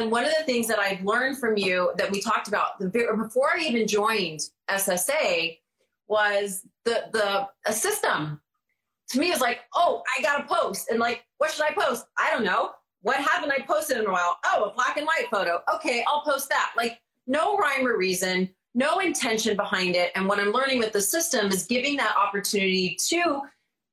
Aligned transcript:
And 0.00 0.10
one 0.10 0.24
of 0.24 0.32
the 0.38 0.44
things 0.44 0.66
that 0.68 0.78
I've 0.78 1.04
learned 1.04 1.38
from 1.38 1.56
you 1.56 1.92
that 1.98 2.10
we 2.10 2.20
talked 2.20 2.48
about 2.48 2.78
before 2.78 3.50
I 3.54 3.60
even 3.60 3.86
joined 3.86 4.40
SSA 4.68 5.58
was 6.08 6.66
the 6.84 7.04
the 7.12 7.48
a 7.66 7.72
system. 7.72 8.40
To 9.10 9.18
me, 9.18 9.32
is 9.32 9.40
like, 9.40 9.60
oh, 9.74 10.02
I 10.16 10.22
got 10.22 10.38
to 10.38 10.54
post, 10.54 10.88
and 10.88 11.00
like, 11.00 11.24
what 11.38 11.50
should 11.50 11.64
I 11.64 11.72
post? 11.72 12.06
I 12.16 12.30
don't 12.30 12.44
know. 12.44 12.70
What 13.02 13.16
haven't 13.16 13.50
I 13.50 13.58
posted 13.58 13.98
in 13.98 14.06
a 14.06 14.12
while? 14.12 14.38
Oh, 14.44 14.70
a 14.70 14.74
black 14.74 14.96
and 14.96 15.06
white 15.06 15.26
photo. 15.30 15.60
Okay, 15.74 16.04
I'll 16.06 16.22
post 16.22 16.48
that. 16.48 16.72
Like, 16.76 17.00
no 17.26 17.56
rhyme 17.56 17.86
or 17.86 17.96
reason, 17.96 18.48
no 18.74 19.00
intention 19.00 19.56
behind 19.56 19.96
it. 19.96 20.12
And 20.14 20.28
what 20.28 20.38
I'm 20.38 20.52
learning 20.52 20.78
with 20.78 20.92
the 20.92 21.00
system 21.00 21.48
is 21.48 21.64
giving 21.66 21.96
that 21.96 22.14
opportunity 22.16 22.96
to 23.08 23.42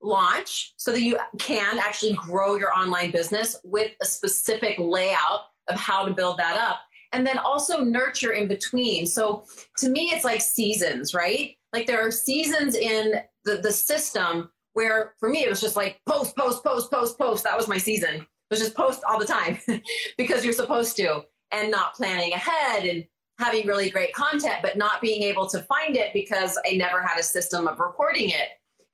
launch 0.01 0.73
so 0.77 0.91
that 0.91 1.01
you 1.01 1.17
can 1.39 1.79
actually 1.79 2.13
grow 2.13 2.55
your 2.55 2.71
online 2.73 3.11
business 3.11 3.55
with 3.63 3.91
a 4.01 4.05
specific 4.05 4.75
layout 4.77 5.41
of 5.69 5.75
how 5.75 6.05
to 6.05 6.13
build 6.13 6.37
that 6.37 6.57
up 6.57 6.79
and 7.13 7.25
then 7.25 7.37
also 7.37 7.83
nurture 7.83 8.33
in 8.33 8.47
between. 8.47 9.05
So 9.05 9.45
to 9.77 9.89
me 9.89 10.11
it's 10.13 10.25
like 10.25 10.41
seasons 10.41 11.13
right? 11.13 11.55
Like 11.73 11.87
there 11.87 12.05
are 12.05 12.11
seasons 12.11 12.75
in 12.75 13.15
the, 13.43 13.57
the 13.57 13.71
system 13.71 14.49
where 14.73 15.13
for 15.19 15.29
me 15.29 15.43
it 15.43 15.49
was 15.49 15.61
just 15.61 15.75
like 15.75 15.99
post 16.07 16.35
post 16.35 16.63
post 16.63 16.91
post 16.91 17.17
post. 17.17 17.43
That 17.43 17.57
was 17.57 17.67
my 17.67 17.77
season. 17.77 18.15
It 18.15 18.27
was 18.51 18.59
just 18.59 18.75
post 18.75 19.01
all 19.07 19.19
the 19.19 19.25
time 19.25 19.57
because 20.17 20.43
you're 20.43 20.53
supposed 20.53 20.95
to 20.97 21.23
and 21.51 21.71
not 21.71 21.95
planning 21.95 22.33
ahead 22.33 22.85
and 22.85 23.05
having 23.39 23.67
really 23.67 23.89
great 23.89 24.13
content 24.13 24.57
but 24.61 24.77
not 24.77 25.01
being 25.01 25.21
able 25.21 25.47
to 25.47 25.61
find 25.63 25.95
it 25.95 26.11
because 26.11 26.57
i 26.65 26.75
never 26.75 27.03
had 27.03 27.19
a 27.19 27.23
system 27.23 27.67
of 27.67 27.79
recording 27.79 28.29
it. 28.29 28.49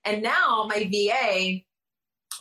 And 0.05 0.21
now 0.21 0.67
my 0.67 0.83
va 0.83 1.61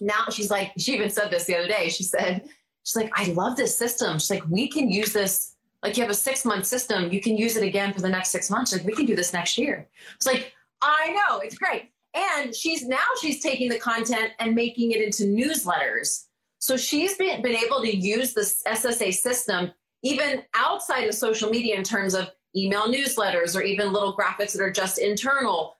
now 0.00 0.24
she's 0.30 0.50
like 0.50 0.72
she 0.78 0.94
even 0.94 1.10
said 1.10 1.30
this 1.30 1.44
the 1.44 1.56
other 1.56 1.68
day. 1.68 1.88
She 1.88 2.02
said 2.04 2.42
she's 2.84 2.96
like 2.96 3.10
i 3.14 3.26
love 3.32 3.56
this 3.56 3.76
system 3.76 4.18
she's 4.18 4.30
like 4.30 4.44
we 4.48 4.68
can 4.68 4.90
use 4.90 5.12
this 5.12 5.52
like 5.82 5.96
you 5.96 6.02
have 6.02 6.10
a 6.10 6.14
six 6.14 6.44
month 6.44 6.66
system, 6.66 7.12
you 7.12 7.20
can 7.20 7.36
use 7.36 7.56
it 7.56 7.64
again 7.64 7.92
for 7.92 8.00
the 8.00 8.08
next 8.08 8.30
six 8.30 8.50
months. 8.50 8.72
Like 8.72 8.84
we 8.84 8.94
can 8.94 9.04
do 9.06 9.16
this 9.16 9.32
next 9.32 9.58
year. 9.58 9.88
It's 10.14 10.26
like, 10.26 10.52
I 10.80 11.10
know, 11.10 11.38
it's 11.40 11.58
great. 11.58 11.90
And 12.14 12.54
she's 12.54 12.86
now 12.86 12.98
she's 13.20 13.42
taking 13.42 13.68
the 13.68 13.78
content 13.78 14.32
and 14.38 14.54
making 14.54 14.92
it 14.92 15.02
into 15.02 15.24
newsletters. 15.24 16.26
So 16.58 16.76
she's 16.76 17.16
been, 17.16 17.42
been 17.42 17.56
able 17.56 17.80
to 17.80 17.96
use 17.96 18.34
this 18.34 18.62
SSA 18.66 19.12
system 19.14 19.72
even 20.04 20.42
outside 20.54 21.08
of 21.08 21.14
social 21.14 21.50
media 21.50 21.76
in 21.76 21.82
terms 21.82 22.14
of 22.14 22.28
email 22.56 22.86
newsletters 22.86 23.56
or 23.56 23.62
even 23.62 23.92
little 23.92 24.16
graphics 24.16 24.52
that 24.52 24.60
are 24.60 24.70
just 24.70 24.98
internal 24.98 25.76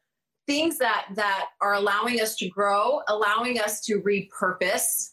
things 0.47 0.79
that 0.79 1.07
that 1.15 1.49
are 1.61 1.75
allowing 1.75 2.21
us 2.21 2.35
to 2.35 2.49
grow 2.49 3.01
allowing 3.09 3.61
us 3.61 3.81
to 3.81 4.01
repurpose 4.01 5.11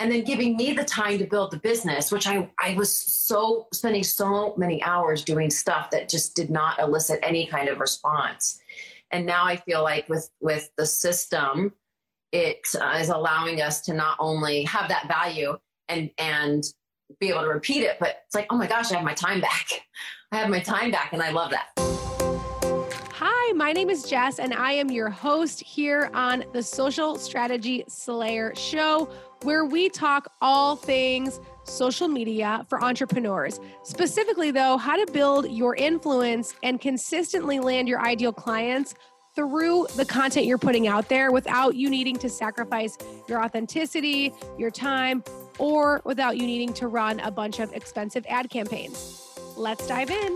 and 0.00 0.10
then 0.10 0.24
giving 0.24 0.56
me 0.56 0.72
the 0.72 0.84
time 0.84 1.18
to 1.18 1.26
build 1.26 1.52
the 1.52 1.58
business 1.58 2.10
which 2.10 2.26
i 2.26 2.48
i 2.58 2.74
was 2.74 2.92
so 2.92 3.68
spending 3.72 4.02
so 4.02 4.54
many 4.56 4.82
hours 4.82 5.22
doing 5.22 5.50
stuff 5.50 5.90
that 5.90 6.08
just 6.08 6.34
did 6.34 6.50
not 6.50 6.80
elicit 6.80 7.20
any 7.22 7.46
kind 7.46 7.68
of 7.68 7.78
response. 7.78 8.58
And 9.12 9.26
now 9.26 9.44
i 9.44 9.56
feel 9.56 9.82
like 9.82 10.08
with 10.08 10.30
with 10.40 10.70
the 10.76 10.86
system 10.86 11.72
it 12.32 12.60
uh, 12.80 12.96
is 12.98 13.08
allowing 13.08 13.60
us 13.60 13.80
to 13.82 13.92
not 13.92 14.16
only 14.18 14.64
have 14.64 14.88
that 14.88 15.06
value 15.06 15.56
and 15.88 16.10
and 16.18 16.64
be 17.18 17.28
able 17.28 17.42
to 17.42 17.48
repeat 17.48 17.82
it 17.82 17.98
but 18.00 18.22
it's 18.24 18.34
like 18.34 18.46
oh 18.50 18.56
my 18.56 18.66
gosh 18.66 18.90
i 18.90 18.96
have 18.96 19.04
my 19.04 19.14
time 19.14 19.40
back. 19.40 19.66
I 20.32 20.36
have 20.36 20.48
my 20.48 20.60
time 20.60 20.90
back 20.90 21.12
and 21.12 21.22
i 21.22 21.30
love 21.30 21.50
that. 21.50 21.68
Hi, 23.22 23.52
my 23.52 23.72
name 23.72 23.90
is 23.90 24.04
Jess, 24.04 24.38
and 24.38 24.54
I 24.54 24.72
am 24.72 24.90
your 24.90 25.10
host 25.10 25.60
here 25.60 26.08
on 26.14 26.44
the 26.54 26.62
Social 26.62 27.16
Strategy 27.18 27.84
Slayer 27.86 28.54
Show 28.54 29.10
where 29.42 29.64
we 29.64 29.88
talk 29.88 30.32
all 30.40 30.76
things 30.76 31.40
social 31.64 32.08
media 32.08 32.66
for 32.68 32.82
entrepreneurs. 32.82 33.60
Specifically, 33.82 34.50
though, 34.50 34.76
how 34.76 35.02
to 35.02 35.10
build 35.12 35.50
your 35.50 35.74
influence 35.76 36.54
and 36.62 36.80
consistently 36.80 37.60
land 37.60 37.88
your 37.88 38.00
ideal 38.00 38.32
clients 38.32 38.94
through 39.36 39.86
the 39.96 40.04
content 40.04 40.44
you're 40.44 40.58
putting 40.58 40.88
out 40.88 41.08
there 41.08 41.30
without 41.30 41.76
you 41.76 41.88
needing 41.88 42.16
to 42.16 42.28
sacrifice 42.28 42.98
your 43.28 43.42
authenticity, 43.42 44.32
your 44.58 44.70
time, 44.70 45.22
or 45.58 46.02
without 46.04 46.36
you 46.36 46.46
needing 46.46 46.72
to 46.74 46.88
run 46.88 47.20
a 47.20 47.30
bunch 47.30 47.60
of 47.60 47.72
expensive 47.72 48.26
ad 48.28 48.50
campaigns. 48.50 49.28
Let's 49.56 49.86
dive 49.86 50.10
in. 50.10 50.34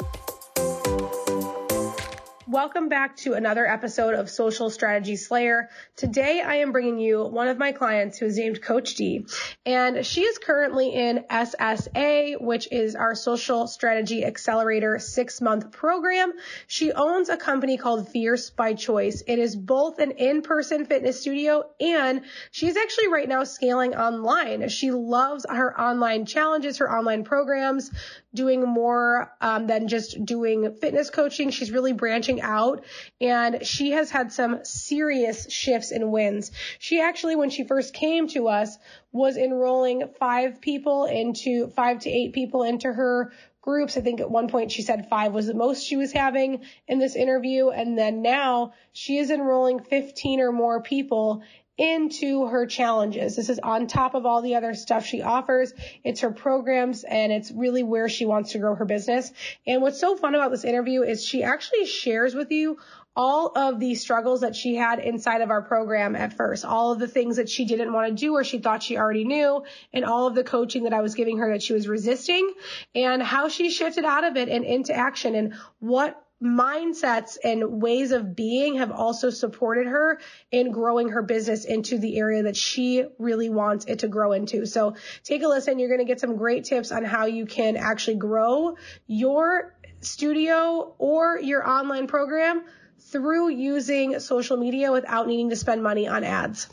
Welcome 2.54 2.88
back 2.88 3.16
to 3.16 3.32
another 3.32 3.66
episode 3.66 4.14
of 4.14 4.30
Social 4.30 4.70
Strategy 4.70 5.16
Slayer. 5.16 5.70
Today 5.96 6.40
I 6.40 6.58
am 6.58 6.70
bringing 6.70 7.00
you 7.00 7.24
one 7.24 7.48
of 7.48 7.58
my 7.58 7.72
clients 7.72 8.16
who 8.16 8.26
is 8.26 8.38
named 8.38 8.62
Coach 8.62 8.94
D, 8.94 9.26
and 9.66 10.06
she 10.06 10.20
is 10.20 10.38
currently 10.38 10.94
in 10.94 11.24
SSA, 11.28 12.40
which 12.40 12.68
is 12.70 12.94
our 12.94 13.16
Social 13.16 13.66
Strategy 13.66 14.24
Accelerator 14.24 15.00
six 15.00 15.40
month 15.40 15.72
program. 15.72 16.32
She 16.68 16.92
owns 16.92 17.28
a 17.28 17.36
company 17.36 17.76
called 17.76 18.08
Fierce 18.08 18.50
by 18.50 18.74
Choice. 18.74 19.24
It 19.26 19.40
is 19.40 19.56
both 19.56 19.98
an 19.98 20.12
in-person 20.12 20.86
fitness 20.86 21.20
studio 21.20 21.64
and 21.80 22.20
she's 22.52 22.76
actually 22.76 23.08
right 23.08 23.28
now 23.28 23.42
scaling 23.42 23.96
online. 23.96 24.68
She 24.68 24.92
loves 24.92 25.44
her 25.50 25.76
online 25.76 26.24
challenges, 26.24 26.78
her 26.78 26.88
online 26.88 27.24
programs, 27.24 27.90
doing 28.34 28.62
more 28.62 29.32
um, 29.40 29.66
than 29.66 29.88
just 29.88 30.24
doing 30.24 30.74
fitness 30.74 31.10
coaching. 31.10 31.50
She's 31.50 31.70
really 31.70 31.92
branching 31.92 32.40
out 32.40 32.84
and 33.20 33.64
she 33.64 33.92
has 33.92 34.10
had 34.10 34.32
some 34.32 34.64
serious 34.64 35.50
shifts 35.50 35.92
in 35.92 36.10
wins. 36.10 36.50
She 36.78 37.00
actually, 37.00 37.36
when 37.36 37.50
she 37.50 37.64
first 37.64 37.94
came 37.94 38.28
to 38.28 38.48
us, 38.48 38.76
was 39.12 39.36
enrolling 39.36 40.08
five 40.18 40.60
people 40.60 41.04
into 41.04 41.68
five 41.68 42.00
to 42.00 42.10
eight 42.10 42.32
people 42.32 42.64
into 42.64 42.92
her 42.92 43.32
groups. 43.62 43.96
I 43.96 44.02
think 44.02 44.20
at 44.20 44.30
one 44.30 44.48
point 44.48 44.72
she 44.72 44.82
said 44.82 45.08
five 45.08 45.32
was 45.32 45.46
the 45.46 45.54
most 45.54 45.86
she 45.86 45.96
was 45.96 46.12
having 46.12 46.64
in 46.86 46.98
this 46.98 47.16
interview. 47.16 47.70
And 47.70 47.96
then 47.96 48.20
now 48.20 48.74
she 48.92 49.16
is 49.16 49.30
enrolling 49.30 49.80
15 49.80 50.40
or 50.40 50.52
more 50.52 50.82
people 50.82 51.42
into 51.76 52.46
her 52.46 52.66
challenges. 52.66 53.36
This 53.36 53.48
is 53.48 53.58
on 53.58 53.86
top 53.86 54.14
of 54.14 54.26
all 54.26 54.42
the 54.42 54.54
other 54.54 54.74
stuff 54.74 55.04
she 55.04 55.22
offers. 55.22 55.72
It's 56.04 56.20
her 56.20 56.30
programs 56.30 57.04
and 57.04 57.32
it's 57.32 57.50
really 57.50 57.82
where 57.82 58.08
she 58.08 58.26
wants 58.26 58.52
to 58.52 58.58
grow 58.58 58.74
her 58.74 58.84
business. 58.84 59.32
And 59.66 59.82
what's 59.82 60.00
so 60.00 60.16
fun 60.16 60.34
about 60.34 60.50
this 60.50 60.64
interview 60.64 61.02
is 61.02 61.24
she 61.24 61.42
actually 61.42 61.86
shares 61.86 62.34
with 62.34 62.52
you 62.52 62.78
all 63.16 63.52
of 63.56 63.78
the 63.78 63.94
struggles 63.94 64.40
that 64.40 64.56
she 64.56 64.74
had 64.74 64.98
inside 64.98 65.40
of 65.40 65.50
our 65.50 65.62
program 65.62 66.16
at 66.16 66.36
first, 66.36 66.64
all 66.64 66.92
of 66.92 66.98
the 66.98 67.06
things 67.06 67.36
that 67.36 67.48
she 67.48 67.64
didn't 67.64 67.92
want 67.92 68.08
to 68.08 68.14
do 68.14 68.34
or 68.34 68.42
she 68.42 68.58
thought 68.58 68.82
she 68.82 68.98
already 68.98 69.24
knew, 69.24 69.62
and 69.92 70.04
all 70.04 70.26
of 70.26 70.34
the 70.34 70.42
coaching 70.42 70.84
that 70.84 70.92
I 70.92 71.00
was 71.00 71.14
giving 71.14 71.38
her 71.38 71.52
that 71.52 71.62
she 71.62 71.72
was 71.72 71.86
resisting, 71.86 72.52
and 72.94 73.22
how 73.22 73.48
she 73.48 73.70
shifted 73.70 74.04
out 74.04 74.24
of 74.24 74.36
it 74.36 74.48
and 74.48 74.64
into 74.64 74.92
action, 74.92 75.36
and 75.36 75.54
what 75.78 76.23
mindsets 76.44 77.38
and 77.42 77.80
ways 77.80 78.12
of 78.12 78.36
being 78.36 78.76
have 78.76 78.92
also 78.92 79.30
supported 79.30 79.86
her 79.86 80.20
in 80.52 80.70
growing 80.70 81.08
her 81.08 81.22
business 81.22 81.64
into 81.64 81.98
the 81.98 82.18
area 82.18 82.42
that 82.42 82.56
she 82.56 83.04
really 83.18 83.48
wants 83.48 83.86
it 83.86 84.00
to 84.00 84.08
grow 84.08 84.32
into. 84.32 84.66
So 84.66 84.96
take 85.22 85.42
a 85.42 85.48
listen. 85.48 85.78
You're 85.78 85.88
going 85.88 86.00
to 86.00 86.04
get 86.04 86.20
some 86.20 86.36
great 86.36 86.64
tips 86.64 86.92
on 86.92 87.04
how 87.04 87.26
you 87.26 87.46
can 87.46 87.76
actually 87.76 88.16
grow 88.16 88.76
your 89.06 89.74
studio 90.00 90.94
or 90.98 91.40
your 91.40 91.66
online 91.66 92.06
program 92.06 92.64
through 93.10 93.50
using 93.50 94.18
social 94.20 94.56
media 94.56 94.90
without 94.90 95.26
needing 95.26 95.50
to 95.50 95.56
spend 95.56 95.82
money 95.82 96.08
on 96.08 96.24
ads. 96.24 96.68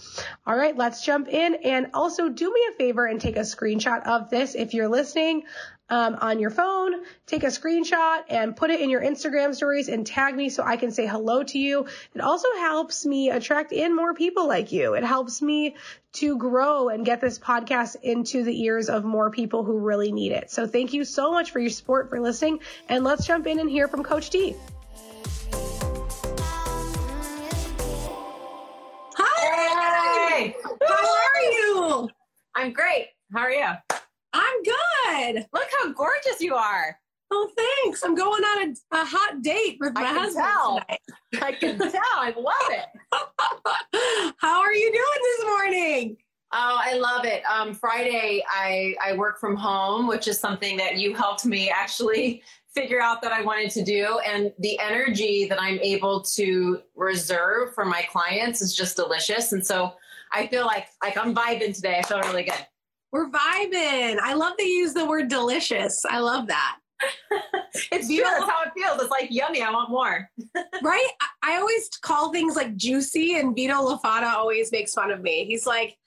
All 0.45 0.55
right, 0.55 0.75
let's 0.75 1.03
jump 1.03 1.27
in 1.27 1.55
and 1.55 1.87
also 1.93 2.29
do 2.29 2.51
me 2.51 2.61
a 2.71 2.77
favor 2.77 3.05
and 3.05 3.19
take 3.19 3.37
a 3.37 3.41
screenshot 3.41 4.05
of 4.05 4.29
this 4.29 4.55
if 4.55 4.73
you're 4.73 4.87
listening 4.87 5.43
um, 5.91 6.17
on 6.21 6.39
your 6.39 6.49
phone, 6.49 7.03
take 7.27 7.43
a 7.43 7.47
screenshot 7.47 8.23
and 8.29 8.55
put 8.55 8.71
it 8.71 8.79
in 8.79 8.89
your 8.89 9.01
Instagram 9.01 9.53
stories 9.53 9.89
and 9.89 10.07
tag 10.07 10.35
me 10.35 10.49
so 10.49 10.63
I 10.63 10.77
can 10.77 10.89
say 10.89 11.05
hello 11.05 11.43
to 11.43 11.59
you. 11.59 11.85
It 12.15 12.21
also 12.21 12.47
helps 12.57 13.05
me 13.05 13.29
attract 13.29 13.73
in 13.73 13.95
more 13.95 14.13
people 14.13 14.47
like 14.47 14.71
you. 14.71 14.93
It 14.93 15.03
helps 15.03 15.41
me 15.41 15.75
to 16.13 16.37
grow 16.37 16.89
and 16.89 17.05
get 17.05 17.19
this 17.19 17.37
podcast 17.37 17.97
into 18.01 18.43
the 18.43 18.63
ears 18.63 18.89
of 18.89 19.03
more 19.03 19.31
people 19.31 19.63
who 19.65 19.79
really 19.79 20.13
need 20.13 20.31
it. 20.31 20.49
So 20.49 20.65
thank 20.65 20.93
you 20.93 21.03
so 21.03 21.31
much 21.31 21.51
for 21.51 21.59
your 21.59 21.69
support, 21.69 22.09
for 22.09 22.21
listening, 22.21 22.61
and 22.87 23.03
let's 23.03 23.27
jump 23.27 23.45
in 23.45 23.59
and 23.59 23.69
hear 23.69 23.89
from 23.89 24.03
Coach 24.03 24.29
D. 24.29 24.55
Hi! 29.17 30.29
Hey! 30.37 30.55
How 30.87 31.15
are 31.15 31.41
you? 31.41 32.09
I'm 32.55 32.71
great. 32.71 33.07
How 33.33 33.41
are 33.41 33.51
you? 33.51 33.97
Look 35.53 35.67
how 35.79 35.91
gorgeous 35.91 36.39
you 36.39 36.55
are. 36.55 36.97
Oh, 37.33 37.49
thanks. 37.57 38.03
I'm 38.03 38.15
going 38.15 38.43
on 38.43 38.69
a, 38.69 38.97
a 38.97 39.05
hot 39.05 39.41
date 39.41 39.77
with 39.79 39.93
my 39.93 40.01
I 40.01 40.05
husband 40.05 40.45
tell. 40.45 40.79
tonight. 40.79 40.99
I 41.41 41.51
can 41.53 41.77
tell. 41.91 42.01
I 42.17 42.33
love 42.37 42.69
it. 42.69 44.33
How 44.37 44.61
are 44.61 44.73
you 44.73 44.91
doing 44.91 45.23
this 45.23 45.45
morning? 45.45 46.17
Oh, 46.53 46.77
I 46.79 46.95
love 46.95 47.23
it. 47.25 47.43
Um, 47.45 47.73
Friday, 47.73 48.43
I, 48.49 48.95
I 49.03 49.13
work 49.15 49.39
from 49.39 49.55
home, 49.55 50.07
which 50.07 50.27
is 50.27 50.39
something 50.39 50.75
that 50.77 50.97
you 50.97 51.15
helped 51.15 51.45
me 51.45 51.69
actually 51.69 52.43
figure 52.75 53.01
out 53.01 53.21
that 53.21 53.31
I 53.31 53.41
wanted 53.41 53.71
to 53.71 53.83
do. 53.83 54.19
And 54.27 54.51
the 54.59 54.77
energy 54.79 55.45
that 55.47 55.61
I'm 55.61 55.79
able 55.79 56.21
to 56.35 56.81
reserve 56.95 57.73
for 57.73 57.85
my 57.85 58.01
clients 58.11 58.61
is 58.61 58.75
just 58.75 58.97
delicious. 58.97 59.53
And 59.53 59.65
so 59.65 59.93
I 60.33 60.47
feel 60.47 60.65
like 60.65 60.87
like 61.01 61.17
I'm 61.17 61.33
vibing 61.33 61.73
today. 61.73 61.99
I 61.99 62.01
feel 62.01 62.19
really 62.21 62.43
good. 62.43 62.65
We're 63.11 63.29
vibing. 63.29 64.19
I 64.19 64.33
love 64.33 64.53
that 64.57 64.65
you 64.65 64.73
use 64.73 64.93
the 64.93 65.05
word 65.05 65.27
delicious. 65.27 66.05
I 66.09 66.19
love 66.19 66.47
that. 66.47 66.77
it's 67.91 68.07
true. 68.07 68.23
That's 68.23 68.49
how 68.49 68.63
it 68.63 68.71
feels. 68.77 69.01
It's 69.01 69.11
like 69.11 69.27
yummy. 69.31 69.61
I 69.61 69.71
want 69.71 69.89
more. 69.89 70.29
right? 70.83 71.07
I, 71.21 71.53
I 71.53 71.57
always 71.57 71.89
call 72.01 72.31
things 72.31 72.55
like 72.55 72.75
juicy, 72.75 73.37
and 73.37 73.55
Vito 73.55 73.73
Lafata 73.73 74.33
always 74.33 74.71
makes 74.71 74.93
fun 74.93 75.11
of 75.11 75.21
me. 75.21 75.45
He's 75.45 75.65
like, 75.65 75.97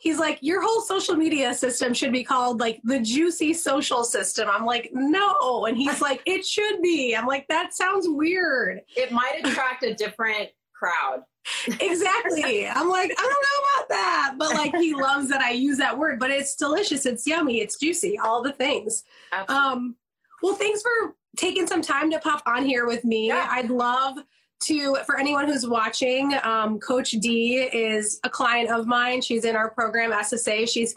he's 0.00 0.18
like, 0.18 0.38
your 0.40 0.62
whole 0.62 0.80
social 0.80 1.14
media 1.14 1.54
system 1.54 1.92
should 1.92 2.12
be 2.12 2.24
called 2.24 2.60
like 2.60 2.80
the 2.84 3.00
juicy 3.00 3.52
social 3.52 4.04
system. 4.04 4.48
I'm 4.50 4.64
like, 4.64 4.90
no. 4.92 5.66
And 5.66 5.76
he's 5.76 6.00
like, 6.00 6.22
it 6.26 6.44
should 6.46 6.80
be. 6.82 7.14
I'm 7.14 7.26
like, 7.26 7.46
that 7.48 7.74
sounds 7.74 8.06
weird. 8.08 8.80
It 8.96 9.12
might 9.12 9.40
attract 9.44 9.84
a 9.84 9.94
different 9.94 10.48
crowd. 10.74 11.22
Exactly. 11.66 12.66
I'm 12.66 12.88
like, 12.88 13.10
I 13.10 13.22
don't 13.22 13.28
know 13.28 13.64
about 13.76 13.88
that. 13.88 14.34
But 14.38 14.54
like 14.54 14.74
he 14.76 14.94
loves 15.00 15.28
that 15.28 15.40
I 15.40 15.50
use 15.50 15.78
that 15.78 15.96
word, 15.96 16.18
but 16.18 16.30
it's 16.30 16.56
delicious, 16.56 17.06
it's 17.06 17.26
yummy, 17.26 17.60
it's 17.60 17.78
juicy, 17.78 18.18
all 18.18 18.42
the 18.42 18.52
things. 18.52 19.04
Absolutely. 19.32 19.66
Um 19.66 19.96
well, 20.42 20.54
thanks 20.54 20.82
for 20.82 21.14
taking 21.36 21.66
some 21.66 21.82
time 21.82 22.10
to 22.10 22.18
pop 22.20 22.42
on 22.46 22.64
here 22.64 22.86
with 22.86 23.04
me. 23.04 23.28
Yeah. 23.28 23.48
I'd 23.50 23.70
love 23.70 24.18
to 24.60 24.96
for 25.06 25.18
anyone 25.18 25.46
who's 25.46 25.66
watching 25.66 26.34
um, 26.42 26.78
coach 26.80 27.12
d 27.12 27.58
is 27.72 28.18
a 28.24 28.30
client 28.30 28.70
of 28.70 28.86
mine 28.86 29.20
she's 29.20 29.44
in 29.44 29.54
our 29.54 29.70
program 29.70 30.10
ssa 30.10 30.68
she's 30.68 30.94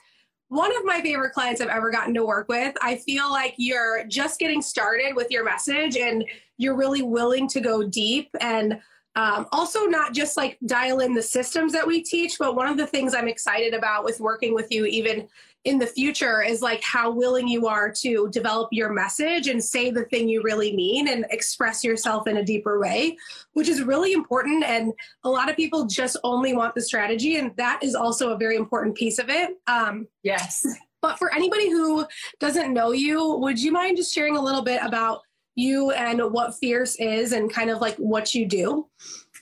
one 0.48 0.76
of 0.76 0.84
my 0.84 1.00
favorite 1.02 1.32
clients 1.32 1.62
i've 1.62 1.70
ever 1.70 1.92
gotten 1.92 2.14
to 2.14 2.26
work 2.26 2.48
with 2.50 2.76
i 2.82 2.96
feel 2.96 3.30
like 3.30 3.54
you're 3.58 4.04
just 4.06 4.40
getting 4.40 4.62
started 4.62 5.16
with 5.16 5.30
your 5.30 5.44
message 5.44 5.96
and 5.96 6.26
you're 6.58 6.76
really 6.76 7.04
willing 7.04 7.48
to 7.48 7.60
go 7.60 7.84
deep 7.84 8.30
and 8.40 8.80
um, 9.16 9.46
also 9.52 9.86
not 9.86 10.14
just 10.14 10.38
like 10.38 10.58
dial 10.66 11.00
in 11.00 11.14
the 11.14 11.22
systems 11.22 11.74
that 11.74 11.86
we 11.86 12.04
teach 12.04 12.38
but 12.40 12.56
one 12.56 12.68
of 12.68 12.78
the 12.78 12.88
things 12.88 13.14
i'm 13.14 13.28
excited 13.28 13.74
about 13.74 14.04
with 14.04 14.20
working 14.20 14.54
with 14.54 14.72
you 14.72 14.86
even 14.86 15.28
in 15.64 15.78
the 15.78 15.86
future 15.86 16.42
is 16.42 16.62
like 16.62 16.82
how 16.84 17.12
willing 17.12 17.48
you 17.48 17.68
are 17.68 17.92
to 17.92 18.30
develop 18.32 18.70
your 18.72 18.92
message 18.92 19.48
and 19.48 19.64
say 19.64 19.92
the 19.92 20.06
thing 20.06 20.28
you 20.28 20.42
really 20.42 20.76
mean 20.76 21.08
and 21.08 21.26
express 21.30 21.84
yourself 21.84 22.28
in 22.28 22.38
a 22.38 22.44
deeper 22.44 22.80
way, 22.80 23.16
which 23.54 23.70
is 23.70 23.84
really 23.84 24.14
important. 24.14 24.64
And 24.64 24.92
a 25.24 25.30
lot 25.30 25.50
of 25.50 25.56
people 25.56 25.86
just 25.86 26.18
only 26.24 26.56
want 26.56 26.74
the 26.74 26.82
strategy, 26.82 27.38
and 27.38 27.56
that 27.58 27.84
is 27.84 27.94
also 27.94 28.32
a 28.32 28.38
very 28.38 28.56
important 28.56 28.96
piece 28.96 29.20
of 29.20 29.30
it. 29.30 29.52
Um, 29.68 30.08
yes. 30.24 30.66
But 31.02 31.18
for 31.18 31.34
anybody 31.34 31.70
who 31.70 32.06
doesn't 32.40 32.74
know 32.74 32.92
you, 32.92 33.36
would 33.38 33.60
you 33.60 33.72
mind 33.72 33.98
just 33.98 34.14
sharing 34.14 34.38
a 34.38 34.42
little 34.42 34.64
bit 34.64 34.82
about 34.84 35.22
you 35.56 35.92
and 35.92 36.22
what 36.32 36.56
Fierce 36.60 36.96
is 36.96 37.34
and 37.34 37.52
kind 37.52 37.70
of 37.70 37.80
like 37.82 37.96
what 37.98 38.34
you 38.34 38.46
do? 38.46 38.88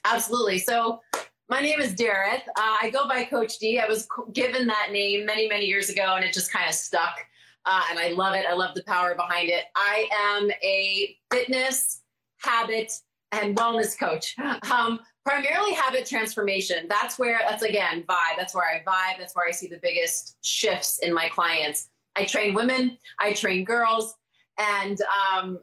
Absolutely. 0.06 0.60
So, 0.60 1.02
my 1.50 1.62
name 1.62 1.80
is 1.80 1.96
Dareth. 1.96 2.44
Uh, 2.56 2.78
I 2.82 2.92
go 2.94 3.08
by 3.08 3.24
Coach 3.24 3.58
D. 3.58 3.80
I 3.80 3.88
was 3.88 4.08
given 4.34 4.68
that 4.68 4.90
name 4.92 5.26
many, 5.26 5.48
many 5.48 5.66
years 5.66 5.90
ago, 5.90 6.14
and 6.16 6.24
it 6.24 6.32
just 6.32 6.54
kind 6.54 6.70
of 6.70 6.76
stuck. 6.76 7.26
Uh, 7.66 7.82
and 7.90 7.98
I 7.98 8.10
love 8.10 8.36
it. 8.36 8.46
I 8.48 8.54
love 8.54 8.76
the 8.76 8.84
power 8.84 9.16
behind 9.16 9.50
it. 9.50 9.66
I 9.76 10.08
am 10.38 10.52
a 10.64 11.18
fitness, 11.32 12.02
habit, 12.38 12.92
and 13.32 13.56
wellness 13.58 13.98
coach. 13.98 14.36
Um, 14.72 15.00
primarily 15.26 15.74
habit 15.74 16.06
transformation. 16.06 16.86
That's 16.88 17.20
where, 17.20 17.40
that's 17.48 17.64
again, 17.64 18.04
vibe. 18.08 18.38
That's 18.38 18.56
where 18.56 18.66
I 18.66 18.84
vibe. 18.88 19.20
That's 19.20 19.36
where 19.36 19.48
I 19.48 19.52
see 19.52 19.68
the 19.68 19.80
biggest 19.82 20.38
shifts 20.42 21.00
in 21.00 21.14
my 21.14 21.30
clients. 21.30 21.90
I 22.16 22.26
train 22.26 22.54
women, 22.54 22.98
I 23.20 23.34
train 23.34 23.64
girls, 23.64 24.16
and, 24.58 25.00
um, 25.34 25.60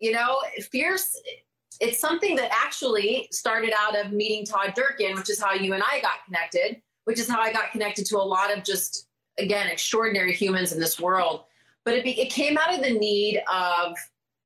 you 0.00 0.12
know, 0.12 0.38
fierce 0.70 1.16
it's 1.80 2.00
something 2.00 2.36
that 2.36 2.50
actually 2.52 3.28
started 3.30 3.72
out 3.78 3.98
of 3.98 4.12
meeting 4.12 4.44
Todd 4.44 4.72
Durkin, 4.74 5.14
which 5.14 5.30
is 5.30 5.40
how 5.40 5.52
you 5.52 5.74
and 5.74 5.82
I 5.82 6.00
got 6.00 6.24
connected, 6.24 6.80
which 7.04 7.18
is 7.18 7.28
how 7.28 7.40
I 7.40 7.52
got 7.52 7.70
connected 7.70 8.06
to 8.06 8.16
a 8.16 8.22
lot 8.22 8.56
of 8.56 8.64
just, 8.64 9.08
again, 9.38 9.68
extraordinary 9.68 10.32
humans 10.32 10.72
in 10.72 10.80
this 10.80 10.98
world. 11.00 11.44
But 11.84 11.94
it, 11.94 12.04
be, 12.04 12.20
it 12.20 12.30
came 12.30 12.58
out 12.58 12.74
of 12.74 12.82
the 12.82 12.92
need 12.92 13.42
of, 13.52 13.96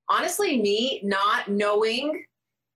honestly, 0.09 0.61
me 0.61 1.01
not 1.05 1.49
knowing 1.49 2.25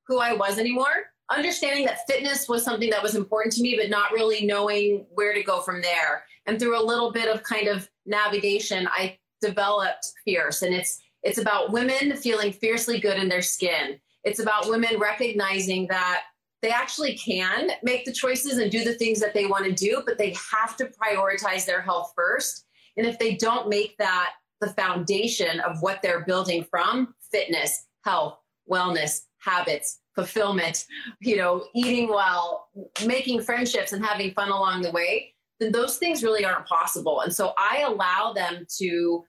who 0.07 0.19
I 0.19 0.35
was 0.35 0.59
anymore, 0.59 1.11
understanding 1.31 1.87
that 1.87 2.07
fitness 2.07 2.49
was 2.49 2.65
something 2.65 2.91
that 2.91 3.03
was 3.03 3.15
important 3.15 3.55
to 3.55 3.63
me, 3.63 3.77
but 3.77 3.91
not 3.91 4.13
really 4.13 4.47
knowing 4.47 5.07
where 5.15 5.35
to 5.35 5.43
go 5.43 5.61
from 5.61 5.83
there. 5.83 6.25
And 6.47 6.59
through 6.59 6.81
a 6.81 6.85
little 6.85 7.11
bit 7.11 7.29
of 7.29 7.43
kind 7.43 7.69
of 7.69 7.89
navigation, 8.07 8.87
I 8.93 9.19
developed 9.41 10.07
Fierce. 10.25 10.63
And 10.63 10.75
it's, 10.75 11.01
it's 11.25 11.39
about 11.39 11.73
women 11.73 12.17
feeling 12.17 12.53
fiercely 12.53 13.01
good 13.01 13.19
in 13.19 13.29
their 13.29 13.43
skin 13.43 13.99
it's 14.25 14.41
about 14.41 14.69
women 14.69 14.99
recognizing 14.99 15.87
that 15.89 16.23
they 16.63 16.71
actually 16.71 17.15
can 17.15 17.73
make 17.83 18.07
the 18.07 18.13
choices 18.13 18.57
and 18.57 18.73
do 18.73 18.85
the 18.85 18.95
things 18.95 19.21
that 19.21 19.35
they 19.35 19.45
want 19.45 19.67
to 19.67 19.73
do, 19.73 20.03
but 20.07 20.17
they 20.17 20.35
have 20.51 20.77
to 20.79 20.87
prioritize 20.87 21.67
their 21.67 21.83
health 21.83 22.15
first. 22.17 22.65
And 22.97 23.07
if 23.07 23.19
they 23.19 23.35
don't 23.35 23.69
make 23.69 23.97
that 23.99 24.31
the 24.63 24.71
foundation 24.71 25.61
of 25.61 25.83
what 25.83 26.01
they're 26.03 26.25
building 26.25 26.65
from 26.65 27.15
fitness, 27.31 27.87
health, 28.03 28.39
wellness, 28.71 29.21
habits, 29.39 30.01
fulfillment, 30.15 30.87
you 31.21 31.37
know, 31.37 31.67
eating 31.75 32.09
well, 32.09 32.69
making 33.05 33.43
friendships 33.43 33.93
and 33.93 34.03
having 34.03 34.33
fun 34.33 34.49
along 34.49 34.81
the 34.81 34.91
way, 34.91 35.35
then 35.61 35.71
those 35.71 35.99
things 35.99 36.23
really 36.23 36.47
aren't 36.47 36.67
possible. 36.67 37.21
And 37.21 37.35
so 37.35 37.53
I 37.59 37.85
allow 37.87 38.33
them 38.33 38.65
to 38.79 39.23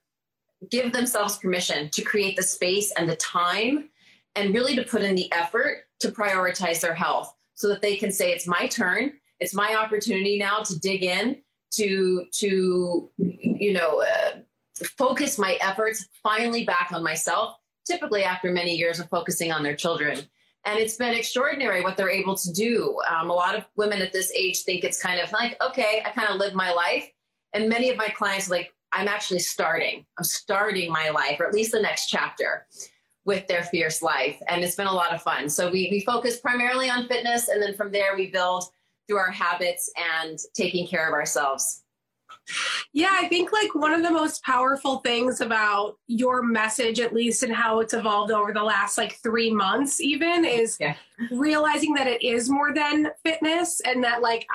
give 0.70 0.92
themselves 0.92 1.38
permission 1.38 1.90
to 1.90 2.02
create 2.02 2.36
the 2.36 2.42
space 2.42 2.92
and 2.96 3.08
the 3.08 3.16
time 3.16 3.90
and 4.34 4.54
really 4.54 4.76
to 4.76 4.84
put 4.84 5.02
in 5.02 5.14
the 5.14 5.32
effort 5.32 5.84
to 6.00 6.10
prioritize 6.10 6.80
their 6.80 6.94
health 6.94 7.34
so 7.54 7.68
that 7.68 7.82
they 7.82 7.96
can 7.96 8.12
say 8.12 8.30
it's 8.30 8.46
my 8.46 8.66
turn. 8.66 9.12
It's 9.40 9.54
my 9.54 9.74
opportunity 9.74 10.38
now 10.38 10.60
to 10.60 10.78
dig 10.78 11.02
in 11.02 11.38
to 11.72 12.24
to 12.32 13.10
you 13.18 13.72
know 13.72 14.02
uh, 14.02 14.38
focus 14.98 15.38
my 15.38 15.58
efforts 15.60 16.08
finally 16.22 16.64
back 16.64 16.90
on 16.92 17.02
myself 17.02 17.56
typically 17.86 18.24
after 18.24 18.50
many 18.50 18.74
years 18.74 18.98
of 18.98 19.08
focusing 19.08 19.52
on 19.52 19.62
their 19.62 19.76
children. 19.76 20.18
And 20.64 20.80
it's 20.80 20.96
been 20.96 21.14
extraordinary 21.14 21.82
what 21.82 21.96
they're 21.96 22.10
able 22.10 22.36
to 22.36 22.52
do. 22.52 22.98
Um, 23.08 23.30
a 23.30 23.32
lot 23.32 23.54
of 23.54 23.64
women 23.76 24.02
at 24.02 24.12
this 24.12 24.32
age 24.32 24.62
think 24.62 24.82
it's 24.82 25.00
kind 25.00 25.20
of 25.20 25.30
like 25.32 25.56
okay 25.62 26.02
i 26.04 26.10
kind 26.10 26.28
of 26.28 26.36
live 26.36 26.54
my 26.54 26.72
life. 26.72 27.08
And 27.52 27.68
many 27.68 27.90
of 27.90 27.96
my 27.96 28.08
clients 28.08 28.50
like 28.50 28.72
i'm 28.96 29.08
actually 29.08 29.38
starting 29.38 30.04
i'm 30.18 30.24
starting 30.24 30.90
my 30.90 31.10
life 31.10 31.38
or 31.38 31.46
at 31.46 31.54
least 31.54 31.72
the 31.72 31.80
next 31.80 32.08
chapter 32.08 32.66
with 33.26 33.46
their 33.48 33.64
fierce 33.64 34.00
life. 34.00 34.40
And 34.48 34.64
it's 34.64 34.76
been 34.76 34.86
a 34.86 34.92
lot 34.92 35.12
of 35.12 35.20
fun. 35.20 35.50
So 35.50 35.68
we, 35.68 35.88
we 35.90 36.00
focus 36.00 36.38
primarily 36.38 36.88
on 36.88 37.08
fitness. 37.08 37.48
And 37.48 37.60
then 37.60 37.74
from 37.74 37.90
there, 37.90 38.16
we 38.16 38.30
build 38.30 38.64
through 39.06 39.18
our 39.18 39.32
habits 39.32 39.90
and 40.20 40.38
taking 40.54 40.86
care 40.86 41.06
of 41.06 41.12
ourselves. 41.12 41.82
Yeah, 42.92 43.10
I 43.10 43.28
think 43.28 43.52
like 43.52 43.74
one 43.74 43.92
of 43.92 44.02
the 44.02 44.10
most 44.10 44.42
powerful 44.44 44.98
things 44.98 45.40
about 45.40 45.96
your 46.06 46.42
message, 46.42 47.00
at 47.00 47.12
least 47.12 47.42
and 47.42 47.52
how 47.52 47.80
it's 47.80 47.94
evolved 47.94 48.30
over 48.30 48.52
the 48.52 48.62
last 48.62 48.96
like 48.96 49.16
three 49.22 49.50
months, 49.50 50.00
even 50.00 50.44
is 50.44 50.76
yeah. 50.78 50.94
realizing 51.32 51.94
that 51.94 52.06
it 52.06 52.22
is 52.22 52.48
more 52.48 52.72
than 52.72 53.08
fitness 53.24 53.80
and 53.84 54.02
that 54.04 54.22
like 54.22 54.46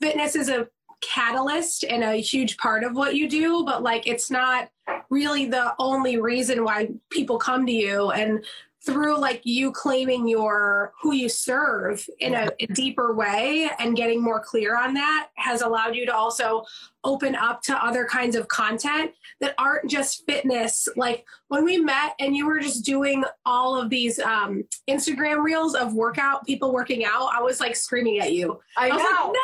fitness 0.00 0.36
is 0.36 0.48
a 0.48 0.68
catalyst 1.00 1.84
and 1.84 2.02
a 2.02 2.16
huge 2.16 2.56
part 2.58 2.84
of 2.84 2.94
what 2.94 3.14
you 3.14 3.28
do, 3.28 3.64
but 3.64 3.82
like 3.82 4.06
it's 4.06 4.30
not 4.30 4.70
really 5.08 5.46
the 5.46 5.74
only 5.78 6.18
reason 6.18 6.64
why 6.64 6.88
people 7.10 7.38
come 7.38 7.66
to 7.66 7.72
you. 7.72 8.10
And 8.10 8.44
through 8.82 9.18
like 9.18 9.42
you 9.44 9.70
claiming 9.72 10.26
your 10.26 10.92
who 11.00 11.12
you 11.12 11.28
serve 11.28 12.08
in 12.18 12.34
a, 12.34 12.50
a, 12.60 12.66
deeper 12.68 13.14
way 13.14 13.70
and 13.78 13.96
getting 13.96 14.22
more 14.22 14.40
clear 14.40 14.76
on 14.76 14.94
that 14.94 15.28
has 15.34 15.60
allowed 15.60 15.94
you 15.94 16.06
to 16.06 16.14
also 16.14 16.64
open 17.04 17.34
up 17.34 17.62
to 17.62 17.84
other 17.84 18.04
kinds 18.04 18.36
of 18.36 18.48
content 18.48 19.12
that 19.40 19.54
aren't 19.58 19.88
just 19.88 20.24
fitness. 20.26 20.88
Like 20.96 21.24
when 21.48 21.64
we 21.64 21.78
met 21.78 22.14
and 22.18 22.36
you 22.36 22.46
were 22.46 22.60
just 22.60 22.84
doing 22.84 23.24
all 23.44 23.80
of 23.80 23.90
these 23.90 24.18
um, 24.18 24.64
instagram 24.88 25.42
reels 25.42 25.74
of 25.74 25.94
workout 25.94 26.46
people 26.46 26.72
working 26.72 27.04
out 27.04 27.30
i 27.32 27.40
was 27.40 27.60
like 27.60 27.74
screaming 27.74 28.18
at 28.18 28.32
you. 28.32 28.60
I, 28.76 28.90
I 28.90 28.96
know 28.96 29.32
like, 29.32 29.36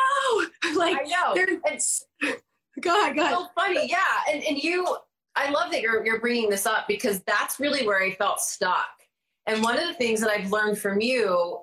no! 0.65 0.75
Like 0.79 0.97
i 0.99 1.03
know. 1.03 1.59
it's 1.65 2.05
go 2.81 3.01
ahead 3.01 3.15
go 3.15 3.23
ahead. 3.23 3.37
So 3.37 3.47
funny 3.55 3.89
yeah. 3.89 3.97
And, 4.31 4.43
and 4.43 4.57
you 4.57 4.97
i 5.35 5.49
love 5.49 5.71
that 5.71 5.81
you're, 5.81 6.05
you're 6.05 6.19
bringing 6.19 6.49
this 6.49 6.65
up 6.65 6.87
because 6.87 7.21
that's 7.21 7.59
really 7.59 7.85
where 7.85 8.01
i 8.01 8.11
felt 8.11 8.39
stuck. 8.39 8.87
And 9.47 9.63
one 9.63 9.79
of 9.79 9.87
the 9.87 9.93
things 9.93 10.19
that 10.19 10.29
I've 10.29 10.51
learned 10.51 10.77
from 10.77 10.99
you 10.99 11.61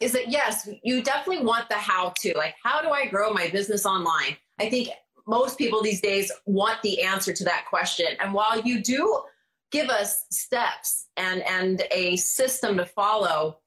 is 0.00 0.12
that 0.12 0.30
yes, 0.30 0.68
you 0.82 1.02
definitely 1.02 1.44
want 1.44 1.68
the 1.68 1.74
how 1.74 2.14
to. 2.20 2.36
Like, 2.36 2.54
how 2.62 2.80
do 2.80 2.88
I 2.88 3.06
grow 3.06 3.32
my 3.32 3.50
business 3.50 3.84
online? 3.84 4.36
I 4.58 4.70
think 4.70 4.88
most 5.30 5.56
people 5.56 5.82
these 5.82 6.00
days 6.00 6.30
want 6.44 6.82
the 6.82 7.00
answer 7.02 7.32
to 7.32 7.44
that 7.44 7.64
question. 7.70 8.08
And 8.20 8.34
while 8.34 8.60
you 8.60 8.82
do 8.82 9.22
give 9.70 9.88
us 9.88 10.26
steps 10.30 11.06
and 11.16 11.42
and 11.42 11.82
a 11.92 12.16
system 12.16 12.76
to 12.76 12.84
follow, 12.84 13.58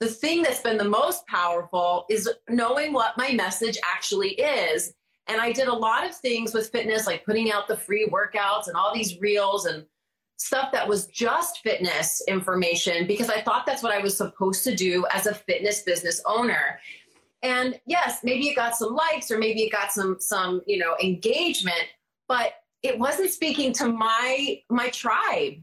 the 0.00 0.08
thing 0.08 0.42
that's 0.42 0.62
been 0.62 0.78
the 0.78 0.84
most 0.84 1.26
powerful 1.26 2.06
is 2.08 2.28
knowing 2.48 2.92
what 2.92 3.18
my 3.18 3.32
message 3.32 3.78
actually 3.94 4.30
is. 4.30 4.94
And 5.28 5.40
I 5.40 5.52
did 5.52 5.68
a 5.68 5.72
lot 5.72 6.06
of 6.06 6.16
things 6.16 6.54
with 6.54 6.70
fitness, 6.70 7.06
like 7.06 7.24
putting 7.24 7.52
out 7.52 7.68
the 7.68 7.76
free 7.76 8.08
workouts 8.08 8.66
and 8.66 8.76
all 8.76 8.94
these 8.94 9.20
reels 9.20 9.66
and 9.66 9.84
stuff 10.38 10.72
that 10.72 10.88
was 10.88 11.06
just 11.06 11.58
fitness 11.58 12.22
information 12.26 13.06
because 13.06 13.28
I 13.28 13.42
thought 13.42 13.66
that's 13.66 13.82
what 13.82 13.92
I 13.92 13.98
was 13.98 14.16
supposed 14.16 14.64
to 14.64 14.74
do 14.74 15.04
as 15.12 15.26
a 15.26 15.34
fitness 15.34 15.82
business 15.82 16.22
owner. 16.24 16.80
And 17.42 17.80
yes, 17.86 18.20
maybe 18.22 18.48
it 18.48 18.56
got 18.56 18.76
some 18.76 18.94
likes 18.94 19.30
or 19.30 19.38
maybe 19.38 19.62
it 19.62 19.72
got 19.72 19.92
some 19.92 20.16
some, 20.20 20.60
you 20.66 20.78
know, 20.78 20.96
engagement, 21.02 21.86
but 22.28 22.52
it 22.82 22.98
wasn't 22.98 23.30
speaking 23.30 23.72
to 23.74 23.88
my 23.88 24.60
my 24.68 24.88
tribe. 24.90 25.54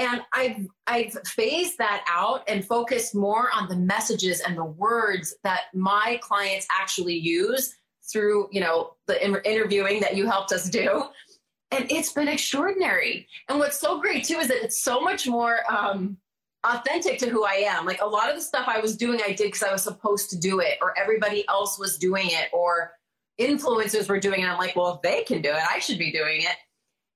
And 0.00 0.22
i've 0.32 0.64
i've 0.86 1.12
phased 1.26 1.76
that 1.78 2.04
out 2.08 2.44
and 2.46 2.64
focused 2.64 3.16
more 3.16 3.48
on 3.52 3.68
the 3.68 3.76
messages 3.76 4.40
and 4.40 4.56
the 4.56 4.64
words 4.64 5.34
that 5.42 5.62
my 5.74 6.20
clients 6.22 6.68
actually 6.70 7.16
use 7.16 7.74
through 8.10 8.48
you 8.52 8.60
know 8.60 8.94
the 9.06 9.20
interviewing 9.26 10.00
that 10.00 10.16
you 10.16 10.26
helped 10.26 10.52
us 10.52 10.70
do. 10.70 11.04
And 11.70 11.90
it's 11.90 12.12
been 12.12 12.28
extraordinary. 12.28 13.28
And 13.48 13.58
what's 13.58 13.78
so 13.78 14.00
great 14.00 14.24
too 14.24 14.38
is 14.38 14.48
that 14.48 14.64
it's 14.64 14.82
so 14.82 15.00
much 15.00 15.26
more 15.26 15.58
um, 15.70 16.16
authentic 16.64 17.18
to 17.18 17.28
who 17.28 17.44
i 17.44 17.54
am. 17.54 17.86
Like 17.86 18.00
a 18.00 18.06
lot 18.06 18.28
of 18.28 18.36
the 18.36 18.42
stuff 18.42 18.64
i 18.66 18.80
was 18.80 18.96
doing 18.96 19.20
i 19.24 19.32
did 19.32 19.46
because 19.46 19.62
i 19.62 19.72
was 19.72 19.82
supposed 19.82 20.30
to 20.30 20.38
do 20.38 20.60
it 20.60 20.78
or 20.82 20.96
everybody 20.98 21.46
else 21.48 21.78
was 21.78 21.98
doing 21.98 22.26
it 22.26 22.48
or 22.52 22.92
influencers 23.40 24.08
were 24.08 24.20
doing 24.20 24.40
it. 24.40 24.48
I'm 24.48 24.58
like 24.58 24.76
well 24.76 24.94
if 24.94 25.02
they 25.02 25.22
can 25.22 25.42
do 25.42 25.50
it. 25.50 25.62
I 25.70 25.78
should 25.78 25.98
be 25.98 26.12
doing 26.12 26.42
it. 26.42 26.56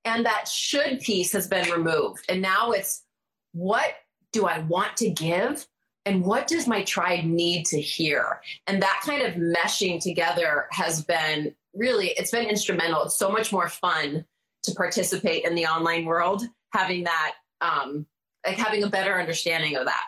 And 0.05 0.27
that 0.27 0.49
should 0.49 1.01
piece 1.01 1.33
has 1.33 1.47
been 1.47 1.71
removed. 1.71 2.25
And 2.29 2.43
now 2.43 2.73
it's 2.73 3.05
what 3.53 3.95
do 4.33 4.47
i 4.47 4.61
want 4.61 4.97
to 4.99 5.11
give? 5.11 5.67
And 6.05 6.25
what 6.25 6.49
does 6.49 6.67
my 6.67 6.83
tribe 6.83 7.25
need 7.25 7.67
to 7.67 7.81
hear? 7.81 8.41
And 8.67 8.83
that 8.83 9.03
kind 9.05 9.23
of 9.23 9.35
meshing 9.35 10.03
together 10.03 10.67
has 10.73 11.05
been 11.05 11.55
really 11.75 12.09
it's 12.17 12.31
been 12.31 12.47
instrumental. 12.47 13.05
It's 13.05 13.19
so 13.19 13.31
much 13.31 13.53
more 13.53 13.69
fun 13.69 14.25
to 14.65 14.75
participate 14.75 15.45
in 15.45 15.55
the 15.55 15.67
online 15.67 16.05
world 16.05 16.43
having 16.73 17.05
that 17.05 17.35
um 17.61 18.07
like 18.47 18.57
having 18.57 18.83
a 18.83 18.89
better 18.89 19.19
understanding 19.19 19.77
of 19.77 19.87
that 19.87 20.05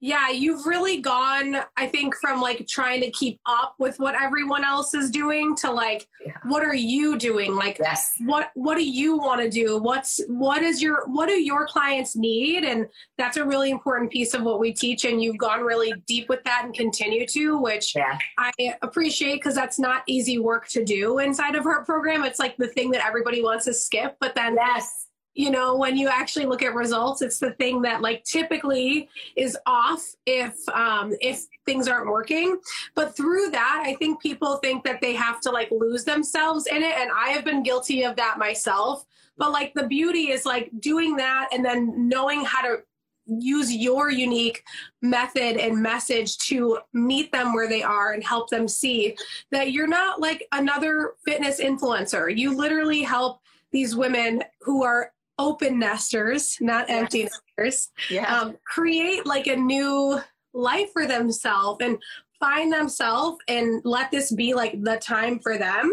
yeah, 0.00 0.30
you've 0.30 0.64
really 0.64 1.00
gone, 1.00 1.56
I 1.76 1.88
think, 1.88 2.14
from 2.16 2.40
like 2.40 2.68
trying 2.68 3.00
to 3.00 3.10
keep 3.10 3.40
up 3.46 3.74
with 3.80 3.98
what 3.98 4.14
everyone 4.14 4.64
else 4.64 4.94
is 4.94 5.10
doing 5.10 5.56
to 5.56 5.72
like, 5.72 6.06
yeah. 6.24 6.34
what 6.44 6.62
are 6.62 6.74
you 6.74 7.18
doing? 7.18 7.56
Like, 7.56 7.78
yes. 7.80 8.14
what 8.24 8.50
what 8.54 8.76
do 8.76 8.88
you 8.88 9.18
want 9.18 9.40
to 9.40 9.50
do? 9.50 9.76
What's 9.78 10.20
what 10.28 10.62
is 10.62 10.80
your 10.80 11.08
what 11.08 11.26
do 11.26 11.32
your 11.32 11.66
clients 11.66 12.14
need? 12.14 12.62
And 12.64 12.86
that's 13.16 13.36
a 13.38 13.44
really 13.44 13.70
important 13.70 14.12
piece 14.12 14.34
of 14.34 14.42
what 14.42 14.60
we 14.60 14.72
teach. 14.72 15.04
And 15.04 15.20
you've 15.20 15.38
gone 15.38 15.62
really 15.62 15.92
deep 16.06 16.28
with 16.28 16.44
that 16.44 16.62
and 16.64 16.72
continue 16.72 17.26
to, 17.26 17.58
which 17.58 17.96
yeah. 17.96 18.18
I 18.38 18.52
appreciate 18.82 19.36
because 19.36 19.56
that's 19.56 19.80
not 19.80 20.04
easy 20.06 20.38
work 20.38 20.68
to 20.68 20.84
do 20.84 21.18
inside 21.18 21.56
of 21.56 21.66
our 21.66 21.84
program. 21.84 22.24
It's 22.24 22.38
like 22.38 22.56
the 22.56 22.68
thing 22.68 22.92
that 22.92 23.04
everybody 23.04 23.42
wants 23.42 23.64
to 23.64 23.74
skip, 23.74 24.16
but 24.20 24.36
then 24.36 24.54
yes 24.54 24.97
you 25.38 25.50
know 25.50 25.76
when 25.76 25.96
you 25.96 26.08
actually 26.08 26.46
look 26.46 26.64
at 26.64 26.74
results 26.74 27.22
it's 27.22 27.38
the 27.38 27.52
thing 27.52 27.80
that 27.80 28.02
like 28.02 28.24
typically 28.24 29.08
is 29.36 29.56
off 29.66 30.04
if 30.26 30.68
um 30.70 31.14
if 31.20 31.46
things 31.64 31.86
aren't 31.86 32.08
working. 32.08 32.58
But 32.96 33.16
through 33.16 33.50
that 33.50 33.82
i 33.86 33.94
think 33.94 34.20
people 34.20 34.56
think 34.56 34.82
that 34.84 35.00
they 35.00 35.14
have 35.14 35.40
to 35.42 35.50
like 35.50 35.70
lose 35.70 36.04
themselves 36.04 36.66
in 36.66 36.82
it 36.82 36.96
and 36.98 37.10
i 37.16 37.28
have 37.28 37.44
been 37.44 37.62
guilty 37.62 38.02
of 38.02 38.16
that 38.16 38.38
myself. 38.38 39.04
But 39.36 39.52
like 39.52 39.72
the 39.74 39.86
beauty 39.86 40.32
is 40.32 40.44
like 40.44 40.70
doing 40.80 41.14
that 41.16 41.48
and 41.52 41.64
then 41.64 42.08
knowing 42.08 42.44
how 42.44 42.62
to 42.62 42.82
use 43.26 43.72
your 43.72 44.10
unique 44.10 44.64
method 45.02 45.56
and 45.58 45.80
message 45.80 46.38
to 46.38 46.78
meet 46.92 47.30
them 47.30 47.52
where 47.52 47.68
they 47.68 47.82
are 47.82 48.12
and 48.12 48.24
help 48.24 48.48
them 48.48 48.66
see 48.66 49.16
that 49.52 49.70
you're 49.70 49.86
not 49.86 50.20
like 50.20 50.48
another 50.50 51.12
fitness 51.24 51.60
influencer. 51.60 52.36
You 52.36 52.56
literally 52.56 53.02
help 53.02 53.40
these 53.70 53.94
women 53.94 54.42
who 54.62 54.82
are 54.82 55.12
open 55.38 55.78
nesters, 55.78 56.58
not 56.60 56.88
yes. 56.88 56.98
empty 56.98 57.28
nesters, 57.56 57.90
yeah. 58.10 58.34
Um, 58.34 58.56
create 58.64 59.26
like 59.26 59.46
a 59.46 59.56
new 59.56 60.20
life 60.52 60.92
for 60.92 61.06
themselves 61.06 61.78
and 61.82 61.98
find 62.40 62.72
themselves 62.72 63.38
and 63.48 63.80
let 63.84 64.10
this 64.10 64.32
be 64.32 64.54
like 64.54 64.80
the 64.82 64.96
time 64.96 65.38
for 65.40 65.58
them, 65.58 65.92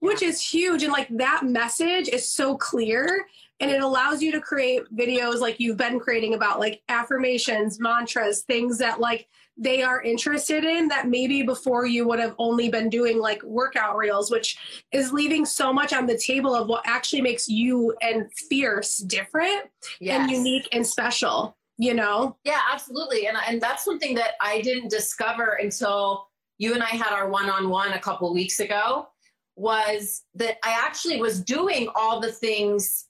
which 0.00 0.22
is 0.22 0.40
huge. 0.40 0.82
And 0.82 0.92
like 0.92 1.08
that 1.10 1.44
message 1.44 2.08
is 2.08 2.28
so 2.28 2.56
clear 2.56 3.26
and 3.60 3.70
it 3.70 3.82
allows 3.82 4.22
you 4.22 4.32
to 4.32 4.40
create 4.40 4.82
videos 4.94 5.40
like 5.40 5.60
you've 5.60 5.76
been 5.76 6.00
creating 6.00 6.34
about 6.34 6.58
like 6.58 6.82
affirmations, 6.88 7.78
mantras, 7.78 8.42
things 8.42 8.78
that 8.78 9.00
like 9.00 9.28
they 9.56 9.82
are 9.82 10.02
interested 10.02 10.64
in 10.64 10.88
that 10.88 11.08
maybe 11.08 11.42
before 11.42 11.86
you 11.86 12.06
would 12.08 12.18
have 12.18 12.34
only 12.38 12.68
been 12.68 12.88
doing 12.88 13.18
like 13.18 13.42
workout 13.42 13.96
reels, 13.96 14.30
which 14.30 14.56
is 14.92 15.12
leaving 15.12 15.44
so 15.44 15.72
much 15.72 15.92
on 15.92 16.06
the 16.06 16.16
table 16.16 16.54
of 16.54 16.68
what 16.68 16.82
actually 16.86 17.20
makes 17.20 17.48
you 17.48 17.94
and 18.00 18.32
fierce 18.48 18.98
different 18.98 19.62
yes. 20.00 20.20
and 20.20 20.30
unique 20.30 20.68
and 20.72 20.86
special, 20.86 21.56
you 21.76 21.92
know? 21.92 22.36
Yeah, 22.44 22.60
absolutely. 22.72 23.26
And, 23.26 23.36
and 23.46 23.60
that's 23.60 23.84
something 23.84 24.14
that 24.14 24.32
I 24.40 24.62
didn't 24.62 24.90
discover 24.90 25.58
until 25.60 26.28
you 26.58 26.74
and 26.74 26.82
I 26.82 26.90
had 26.90 27.12
our 27.12 27.28
one 27.28 27.50
on 27.50 27.68
one 27.68 27.92
a 27.92 27.98
couple 27.98 28.32
weeks 28.32 28.60
ago 28.60 29.08
was 29.56 30.22
that 30.34 30.56
I 30.64 30.70
actually 30.70 31.20
was 31.20 31.42
doing 31.42 31.88
all 31.94 32.20
the 32.20 32.32
things 32.32 33.06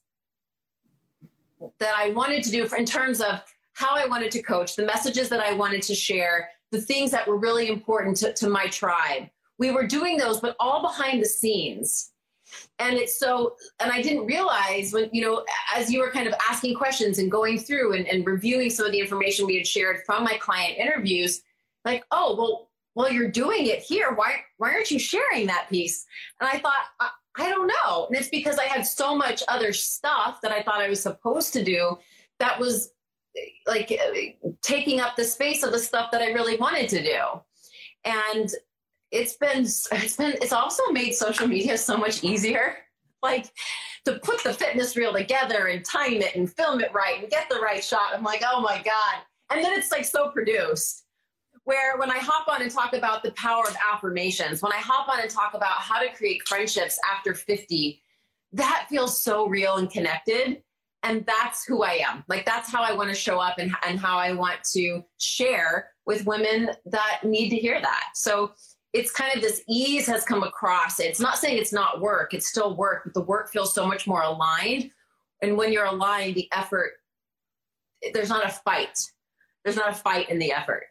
that 1.79 1.93
I 1.95 2.09
wanted 2.09 2.43
to 2.43 2.51
do 2.51 2.67
for, 2.67 2.75
in 2.75 2.85
terms 2.85 3.21
of 3.21 3.41
how 3.73 3.95
I 3.95 4.05
wanted 4.05 4.31
to 4.31 4.41
coach, 4.41 4.75
the 4.75 4.85
messages 4.85 5.29
that 5.29 5.39
I 5.39 5.53
wanted 5.53 5.81
to 5.83 5.95
share, 5.95 6.49
the 6.71 6.81
things 6.81 7.11
that 7.11 7.27
were 7.27 7.37
really 7.37 7.67
important 7.67 8.17
to, 8.17 8.33
to 8.33 8.49
my 8.49 8.67
tribe. 8.67 9.29
We 9.57 9.71
were 9.71 9.85
doing 9.85 10.17
those, 10.17 10.39
but 10.39 10.55
all 10.59 10.81
behind 10.81 11.21
the 11.21 11.27
scenes. 11.27 12.11
And 12.79 12.97
it's 12.97 13.17
so, 13.17 13.55
and 13.79 13.91
I 13.91 14.01
didn't 14.01 14.25
realize 14.25 14.91
when, 14.91 15.09
you 15.13 15.21
know, 15.21 15.45
as 15.73 15.91
you 15.91 15.99
were 15.99 16.11
kind 16.11 16.27
of 16.27 16.33
asking 16.49 16.75
questions 16.75 17.19
and 17.19 17.31
going 17.31 17.59
through 17.59 17.93
and, 17.93 18.07
and 18.07 18.25
reviewing 18.25 18.69
some 18.69 18.85
of 18.85 18.91
the 18.91 18.99
information 18.99 19.45
we 19.45 19.57
had 19.57 19.67
shared 19.67 20.01
from 20.05 20.23
my 20.23 20.37
client 20.37 20.77
interviews, 20.77 21.41
like, 21.85 22.03
oh, 22.11 22.35
well, 22.35 22.69
well, 22.93 23.11
you're 23.11 23.31
doing 23.31 23.67
it 23.67 23.79
here. 23.79 24.13
Why, 24.13 24.35
why 24.57 24.73
aren't 24.73 24.91
you 24.91 24.99
sharing 24.99 25.47
that 25.47 25.69
piece? 25.69 26.05
And 26.39 26.49
I 26.49 26.59
thought, 26.59 26.83
I, 26.99 27.09
I 27.37 27.49
don't 27.49 27.67
know. 27.67 28.07
And 28.07 28.17
it's 28.17 28.27
because 28.27 28.57
I 28.57 28.65
had 28.65 28.85
so 28.85 29.15
much 29.15 29.41
other 29.47 29.71
stuff 29.71 30.41
that 30.41 30.51
I 30.51 30.61
thought 30.61 30.81
I 30.81 30.89
was 30.89 31.01
supposed 31.01 31.53
to 31.53 31.63
do 31.63 31.97
that 32.39 32.59
was 32.59 32.91
like 33.67 33.99
taking 34.61 34.99
up 34.99 35.15
the 35.15 35.23
space 35.23 35.63
of 35.63 35.71
the 35.71 35.79
stuff 35.79 36.11
that 36.11 36.21
I 36.21 36.31
really 36.31 36.57
wanted 36.57 36.89
to 36.89 37.03
do. 37.03 37.19
And 38.03 38.51
it's 39.11 39.35
been 39.37 39.61
it's 39.61 40.15
been 40.15 40.33
it's 40.41 40.53
also 40.53 40.83
made 40.91 41.13
social 41.13 41.47
media 41.47 41.77
so 41.77 41.97
much 41.97 42.23
easier. 42.23 42.77
Like 43.21 43.51
to 44.05 44.19
put 44.19 44.43
the 44.43 44.53
fitness 44.53 44.97
reel 44.97 45.13
together 45.13 45.67
and 45.67 45.85
time 45.85 46.13
it 46.13 46.35
and 46.35 46.51
film 46.51 46.81
it 46.81 46.91
right 46.93 47.19
and 47.21 47.29
get 47.29 47.49
the 47.49 47.59
right 47.59 47.83
shot. 47.83 48.13
I'm 48.13 48.23
like, 48.23 48.41
oh 48.49 48.61
my 48.61 48.77
God. 48.77 49.21
And 49.51 49.63
then 49.63 49.77
it's 49.77 49.91
like 49.91 50.05
so 50.05 50.29
produced. 50.31 51.05
Where 51.65 51.99
when 51.99 52.09
I 52.09 52.17
hop 52.17 52.47
on 52.47 52.63
and 52.63 52.71
talk 52.71 52.93
about 52.93 53.21
the 53.21 53.31
power 53.33 53.63
of 53.67 53.75
affirmations, 53.93 54.63
when 54.63 54.71
I 54.71 54.77
hop 54.77 55.07
on 55.07 55.19
and 55.19 55.29
talk 55.29 55.53
about 55.53 55.73
how 55.73 55.99
to 55.99 56.11
create 56.11 56.47
friendships 56.47 56.97
after 57.15 57.35
50, 57.35 58.01
that 58.53 58.87
feels 58.89 59.21
so 59.21 59.45
real 59.47 59.75
and 59.75 59.89
connected 59.89 60.63
and 61.03 61.25
that's 61.25 61.65
who 61.65 61.83
I 61.83 62.01
am. 62.07 62.23
Like 62.27 62.45
that's 62.45 62.71
how 62.71 62.83
I 62.83 62.93
want 62.93 63.09
to 63.09 63.15
show 63.15 63.39
up 63.39 63.57
and, 63.57 63.73
and 63.87 63.99
how 63.99 64.17
I 64.17 64.33
want 64.33 64.63
to 64.73 65.03
share 65.19 65.89
with 66.05 66.25
women 66.25 66.71
that 66.85 67.21
need 67.23 67.49
to 67.49 67.55
hear 67.55 67.81
that. 67.81 68.09
So 68.13 68.51
it's 68.93 69.11
kind 69.11 69.33
of 69.35 69.41
this 69.41 69.63
ease 69.67 70.05
has 70.07 70.23
come 70.23 70.43
across. 70.43 70.99
It's 70.99 71.19
not 71.19 71.37
saying 71.37 71.57
it's 71.57 71.73
not 71.73 72.01
work, 72.01 72.33
it's 72.33 72.47
still 72.47 72.75
work, 72.75 73.03
but 73.05 73.13
the 73.13 73.21
work 73.21 73.49
feels 73.49 73.73
so 73.73 73.85
much 73.87 74.05
more 74.05 74.21
aligned. 74.21 74.91
And 75.41 75.57
when 75.57 75.71
you're 75.71 75.85
aligned, 75.85 76.35
the 76.35 76.49
effort, 76.51 76.91
there's 78.13 78.29
not 78.29 78.45
a 78.45 78.49
fight. 78.49 78.99
There's 79.63 79.77
not 79.77 79.91
a 79.91 79.95
fight 79.95 80.29
in 80.29 80.39
the 80.39 80.51
effort. 80.51 80.83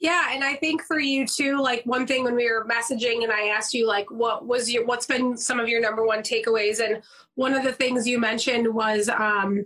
Yeah, 0.00 0.28
and 0.32 0.44
I 0.44 0.54
think 0.56 0.82
for 0.82 0.98
you 0.98 1.26
too, 1.26 1.60
like 1.60 1.82
one 1.84 2.06
thing 2.06 2.24
when 2.24 2.34
we 2.34 2.50
were 2.50 2.66
messaging 2.66 3.22
and 3.22 3.32
I 3.32 3.48
asked 3.48 3.72
you 3.72 3.86
like 3.86 4.10
what 4.10 4.46
was 4.46 4.70
your 4.70 4.84
what's 4.84 5.06
been 5.06 5.36
some 5.36 5.60
of 5.60 5.68
your 5.68 5.80
number 5.80 6.04
one 6.04 6.20
takeaways? 6.20 6.84
And 6.84 7.02
one 7.36 7.54
of 7.54 7.62
the 7.62 7.72
things 7.72 8.06
you 8.06 8.18
mentioned 8.18 8.72
was 8.72 9.08
um 9.08 9.64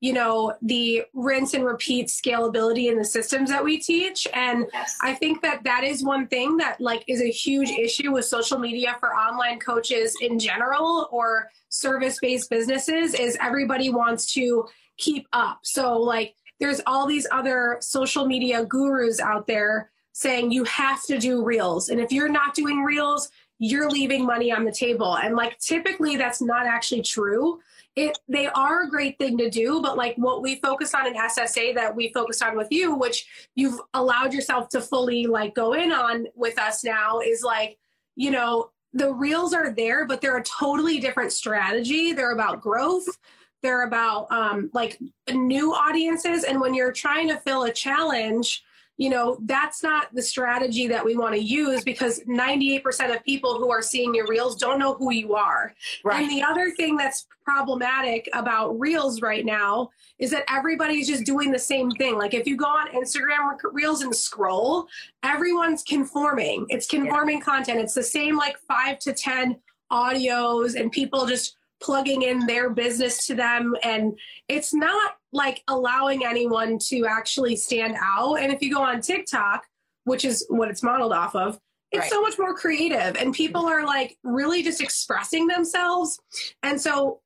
you 0.00 0.12
know 0.12 0.54
the 0.62 1.02
rinse 1.12 1.54
and 1.54 1.64
repeat 1.64 2.08
scalability 2.08 2.90
in 2.90 2.98
the 2.98 3.04
systems 3.04 3.50
that 3.50 3.64
we 3.64 3.78
teach. 3.78 4.26
And 4.32 4.66
yes. 4.72 4.96
i 5.02 5.14
think 5.14 5.42
that 5.42 5.64
that 5.64 5.84
is 5.84 6.04
one 6.04 6.26
thing 6.28 6.56
that 6.58 6.80
like 6.80 7.04
is 7.08 7.20
a 7.20 7.30
huge 7.30 7.70
issue 7.70 8.12
with 8.12 8.24
social 8.24 8.58
media 8.58 8.96
for 9.00 9.14
online 9.14 9.58
coaches 9.58 10.16
in 10.20 10.38
general 10.38 11.08
or 11.10 11.48
service 11.68 12.18
based 12.20 12.50
businesses 12.50 13.14
is 13.14 13.36
everybody 13.40 13.90
wants 13.90 14.32
to 14.34 14.66
keep 15.00 15.26
up. 15.32 15.60
So 15.62 15.98
like 15.98 16.34
there's 16.60 16.80
all 16.86 17.06
these 17.06 17.26
other 17.30 17.78
social 17.80 18.26
media 18.26 18.64
gurus 18.64 19.18
out 19.18 19.46
there 19.46 19.90
saying 20.12 20.52
you 20.52 20.64
have 20.64 21.02
to 21.04 21.18
do 21.18 21.42
reels. 21.42 21.88
And 21.88 22.00
if 22.00 22.12
you're 22.12 22.28
not 22.28 22.54
doing 22.54 22.82
reels, 22.82 23.30
you're 23.58 23.90
leaving 23.90 24.24
money 24.24 24.52
on 24.52 24.64
the 24.64 24.72
table. 24.72 25.16
And 25.16 25.34
like 25.34 25.58
typically 25.58 26.16
that's 26.16 26.40
not 26.40 26.66
actually 26.66 27.02
true. 27.02 27.60
It 27.96 28.18
they 28.28 28.46
are 28.46 28.82
a 28.82 28.90
great 28.90 29.18
thing 29.18 29.36
to 29.38 29.50
do, 29.50 29.82
but 29.82 29.96
like 29.96 30.14
what 30.16 30.42
we 30.42 30.56
focus 30.56 30.94
on 30.94 31.06
in 31.06 31.14
SSA 31.14 31.74
that 31.74 31.94
we 31.94 32.12
focused 32.12 32.42
on 32.42 32.56
with 32.56 32.68
you, 32.70 32.94
which 32.94 33.26
you've 33.54 33.80
allowed 33.94 34.32
yourself 34.32 34.68
to 34.70 34.80
fully 34.80 35.26
like 35.26 35.54
go 35.54 35.72
in 35.72 35.90
on 35.90 36.26
with 36.34 36.58
us 36.58 36.84
now 36.84 37.20
is 37.20 37.42
like, 37.42 37.78
you 38.16 38.30
know, 38.30 38.70
the 38.92 39.12
reels 39.12 39.52
are 39.54 39.72
there, 39.72 40.06
but 40.06 40.20
they're 40.20 40.38
a 40.38 40.44
totally 40.44 40.98
different 40.98 41.32
strategy. 41.32 42.12
They're 42.12 42.32
about 42.32 42.60
growth 42.60 43.06
they're 43.62 43.82
about 43.82 44.30
um, 44.30 44.70
like 44.72 44.98
new 45.30 45.72
audiences 45.72 46.44
and 46.44 46.60
when 46.60 46.74
you're 46.74 46.92
trying 46.92 47.28
to 47.28 47.36
fill 47.38 47.64
a 47.64 47.72
challenge 47.72 48.62
you 49.00 49.08
know, 49.08 49.38
that's 49.46 49.82
not 49.82 50.14
the 50.14 50.20
strategy 50.20 50.86
that 50.86 51.02
we 51.02 51.16
want 51.16 51.34
to 51.34 51.40
use 51.40 51.82
because 51.82 52.20
98% 52.24 53.16
of 53.16 53.24
people 53.24 53.56
who 53.56 53.70
are 53.70 53.80
seeing 53.80 54.14
your 54.14 54.26
reels 54.26 54.56
don't 54.56 54.78
know 54.78 54.92
who 54.92 55.10
you 55.10 55.34
are. 55.34 55.74
Right. 56.04 56.20
And 56.20 56.30
the 56.30 56.42
other 56.42 56.70
thing 56.72 56.98
that's 56.98 57.26
problematic 57.42 58.28
about 58.34 58.78
reels 58.78 59.22
right 59.22 59.46
now 59.46 59.88
is 60.18 60.30
that 60.32 60.44
everybody's 60.50 61.08
just 61.08 61.24
doing 61.24 61.50
the 61.50 61.58
same 61.58 61.90
thing. 61.92 62.18
Like 62.18 62.34
if 62.34 62.46
you 62.46 62.58
go 62.58 62.66
on 62.66 62.88
Instagram 62.88 63.56
reels 63.72 64.02
and 64.02 64.14
scroll, 64.14 64.86
everyone's 65.22 65.82
conforming. 65.82 66.66
It's 66.68 66.86
conforming 66.86 67.38
yeah. 67.38 67.44
content. 67.44 67.80
It's 67.80 67.94
the 67.94 68.02
same 68.02 68.36
like 68.36 68.58
five 68.68 68.98
to 68.98 69.14
10 69.14 69.56
audios 69.90 70.78
and 70.78 70.92
people 70.92 71.24
just 71.24 71.56
plugging 71.82 72.22
in 72.22 72.46
their 72.46 72.70
business 72.70 73.26
to 73.26 73.34
them. 73.34 73.74
And 73.82 74.18
it's 74.48 74.74
not 74.74 75.14
like 75.32 75.62
allowing 75.68 76.24
anyone 76.24 76.78
to 76.88 77.06
actually 77.06 77.56
stand 77.56 77.96
out. 78.02 78.36
And 78.36 78.52
if 78.52 78.62
you 78.62 78.72
go 78.72 78.82
on 78.82 79.00
TikTok, 79.00 79.66
which 80.04 80.24
is 80.24 80.46
what 80.48 80.70
it's 80.70 80.82
modeled 80.82 81.12
off 81.12 81.34
of, 81.34 81.58
it's 81.92 82.02
right. 82.02 82.10
so 82.10 82.22
much 82.22 82.38
more 82.38 82.54
creative 82.54 83.16
and 83.16 83.34
people 83.34 83.66
are 83.66 83.84
like 83.84 84.16
really 84.22 84.62
just 84.62 84.80
expressing 84.80 85.46
themselves. 85.46 86.20
And 86.62 86.80
so 86.80 87.20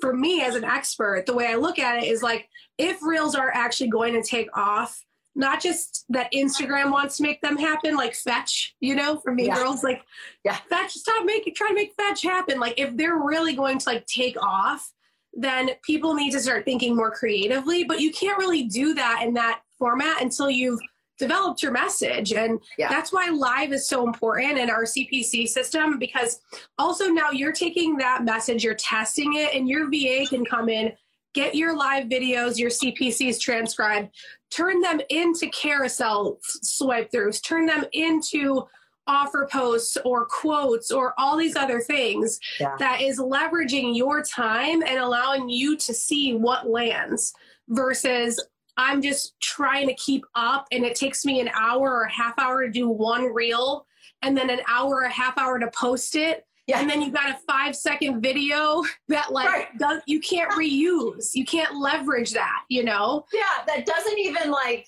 for 0.00 0.14
me 0.14 0.42
as 0.42 0.54
an 0.54 0.64
expert, 0.64 1.26
the 1.26 1.34
way 1.34 1.46
I 1.46 1.56
look 1.56 1.78
at 1.78 2.02
it 2.02 2.06
is 2.06 2.22
like 2.22 2.48
if 2.78 3.02
reels 3.02 3.34
are 3.34 3.50
actually 3.52 3.90
going 3.90 4.14
to 4.14 4.22
take 4.22 4.56
off, 4.56 5.02
not 5.34 5.60
just 5.60 6.04
that 6.10 6.32
Instagram 6.32 6.92
wants 6.92 7.16
to 7.16 7.22
make 7.22 7.40
them 7.40 7.56
happen, 7.56 7.96
like 7.96 8.14
fetch, 8.14 8.74
you 8.80 8.94
know, 8.94 9.18
for 9.18 9.32
me 9.32 9.46
yeah. 9.46 9.56
girls, 9.56 9.82
like 9.82 10.02
yeah, 10.44 10.56
fetch, 10.68 10.92
stop 10.92 11.24
making, 11.24 11.54
try 11.54 11.68
to 11.68 11.74
make 11.74 11.94
fetch 11.96 12.22
happen. 12.22 12.60
Like 12.60 12.78
if 12.78 12.96
they're 12.96 13.18
really 13.18 13.54
going 13.54 13.78
to 13.78 13.88
like 13.88 14.06
take 14.06 14.40
off, 14.40 14.92
then 15.32 15.70
people 15.82 16.14
need 16.14 16.30
to 16.30 16.40
start 16.40 16.64
thinking 16.64 16.94
more 16.94 17.10
creatively. 17.10 17.84
But 17.84 18.00
you 18.00 18.12
can't 18.12 18.38
really 18.38 18.64
do 18.64 18.94
that 18.94 19.22
in 19.24 19.34
that 19.34 19.60
format 19.78 20.22
until 20.22 20.48
you've 20.48 20.80
developed 21.18 21.62
your 21.62 21.72
message. 21.72 22.32
And 22.32 22.60
yeah. 22.78 22.88
that's 22.88 23.12
why 23.12 23.28
live 23.28 23.72
is 23.72 23.88
so 23.88 24.06
important 24.06 24.58
in 24.58 24.70
our 24.70 24.84
CPC 24.84 25.48
system 25.48 25.98
because 25.98 26.40
also 26.78 27.06
now 27.08 27.30
you're 27.30 27.52
taking 27.52 27.96
that 27.98 28.24
message, 28.24 28.64
you're 28.64 28.74
testing 28.74 29.34
it, 29.34 29.54
and 29.54 29.68
your 29.68 29.88
VA 29.90 30.26
can 30.28 30.44
come 30.44 30.68
in, 30.68 30.92
get 31.34 31.54
your 31.54 31.76
live 31.76 32.06
videos, 32.06 32.58
your 32.58 32.70
CPCs 32.70 33.40
transcribed, 33.40 34.08
turn 34.50 34.80
them 34.80 35.00
into 35.10 35.48
carousel 35.48 36.38
swipe 36.42 37.10
throughs, 37.10 37.42
turn 37.42 37.66
them 37.66 37.84
into 37.92 38.64
offer 39.06 39.46
posts 39.50 39.98
or 40.04 40.24
quotes 40.24 40.90
or 40.90 41.12
all 41.18 41.36
these 41.36 41.56
other 41.56 41.80
things 41.80 42.40
yeah. 42.58 42.74
that 42.78 43.02
is 43.02 43.18
leveraging 43.18 43.94
your 43.94 44.22
time 44.22 44.82
and 44.82 44.98
allowing 44.98 45.48
you 45.48 45.76
to 45.76 45.92
see 45.92 46.34
what 46.34 46.70
lands 46.70 47.34
versus 47.68 48.42
I'm 48.76 49.02
just 49.02 49.38
trying 49.40 49.86
to 49.88 49.94
keep 49.94 50.24
up 50.34 50.66
and 50.72 50.84
it 50.84 50.96
takes 50.96 51.24
me 51.24 51.40
an 51.40 51.50
hour 51.54 51.90
or 51.90 52.02
a 52.04 52.12
half 52.12 52.38
hour 52.38 52.64
to 52.64 52.70
do 52.70 52.88
one 52.88 53.24
reel 53.24 53.86
and 54.22 54.36
then 54.36 54.50
an 54.50 54.60
hour 54.66 54.96
or 54.96 55.02
a 55.02 55.10
half 55.10 55.36
hour 55.38 55.58
to 55.58 55.70
post 55.70 56.16
it 56.16 56.44
yeah. 56.66 56.80
And 56.80 56.88
then 56.88 57.02
you 57.02 57.10
got 57.10 57.30
a 57.30 57.38
five 57.46 57.76
second 57.76 58.22
video 58.22 58.82
that 59.08 59.32
like 59.32 59.48
right. 59.48 59.78
does, 59.78 60.00
you 60.06 60.20
can't 60.20 60.50
reuse. 60.52 61.34
You 61.34 61.44
can't 61.44 61.76
leverage 61.76 62.32
that, 62.32 62.62
you 62.68 62.84
know? 62.84 63.26
Yeah, 63.32 63.64
that 63.66 63.86
doesn't 63.86 64.18
even 64.18 64.50
like 64.50 64.86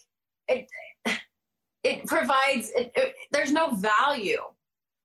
it 0.49 0.69
it 1.85 2.05
provides 2.07 2.71
it, 2.75 2.93
it, 2.97 3.15
there's 3.31 3.53
no 3.53 3.75
value 3.75 4.41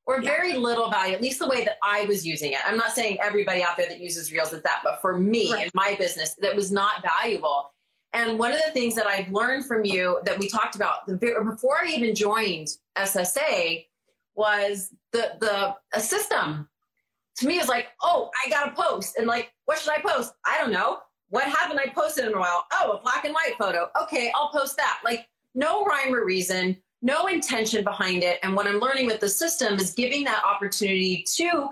or 0.08 0.22
very 0.22 0.54
little 0.54 0.90
value, 0.90 1.14
at 1.14 1.22
least 1.22 1.40
the 1.40 1.48
way 1.48 1.64
that 1.64 1.78
I 1.84 2.06
was 2.06 2.26
using 2.26 2.54
it. 2.54 2.60
I'm 2.66 2.78
not 2.78 2.94
saying 2.94 3.20
everybody 3.22 3.64
out 3.64 3.78
there 3.78 3.88
that 3.88 4.00
uses 4.00 4.32
Reels 4.32 4.52
is 4.52 4.64
that, 4.64 4.82
but 4.84 5.00
for 5.00 5.18
me 5.18 5.54
right. 5.54 5.66
in 5.66 5.72
my 5.76 5.96
business, 6.00 6.36
that 6.42 6.56
was 6.56 6.72
not 6.72 7.04
valuable. 7.04 7.72
And 8.14 8.38
one 8.38 8.52
of 8.52 8.60
the 8.66 8.72
things 8.72 8.96
that 8.96 9.06
I've 9.06 9.32
learned 9.32 9.66
from 9.66 9.86
you 9.86 10.20
that 10.26 10.38
we 10.38 10.50
talked 10.50 10.76
about 10.76 11.08
before 11.08 11.78
I 11.82 11.88
even 11.90 12.16
joined 12.16 12.70
SSA 12.98 13.86
was 14.36 14.94
the 15.12 15.34
the 15.40 15.76
a 15.94 16.00
system 16.00 16.68
to 17.38 17.48
me 17.48 17.60
is 17.60 17.68
like, 17.68 17.88
oh, 18.02 18.30
I 18.46 18.50
got 18.50 18.66
to 18.66 18.82
post. 18.82 19.18
And 19.18 19.28
like, 19.28 19.52
what 19.66 19.80
should 19.80 19.92
I 19.92 20.02
post? 20.02 20.34
I 20.46 20.58
don't 20.60 20.72
know. 20.72 21.00
What 21.30 21.46
haven't 21.46 21.80
I 21.80 21.88
posted 21.88 22.26
in 22.26 22.34
a 22.34 22.40
while? 22.40 22.66
Oh, 22.74 22.92
a 22.92 23.02
black 23.02 23.26
and 23.26 23.34
white 23.34 23.56
photo. 23.58 23.90
Okay, 24.02 24.32
I'll 24.36 24.50
post 24.50 24.78
that. 24.78 25.00
Like, 25.04 25.28
no 25.56 25.84
rhyme 25.86 26.14
or 26.14 26.26
reason, 26.26 26.78
no 27.02 27.28
intention 27.28 27.84
behind 27.84 28.24
it. 28.24 28.40
And 28.44 28.56
what 28.56 28.68
I'm 28.68 28.80
learning 28.80 29.08
with 29.08 29.20
the 29.20 29.30
system 29.30 29.76
is 29.76 29.94
giving 29.94 30.24
that 30.26 30.44
opportunity 30.44 31.26
to 31.36 31.70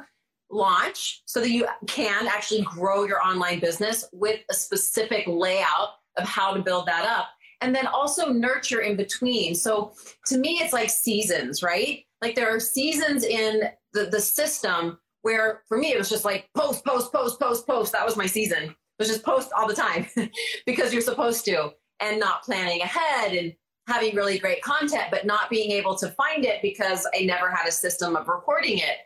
launch 0.50 1.22
so 1.26 1.40
that 1.40 1.52
you 1.52 1.68
can 1.88 2.28
actually 2.28 2.62
grow 2.64 3.04
your 3.04 3.22
online 3.22 3.60
business 3.60 4.06
with 4.12 4.40
a 4.50 4.54
specific 4.54 5.26
layout 5.28 5.90
of 6.18 6.28
how 6.28 6.54
to 6.54 6.62
build 6.62 6.88
that 6.88 7.06
up. 7.06 7.28
And 7.62 7.76
then 7.76 7.88
also 7.88 8.32
nurture 8.32 8.80
in 8.80 8.96
between. 8.96 9.54
So 9.54 9.92
to 10.28 10.38
me, 10.38 10.60
it's 10.62 10.74
like 10.74 10.90
seasons, 10.90 11.62
right? 11.62 12.06
Like 12.22 12.36
there 12.36 12.54
are 12.54 12.60
seasons 12.60 13.24
in 13.24 13.64
the, 13.94 14.06
the 14.06 14.20
system 14.20 15.00
where 15.22 15.64
for 15.68 15.78
me 15.78 15.92
it 15.92 15.98
was 15.98 16.10
just 16.10 16.26
like 16.26 16.50
post, 16.56 16.86
post, 16.86 17.12
post, 17.12 17.40
post, 17.40 17.68
post. 17.68 17.92
That 17.92 18.06
was 18.06 18.18
my 18.18 18.26
season. 18.26 18.64
It 18.64 18.76
was 19.00 19.08
just 19.08 19.24
post 19.24 19.52
all 19.58 19.68
the 19.68 19.76
time 19.76 20.08
because 20.66 20.92
you're 20.92 21.02
supposed 21.02 21.46
to 21.46 21.72
and 22.00 22.20
not 22.20 22.44
planning 22.44 22.82
ahead 22.82 23.34
and 23.34 23.54
having 23.88 24.16
really 24.16 24.38
great 24.38 24.62
content, 24.62 25.06
but 25.12 25.26
not 25.26 25.50
being 25.50 25.72
able 25.72 25.96
to 25.96 26.10
find 26.12 26.46
it 26.46 26.62
because 26.62 27.08
I 27.16 27.22
never 27.22 27.50
had 27.50 27.68
a 27.68 27.72
system 27.72 28.16
of 28.16 28.28
recording 28.28 28.78
it. 28.78 28.98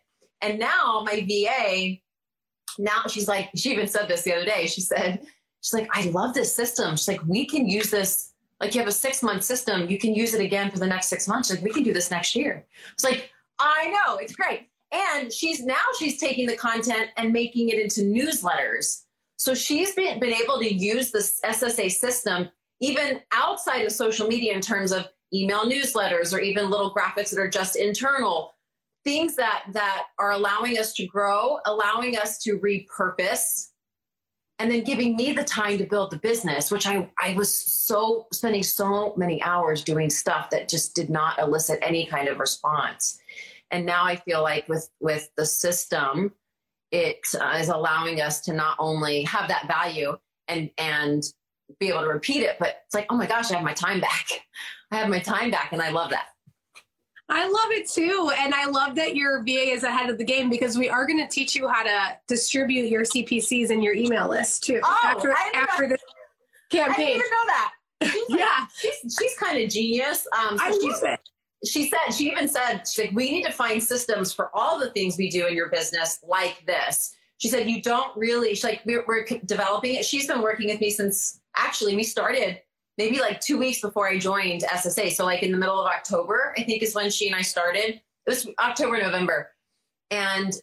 And 0.41 0.59
now 0.59 1.05
my 1.05 1.21
VA, 1.21 1.99
now 2.77 3.03
she's 3.07 3.27
like, 3.27 3.49
she 3.55 3.71
even 3.71 3.87
said 3.87 4.07
this 4.07 4.23
the 4.23 4.33
other 4.35 4.45
day. 4.45 4.67
She 4.67 4.81
said, 4.81 5.25
she's 5.61 5.73
like, 5.73 5.87
I 5.93 6.09
love 6.09 6.33
this 6.33 6.53
system. 6.53 6.97
She's 6.97 7.07
like, 7.07 7.25
we 7.25 7.45
can 7.45 7.67
use 7.67 7.89
this. 7.89 8.32
Like 8.63 8.73
you 8.75 8.79
have 8.79 8.87
a 8.87 8.93
six 8.93 9.21
month 9.21 9.43
system, 9.43 9.89
you 9.89 9.97
can 9.97 10.15
use 10.15 10.33
it 10.33 10.39
again 10.39 10.71
for 10.71 10.79
the 10.79 10.87
next 10.87 11.07
six 11.07 11.27
months. 11.27 11.49
Like 11.51 11.61
we 11.61 11.71
can 11.71 11.83
do 11.83 11.91
this 11.91 12.09
next 12.09 12.33
year. 12.33 12.65
It's 12.93 13.03
like, 13.03 13.29
I 13.59 13.89
know, 13.89 14.15
it's 14.15 14.33
great. 14.33 14.69
And 14.93 15.33
she's 15.33 15.65
now 15.65 15.83
she's 15.99 16.17
taking 16.17 16.47
the 16.47 16.55
content 16.55 17.09
and 17.17 17.33
making 17.33 17.69
it 17.69 17.79
into 17.79 18.01
newsletters. 18.01 19.01
So 19.35 19.53
she's 19.53 19.93
been, 19.95 20.17
been 20.21 20.33
able 20.33 20.59
to 20.59 20.73
use 20.73 21.11
this 21.11 21.41
SSA 21.43 21.91
system 21.91 22.47
even 22.79 23.19
outside 23.33 23.85
of 23.85 23.91
social 23.91 24.29
media 24.29 24.53
in 24.53 24.61
terms 24.61 24.93
of 24.93 25.09
email 25.33 25.65
newsletters 25.65 26.33
or 26.33 26.39
even 26.39 26.69
little 26.69 26.93
graphics 26.95 27.31
that 27.31 27.39
are 27.39 27.49
just 27.49 27.75
internal 27.75 28.53
things 29.03 29.35
that 29.35 29.65
that 29.73 30.05
are 30.19 30.31
allowing 30.31 30.77
us 30.77 30.93
to 30.93 31.05
grow 31.05 31.57
allowing 31.65 32.17
us 32.17 32.37
to 32.37 32.57
repurpose 32.59 33.71
and 34.59 34.71
then 34.71 34.83
giving 34.83 35.15
me 35.15 35.33
the 35.33 35.43
time 35.43 35.77
to 35.77 35.85
build 35.85 36.11
the 36.11 36.17
business 36.17 36.71
which 36.71 36.85
i 36.87 37.09
i 37.19 37.33
was 37.33 37.53
so 37.53 38.27
spending 38.31 38.63
so 38.63 39.13
many 39.17 39.41
hours 39.41 39.83
doing 39.83 40.09
stuff 40.09 40.49
that 40.49 40.69
just 40.69 40.95
did 40.95 41.09
not 41.09 41.39
elicit 41.39 41.79
any 41.81 42.05
kind 42.05 42.27
of 42.27 42.39
response. 42.39 43.19
And 43.71 43.85
now 43.85 44.03
i 44.05 44.15
feel 44.15 44.41
like 44.41 44.67
with 44.69 44.89
with 44.99 45.29
the 45.35 45.45
system 45.45 46.33
it 46.91 47.19
uh, 47.39 47.57
is 47.59 47.69
allowing 47.69 48.21
us 48.21 48.41
to 48.41 48.53
not 48.53 48.77
only 48.79 49.23
have 49.23 49.47
that 49.47 49.67
value 49.67 50.15
and 50.47 50.69
and 50.77 51.23
be 51.79 51.89
able 51.89 52.01
to 52.01 52.07
repeat 52.07 52.43
it 52.43 52.57
but 52.59 52.83
it's 52.85 52.93
like 52.93 53.07
oh 53.09 53.17
my 53.17 53.25
gosh 53.25 53.51
i 53.51 53.55
have 53.55 53.63
my 53.63 53.73
time 53.73 53.99
back. 53.99 54.27
I 54.91 54.97
have 54.97 55.09
my 55.09 55.19
time 55.19 55.49
back 55.49 55.73
and 55.73 55.81
i 55.81 55.89
love 55.89 56.11
that 56.11 56.27
I 57.29 57.47
love 57.47 57.71
it 57.71 57.89
too. 57.89 58.31
And 58.37 58.53
I 58.53 58.65
love 58.65 58.95
that 58.95 59.15
your 59.15 59.43
VA 59.43 59.71
is 59.71 59.83
ahead 59.83 60.09
of 60.09 60.17
the 60.17 60.23
game 60.23 60.49
because 60.49 60.77
we 60.77 60.89
are 60.89 61.07
going 61.07 61.19
to 61.19 61.27
teach 61.27 61.55
you 61.55 61.67
how 61.67 61.83
to 61.83 62.17
distribute 62.27 62.89
your 62.89 63.03
CPCs 63.03 63.69
and 63.69 63.83
your 63.83 63.95
email 63.95 64.29
list 64.29 64.63
too. 64.63 64.81
Oh, 64.83 64.97
after, 65.03 65.31
after 65.53 65.87
this 65.87 66.01
campaign. 66.69 66.93
I 66.93 67.11
didn't 67.13 67.31
know 67.31 67.45
that. 67.47 67.73
She's 68.03 68.25
yeah. 68.29 68.45
Like, 68.59 68.69
she's, 68.77 69.17
she's 69.17 69.37
kind 69.37 69.63
of 69.63 69.69
genius. 69.69 70.27
Um, 70.37 70.57
so 70.57 70.63
I 70.65 70.69
love 70.69 71.03
it 71.03 71.19
she 71.65 71.89
said 71.89 72.11
she 72.11 72.31
even 72.31 72.47
said 72.47 72.83
she's 72.83 73.05
like 73.05 73.15
we 73.15 73.31
need 73.31 73.45
to 73.45 73.51
find 73.51 73.81
systems 73.81 74.33
for 74.33 74.55
all 74.55 74.79
the 74.79 74.89
things 74.91 75.17
we 75.17 75.29
do 75.29 75.47
in 75.47 75.55
your 75.55 75.69
business 75.69 76.19
like 76.27 76.63
this 76.65 77.15
she 77.37 77.47
said 77.47 77.69
you 77.69 77.81
don't 77.81 78.15
really 78.17 78.49
she's 78.49 78.63
like 78.63 78.81
we're, 78.85 79.03
we're 79.07 79.25
developing 79.45 79.95
it 79.95 80.05
she's 80.05 80.27
been 80.27 80.41
working 80.41 80.67
with 80.67 80.81
me 80.81 80.89
since 80.89 81.39
actually 81.55 81.95
we 81.95 82.03
started 82.03 82.59
maybe 82.97 83.19
like 83.19 83.39
two 83.39 83.57
weeks 83.57 83.81
before 83.81 84.07
i 84.07 84.17
joined 84.17 84.63
ssa 84.63 85.11
so 85.11 85.25
like 85.25 85.43
in 85.43 85.51
the 85.51 85.57
middle 85.57 85.79
of 85.79 85.87
october 85.87 86.53
i 86.57 86.63
think 86.63 86.81
is 86.83 86.95
when 86.95 87.09
she 87.09 87.27
and 87.27 87.35
i 87.35 87.41
started 87.41 87.95
it 87.95 88.01
was 88.25 88.47
october 88.59 88.97
november 89.01 89.49
and 90.11 90.53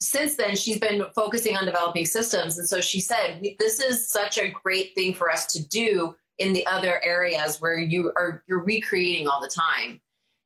since 0.00 0.36
then 0.36 0.56
she's 0.56 0.78
been 0.78 1.04
focusing 1.14 1.56
on 1.56 1.64
developing 1.64 2.06
systems 2.06 2.58
and 2.58 2.68
so 2.68 2.80
she 2.80 3.00
said 3.00 3.42
this 3.58 3.80
is 3.80 4.10
such 4.10 4.38
a 4.38 4.48
great 4.48 4.94
thing 4.94 5.12
for 5.14 5.30
us 5.30 5.46
to 5.46 5.66
do 5.68 6.14
in 6.38 6.52
the 6.54 6.66
other 6.66 7.04
areas 7.04 7.60
where 7.60 7.78
you 7.78 8.12
are 8.16 8.42
you're 8.48 8.64
recreating 8.64 9.28
all 9.28 9.40
the 9.40 9.48
time 9.48 10.00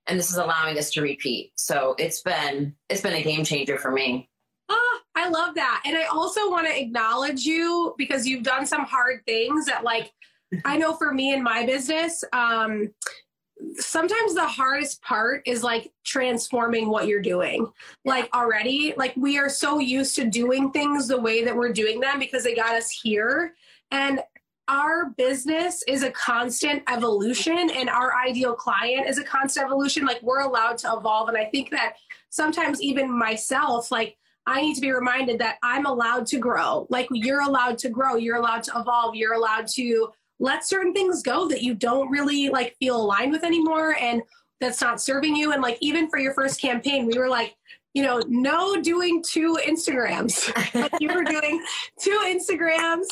and 0.07 0.19
this 0.19 0.31
is 0.31 0.37
allowing 0.37 0.79
us 0.79 0.91
to 0.91 1.03
repeat. 1.03 1.53
So 1.57 1.95
it's 1.99 2.21
been 2.21 2.75
it's 2.89 3.01
been 3.01 3.15
a 3.15 3.23
game 3.23 3.45
changer 3.45 3.79
for 3.79 3.91
me. 3.91 4.29
Ah, 4.69 5.01
I 5.15 5.29
love 5.29 5.55
that. 5.55 5.83
And 5.87 5.97
I 5.97 6.05
also 6.05 6.51
want 6.51 6.67
to 6.67 6.79
acknowledge 6.79 7.45
you 7.45 7.95
because 7.97 8.27
you've 8.27 8.43
done 8.43 8.67
some 8.67 8.85
hard 8.85 9.25
things 9.27 9.67
that 9.67 9.85
like 9.85 10.13
I 10.65 10.77
know 10.77 10.95
for 10.95 11.13
me 11.13 11.33
in 11.33 11.43
my 11.43 11.67
business, 11.67 12.25
um 12.33 12.91
sometimes 13.77 14.35
the 14.35 14.47
hardest 14.47 15.03
part 15.03 15.43
is 15.47 15.63
like 15.63 15.93
transforming 16.05 16.89
what 16.89 17.07
you're 17.07 17.23
doing. 17.23 17.71
Like 18.05 18.29
already, 18.35 18.95
like 18.97 19.15
we 19.17 19.39
are 19.39 19.49
so 19.49 19.79
used 19.79 20.17
to 20.17 20.29
doing 20.29 20.71
things 20.71 21.09
the 21.09 21.21
way 21.21 21.45
that 21.45 21.57
we're 21.57 21.73
doing 21.73 22.01
them 22.01 22.19
because 22.19 22.45
they 22.45 22.55
got 22.55 22.75
us 22.75 22.91
here. 22.91 23.55
And 23.91 24.21
our 24.67 25.11
business 25.11 25.85
is 25.87 26.03
a 26.03 26.11
constant 26.11 26.83
evolution 26.91 27.71
and 27.71 27.89
our 27.89 28.17
ideal 28.17 28.55
client 28.55 29.09
is 29.09 29.19
a 29.19 29.25
constant 29.25 29.67
evolution. 29.67 30.07
Like 30.07 30.23
we're 30.23 30.41
allowed 30.41 30.79
to 30.79 30.93
evolve. 30.97 31.29
And 31.29 31.37
I 31.37 31.45
think 31.47 31.71
that 31.71 31.95
sometimes 32.31 32.81
even 32.81 33.17
myself, 33.17 33.91
like 33.91 34.17
I 34.47 34.61
need 34.61 34.75
to 34.75 34.81
be 34.81 34.93
reminded 34.93 35.39
that 35.41 35.57
I'm 35.63 35.87
allowed 35.87 36.27
to 36.29 36.39
grow. 36.39 36.87
Like 36.91 37.09
you're 37.11 37.43
allowed 37.43 37.79
to 37.79 37.89
grow, 37.89 38.17
you're 38.17 38.37
allowed 38.37 38.63
to 38.65 38.73
evolve, 38.79 39.15
you're 39.15 39.35
allowed 39.35 39.67
to 39.69 40.13
let 40.39 40.67
certain 40.67 40.93
things 40.93 41.23
go 41.23 41.49
that 41.49 41.63
you 41.63 41.75
don't 41.75 42.11
really 42.11 42.49
like 42.49 42.77
feel 42.79 42.97
aligned 42.97 43.33
with 43.33 43.45
anymore 43.45 43.97
and 44.01 44.23
that's 44.61 44.81
not 44.81 45.01
serving 45.01 45.37
you. 45.37 45.53
And 45.53 45.63
like 45.63 45.79
even 45.81 46.09
for 46.09 46.19
your 46.19 46.35
first 46.35 46.61
campaign, 46.61 47.07
we 47.07 47.19
were 47.19 47.29
like, 47.29 47.55
you 47.93 48.03
know, 48.03 48.21
no 48.27 48.81
doing 48.81 49.23
two 49.23 49.57
Instagrams. 49.65 50.51
like 50.75 50.93
you 51.01 51.15
were 51.15 51.23
doing 51.23 51.65
two 52.01 52.19
Instagrams. 52.25 53.05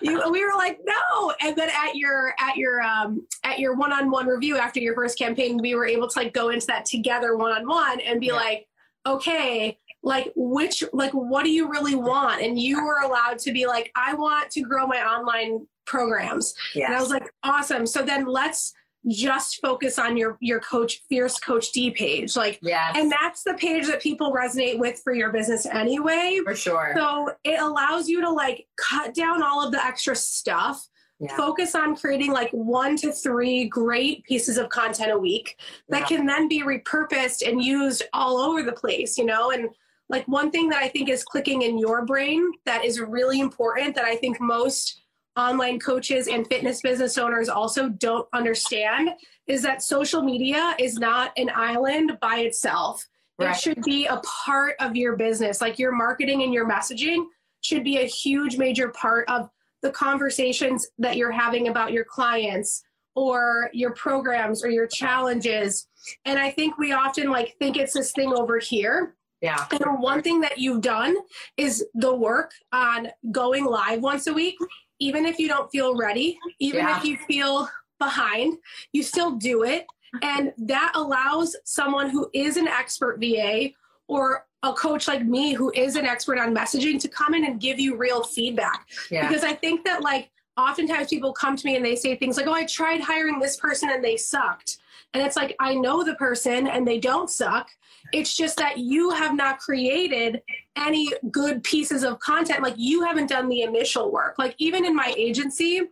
You, 0.00 0.30
we 0.30 0.44
were 0.44 0.56
like, 0.56 0.80
no. 0.84 1.34
And 1.42 1.54
then 1.54 1.68
at 1.68 1.94
your 1.94 2.34
at 2.38 2.56
your 2.56 2.80
um, 2.80 3.26
at 3.44 3.58
your 3.58 3.74
one 3.74 3.92
on 3.92 4.10
one 4.10 4.26
review 4.26 4.56
after 4.56 4.80
your 4.80 4.94
first 4.94 5.18
campaign, 5.18 5.58
we 5.60 5.74
were 5.74 5.86
able 5.86 6.08
to 6.08 6.18
like 6.18 6.32
go 6.32 6.48
into 6.48 6.66
that 6.68 6.86
together 6.86 7.36
one 7.36 7.52
on 7.52 7.68
one 7.68 8.00
and 8.00 8.18
be 8.18 8.28
yeah. 8.28 8.34
like, 8.34 8.66
okay, 9.06 9.78
like 10.02 10.32
which 10.34 10.82
like 10.94 11.12
what 11.12 11.44
do 11.44 11.50
you 11.50 11.70
really 11.70 11.94
want? 11.94 12.40
And 12.40 12.58
you 12.58 12.82
were 12.82 13.00
allowed 13.04 13.38
to 13.40 13.52
be 13.52 13.66
like, 13.66 13.92
I 13.94 14.14
want 14.14 14.50
to 14.52 14.62
grow 14.62 14.86
my 14.86 15.02
online 15.04 15.66
programs. 15.90 16.54
Yes. 16.74 16.86
And 16.86 16.96
I 16.96 17.00
was 17.00 17.10
like, 17.10 17.30
awesome. 17.42 17.84
So 17.86 18.02
then 18.02 18.24
let's 18.24 18.72
just 19.08 19.60
focus 19.62 19.98
on 19.98 20.16
your 20.16 20.36
your 20.40 20.60
coach 20.60 21.00
fierce 21.08 21.38
coach 21.38 21.72
d 21.72 21.90
page 21.90 22.36
like 22.36 22.58
yeah 22.60 22.92
and 22.94 23.10
that's 23.10 23.42
the 23.44 23.54
page 23.54 23.86
that 23.86 24.02
people 24.02 24.30
resonate 24.30 24.78
with 24.78 25.00
for 25.02 25.14
your 25.14 25.32
business 25.32 25.64
anyway 25.64 26.38
for 26.44 26.54
sure 26.54 26.92
so 26.94 27.30
it 27.42 27.58
allows 27.60 28.08
you 28.08 28.20
to 28.20 28.28
like 28.28 28.66
cut 28.76 29.14
down 29.14 29.42
all 29.42 29.64
of 29.64 29.72
the 29.72 29.82
extra 29.82 30.14
stuff 30.14 30.86
yeah. 31.18 31.34
focus 31.34 31.74
on 31.74 31.96
creating 31.96 32.30
like 32.30 32.50
one 32.50 32.94
to 32.94 33.10
three 33.10 33.64
great 33.64 34.22
pieces 34.24 34.58
of 34.58 34.68
content 34.68 35.10
a 35.10 35.18
week 35.18 35.58
that 35.88 36.00
yeah. 36.00 36.16
can 36.16 36.26
then 36.26 36.46
be 36.46 36.62
repurposed 36.62 37.46
and 37.48 37.64
used 37.64 38.02
all 38.12 38.36
over 38.36 38.62
the 38.62 38.72
place 38.72 39.16
you 39.16 39.24
know 39.24 39.50
and 39.50 39.70
like 40.10 40.28
one 40.28 40.50
thing 40.50 40.68
that 40.68 40.82
i 40.82 40.88
think 40.88 41.08
is 41.08 41.24
clicking 41.24 41.62
in 41.62 41.78
your 41.78 42.04
brain 42.04 42.52
that 42.66 42.84
is 42.84 43.00
really 43.00 43.40
important 43.40 43.94
that 43.94 44.04
i 44.04 44.16
think 44.16 44.38
most 44.42 44.99
online 45.36 45.78
coaches 45.78 46.28
and 46.28 46.46
fitness 46.46 46.80
business 46.80 47.16
owners 47.18 47.48
also 47.48 47.88
don't 47.88 48.26
understand 48.32 49.10
is 49.46 49.62
that 49.62 49.82
social 49.82 50.22
media 50.22 50.74
is 50.78 50.98
not 50.98 51.32
an 51.36 51.50
island 51.54 52.18
by 52.20 52.40
itself. 52.40 53.06
Right. 53.38 53.50
It 53.50 53.60
should 53.60 53.82
be 53.82 54.06
a 54.06 54.20
part 54.44 54.74
of 54.80 54.96
your 54.96 55.16
business. 55.16 55.60
Like 55.60 55.78
your 55.78 55.92
marketing 55.92 56.42
and 56.42 56.52
your 56.52 56.68
messaging 56.68 57.24
should 57.62 57.84
be 57.84 57.98
a 57.98 58.06
huge, 58.06 58.58
major 58.58 58.88
part 58.88 59.28
of 59.28 59.48
the 59.82 59.90
conversations 59.90 60.86
that 60.98 61.16
you're 61.16 61.30
having 61.30 61.68
about 61.68 61.92
your 61.92 62.04
clients 62.04 62.82
or 63.14 63.70
your 63.72 63.92
programs 63.94 64.64
or 64.64 64.70
your 64.70 64.86
challenges. 64.86 65.88
And 66.24 66.38
I 66.38 66.50
think 66.50 66.78
we 66.78 66.92
often 66.92 67.30
like 67.30 67.56
think 67.58 67.76
it's 67.76 67.94
this 67.94 68.12
thing 68.12 68.32
over 68.32 68.58
here. 68.58 69.16
Yeah. 69.40 69.64
And 69.70 70.02
one 70.02 70.22
thing 70.22 70.40
that 70.42 70.58
you've 70.58 70.82
done 70.82 71.16
is 71.56 71.84
the 71.94 72.14
work 72.14 72.52
on 72.72 73.08
going 73.32 73.64
live 73.64 74.02
once 74.02 74.26
a 74.26 74.34
week 74.34 74.56
even 75.00 75.26
if 75.26 75.38
you 75.38 75.48
don't 75.48 75.70
feel 75.70 75.96
ready, 75.96 76.38
even 76.58 76.80
yeah. 76.80 76.98
if 76.98 77.04
you 77.04 77.16
feel 77.26 77.68
behind, 77.98 78.58
you 78.92 79.02
still 79.02 79.32
do 79.32 79.64
it. 79.64 79.86
And 80.22 80.52
that 80.58 80.92
allows 80.94 81.56
someone 81.64 82.10
who 82.10 82.28
is 82.32 82.56
an 82.56 82.68
expert 82.68 83.18
VA 83.20 83.70
or 84.08 84.46
a 84.62 84.72
coach 84.72 85.08
like 85.08 85.24
me 85.24 85.54
who 85.54 85.72
is 85.74 85.96
an 85.96 86.04
expert 86.04 86.38
on 86.38 86.54
messaging 86.54 87.00
to 87.00 87.08
come 87.08 87.34
in 87.34 87.44
and 87.44 87.60
give 87.60 87.80
you 87.80 87.96
real 87.96 88.22
feedback. 88.22 88.86
Yeah. 89.10 89.26
Because 89.26 89.44
I 89.44 89.54
think 89.54 89.84
that 89.84 90.02
like 90.02 90.30
oftentimes 90.56 91.08
people 91.08 91.32
come 91.32 91.56
to 91.56 91.66
me 91.66 91.76
and 91.76 91.84
they 91.84 91.96
say 91.96 92.16
things 92.16 92.36
like, 92.36 92.46
oh, 92.46 92.52
I 92.52 92.66
tried 92.66 93.00
hiring 93.00 93.38
this 93.38 93.56
person 93.56 93.90
and 93.90 94.04
they 94.04 94.16
sucked. 94.16 94.78
And 95.12 95.22
it's 95.22 95.36
like, 95.36 95.56
I 95.58 95.74
know 95.74 96.04
the 96.04 96.14
person 96.14 96.68
and 96.68 96.86
they 96.86 97.00
don't 97.00 97.28
suck. 97.28 97.68
It's 98.12 98.36
just 98.36 98.56
that 98.58 98.78
you 98.78 99.10
have 99.10 99.34
not 99.34 99.58
created 99.58 100.42
any 100.76 101.12
good 101.30 101.64
pieces 101.64 102.04
of 102.04 102.20
content. 102.20 102.62
Like 102.62 102.74
you 102.76 103.02
haven't 103.02 103.28
done 103.28 103.48
the 103.48 103.62
initial 103.62 104.12
work. 104.12 104.36
Like 104.38 104.54
even 104.58 104.84
in 104.84 104.94
my 104.94 105.12
agency, 105.16 105.82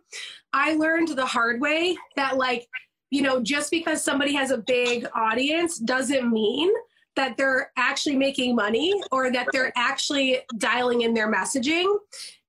I 0.53 0.75
learned 0.75 1.09
the 1.09 1.25
hard 1.25 1.59
way 1.59 1.97
that, 2.15 2.37
like, 2.37 2.67
you 3.09 3.21
know, 3.21 3.41
just 3.41 3.71
because 3.71 4.03
somebody 4.03 4.33
has 4.33 4.51
a 4.51 4.57
big 4.57 5.05
audience 5.13 5.77
doesn't 5.79 6.31
mean 6.31 6.71
that 7.15 7.35
they're 7.35 7.71
actually 7.75 8.15
making 8.15 8.55
money 8.55 8.93
or 9.11 9.31
that 9.31 9.47
they're 9.51 9.73
actually 9.75 10.39
dialing 10.57 11.01
in 11.01 11.13
their 11.13 11.31
messaging 11.31 11.93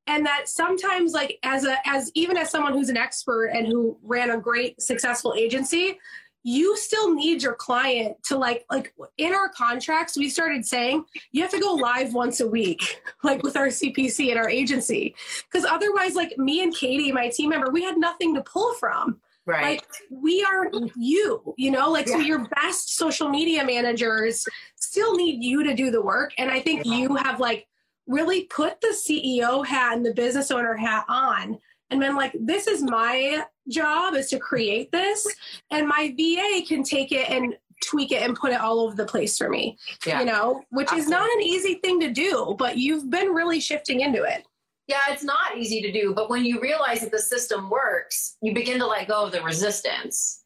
and 0.07 0.25
that 0.27 0.49
sometimes 0.49 1.13
like 1.13 1.39
as 1.43 1.65
a 1.65 1.77
as 1.87 2.11
even 2.15 2.37
as 2.37 2.51
someone 2.51 2.73
who's 2.73 2.89
an 2.89 2.97
expert 2.97 3.47
and 3.47 3.67
who 3.67 3.97
ran 4.03 4.31
a 4.31 4.39
great 4.39 4.81
successful 4.81 5.35
agency 5.37 5.99
you 6.43 6.77
still 6.77 7.15
need 7.15 7.43
your 7.43 7.55
client 7.55 8.17
to 8.25 8.37
like 8.37 8.65
like 8.71 8.95
in 9.19 9.35
our 9.35 9.49
contracts 9.51 10.17
we 10.17 10.29
started 10.29 10.65
saying 10.65 11.05
you 11.33 11.43
have 11.43 11.51
to 11.51 11.61
go 11.61 11.75
live 11.75 12.15
once 12.15 12.41
a 12.41 12.49
week 12.49 13.03
like 13.23 13.43
with 13.43 13.57
our 13.57 13.67
cpc 13.67 14.31
and 14.31 14.39
our 14.39 14.49
agency. 14.49 15.15
Because 15.51 15.65
otherwise 15.65 16.15
like 16.15 16.37
me 16.39 16.63
and 16.63 16.75
katie 16.75 17.13
my 17.13 17.29
team 17.29 17.51
member 17.51 17.71
we 17.71 17.83
had 17.83 17.99
nothing 17.99 18.35
to 18.35 18.43
pull 18.43 18.75
from. 18.75 19.21
Right. 19.47 19.81
Like 19.81 19.87
we 20.11 20.45
are 20.45 20.71
you 20.97 21.55
you 21.57 21.71
know? 21.71 21.91
Like 21.91 22.07
yeah. 22.07 22.15
so 22.15 22.19
your 22.21 22.49
best 22.49 22.97
social 22.97 23.29
media 23.29 23.65
managers 23.65 24.45
still 24.77 25.17
need 25.17 25.43
you 25.43 25.63
to 25.65 25.75
do 25.75 25.91
the 25.91 26.01
work 26.03 26.33
and 26.39 26.51
i 26.51 26.59
think 26.59 26.87
you 26.87 27.17
have 27.17 27.39
like 27.39 27.67
really 28.07 28.45
put 28.45 28.81
the 28.81 28.89
ceo 28.89 29.65
hat 29.65 29.97
and 29.97 30.05
the 30.05 30.15
business 30.15 30.51
owner 30.51 30.75
hat 30.75 31.05
on 31.09 31.59
and 31.91 32.01
been 32.01 32.17
like, 32.17 32.35
this 32.39 32.67
is 32.67 32.83
my 32.83 33.45
job 33.69 34.15
is 34.15 34.29
to 34.31 34.39
create 34.39 34.91
this, 34.93 35.27
and 35.71 35.87
my 35.87 36.15
VA 36.17 36.67
can 36.67 36.83
take 36.83 37.13
it 37.13 37.29
and 37.31 37.57
tweak 37.83 38.13
it 38.13 38.23
and 38.23 38.37
put 38.37 38.53
it 38.53 38.61
all 38.61 38.81
over 38.81 38.95
the 38.95 39.07
place 39.07 39.39
for 39.39 39.49
me. 39.49 39.79
Yeah. 40.07 40.21
You 40.21 40.27
know, 40.27 40.63
which 40.71 40.89
Absolutely. 40.89 41.05
is 41.05 41.09
not 41.09 41.31
an 41.37 41.43
easy 41.43 41.75
thing 41.75 42.01
to 42.01 42.11
do, 42.11 42.55
but 42.59 42.77
you've 42.77 43.11
been 43.11 43.29
really 43.29 43.61
shifting 43.61 44.01
into 44.01 44.23
it. 44.23 44.45
Yeah, 44.87 44.99
it's 45.09 45.23
not 45.23 45.57
easy 45.57 45.81
to 45.83 45.93
do, 45.93 46.13
but 46.15 46.29
when 46.29 46.45
you 46.45 46.61
realize 46.61 47.01
that 47.01 47.13
the 47.13 47.19
system 47.19 47.71
works, 47.71 48.37
you 48.43 48.53
begin 48.53 48.79
to 48.81 48.87
let 48.87 49.07
go 49.07 49.25
of 49.25 49.33
the 49.33 49.41
resistance. 49.43 50.43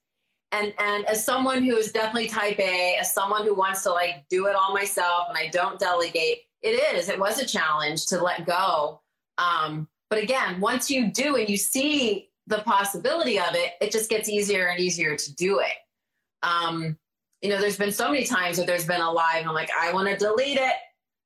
And 0.53 0.73
and 0.79 1.05
as 1.07 1.25
someone 1.25 1.65
who 1.65 1.77
is 1.77 1.93
definitely 1.93 2.29
type 2.29 2.59
A, 2.61 2.97
as 3.01 3.13
someone 3.13 3.45
who 3.45 3.55
wants 3.55 3.83
to 3.85 3.91
like 3.91 4.25
do 4.29 4.47
it 4.47 4.55
all 4.55 4.73
myself 4.73 5.29
and 5.29 5.39
I 5.39 5.49
don't 5.49 5.81
delegate, 5.81 6.43
it 6.63 6.95
is. 6.95 7.09
It 7.09 7.19
was 7.19 7.41
a 7.41 7.47
challenge 7.47 8.07
to 8.07 8.23
let 8.23 8.47
go. 8.47 9.01
Um, 9.39 9.89
but 10.11 10.23
again, 10.23 10.61
once 10.61 10.91
you 10.91 11.11
do 11.11 11.37
and 11.37 11.49
you 11.49 11.57
see 11.57 12.29
the 12.47 12.59
possibility 12.59 13.39
of 13.39 13.55
it, 13.55 13.73
it 13.81 13.91
just 13.91 14.11
gets 14.11 14.29
easier 14.29 14.69
and 14.69 14.81
easier 14.81 15.17
to 15.17 15.35
do 15.35 15.61
it. 15.61 15.75
Um, 16.43 16.99
you 17.41 17.49
know, 17.49 17.61
there's 17.61 17.79
been 17.79 17.93
so 17.93 18.11
many 18.11 18.25
times 18.25 18.59
where 18.59 18.67
there's 18.67 18.87
been 18.87 19.01
a 19.01 19.11
live 19.11 19.41
and 19.41 19.49
I'm 19.49 19.55
like, 19.55 19.71
I 19.79 19.93
want 19.93 20.09
to 20.09 20.17
delete 20.17 20.59
it. 20.59 20.73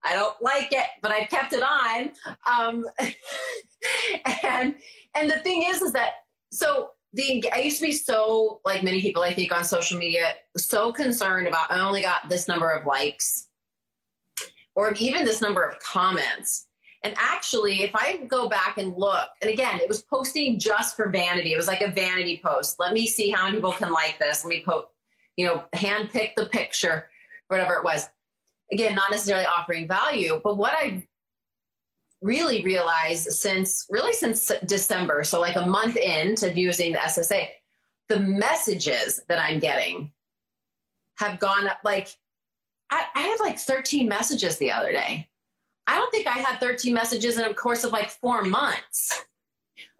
I 0.04 0.14
don't 0.14 0.34
like 0.40 0.72
it, 0.72 0.86
but 1.02 1.10
I've 1.10 1.28
kept 1.28 1.52
it 1.52 1.62
on. 1.62 2.10
Um, 2.48 2.86
and 4.44 4.74
and 5.14 5.30
the 5.30 5.38
thing 5.40 5.64
is, 5.66 5.82
is 5.82 5.92
that 5.92 6.12
so 6.52 6.90
the 7.12 7.44
I 7.52 7.60
used 7.60 7.78
to 7.80 7.86
be 7.86 7.92
so 7.92 8.60
like 8.64 8.82
many 8.82 9.00
people 9.00 9.22
I 9.22 9.34
think 9.34 9.52
on 9.52 9.64
social 9.64 9.98
media 9.98 10.34
so 10.56 10.92
concerned 10.92 11.48
about 11.48 11.70
I 11.70 11.80
only 11.80 12.02
got 12.02 12.28
this 12.28 12.48
number 12.48 12.70
of 12.70 12.86
likes 12.86 13.48
or 14.74 14.92
even 14.94 15.24
this 15.24 15.40
number 15.40 15.62
of 15.62 15.78
comments 15.80 16.67
and 17.04 17.14
actually, 17.16 17.82
if 17.82 17.94
I 17.94 18.24
go 18.28 18.48
back 18.48 18.78
and 18.78 18.96
look, 18.96 19.28
and 19.40 19.50
again, 19.50 19.78
it 19.80 19.88
was 19.88 20.02
posting 20.02 20.58
just 20.58 20.96
for 20.96 21.08
vanity. 21.10 21.52
It 21.52 21.56
was 21.56 21.68
like 21.68 21.80
a 21.80 21.90
vanity 21.90 22.40
post. 22.44 22.80
Let 22.80 22.92
me 22.92 23.06
see 23.06 23.30
how 23.30 23.44
many 23.44 23.56
people 23.56 23.72
can 23.72 23.92
like 23.92 24.18
this. 24.18 24.44
Let 24.44 24.50
me 24.50 24.60
put, 24.60 24.86
you 25.36 25.46
know, 25.46 25.64
hand 25.74 26.10
pick 26.10 26.34
the 26.34 26.46
picture, 26.46 27.08
whatever 27.46 27.74
it 27.74 27.84
was. 27.84 28.08
Again, 28.72 28.96
not 28.96 29.12
necessarily 29.12 29.46
offering 29.46 29.86
value, 29.86 30.40
but 30.42 30.58
what 30.58 30.72
I 30.72 31.06
really 32.20 32.64
realized 32.64 33.30
since 33.30 33.86
really 33.88 34.12
since 34.12 34.50
December, 34.66 35.22
so 35.22 35.40
like 35.40 35.56
a 35.56 35.64
month 35.64 35.96
into 35.96 36.52
using 36.52 36.92
the 36.92 36.98
SSA, 36.98 37.46
the 38.08 38.18
messages 38.18 39.20
that 39.28 39.38
I'm 39.38 39.60
getting 39.60 40.10
have 41.18 41.38
gone 41.38 41.68
up. 41.68 41.78
Like 41.84 42.08
I, 42.90 43.04
I 43.14 43.20
had 43.20 43.38
like 43.38 43.58
13 43.58 44.08
messages 44.08 44.58
the 44.58 44.72
other 44.72 44.90
day 44.90 45.27
I 45.88 45.94
don't 45.94 46.10
think 46.10 46.26
I 46.26 46.38
had 46.38 46.60
13 46.60 46.92
messages 46.92 47.38
in 47.38 47.44
a 47.46 47.54
course 47.54 47.82
of 47.82 47.92
like 47.92 48.10
four 48.10 48.42
months. 48.42 49.24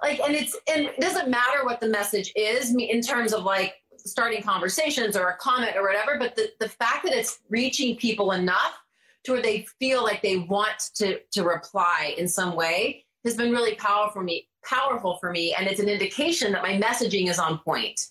Like, 0.02 0.20
and 0.20 0.34
it's, 0.34 0.54
and 0.72 0.84
it 0.84 1.00
doesn't 1.00 1.30
matter 1.30 1.64
what 1.64 1.80
the 1.80 1.88
message 1.88 2.30
is 2.36 2.76
in 2.76 3.00
terms 3.00 3.32
of 3.32 3.44
like 3.44 3.74
starting 3.96 4.42
conversations 4.42 5.16
or 5.16 5.28
a 5.28 5.36
comment 5.38 5.72
or 5.76 5.82
whatever, 5.82 6.18
but 6.18 6.36
the, 6.36 6.50
the 6.60 6.68
fact 6.68 7.04
that 7.04 7.14
it's 7.14 7.40
reaching 7.48 7.96
people 7.96 8.32
enough 8.32 8.78
to 9.24 9.32
where 9.32 9.42
they 9.42 9.66
feel 9.80 10.04
like 10.04 10.20
they 10.20 10.36
want 10.36 10.90
to, 10.96 11.18
to 11.32 11.42
reply 11.42 12.14
in 12.18 12.28
some 12.28 12.54
way 12.54 13.04
has 13.24 13.34
been 13.34 13.50
really 13.50 13.74
powerful 13.74 14.12
for 14.12 14.22
me, 14.22 14.46
powerful 14.64 15.16
for 15.16 15.30
me. 15.30 15.54
And 15.58 15.66
it's 15.66 15.80
an 15.80 15.88
indication 15.88 16.52
that 16.52 16.62
my 16.62 16.78
messaging 16.78 17.28
is 17.28 17.38
on 17.38 17.58
point 17.60 18.08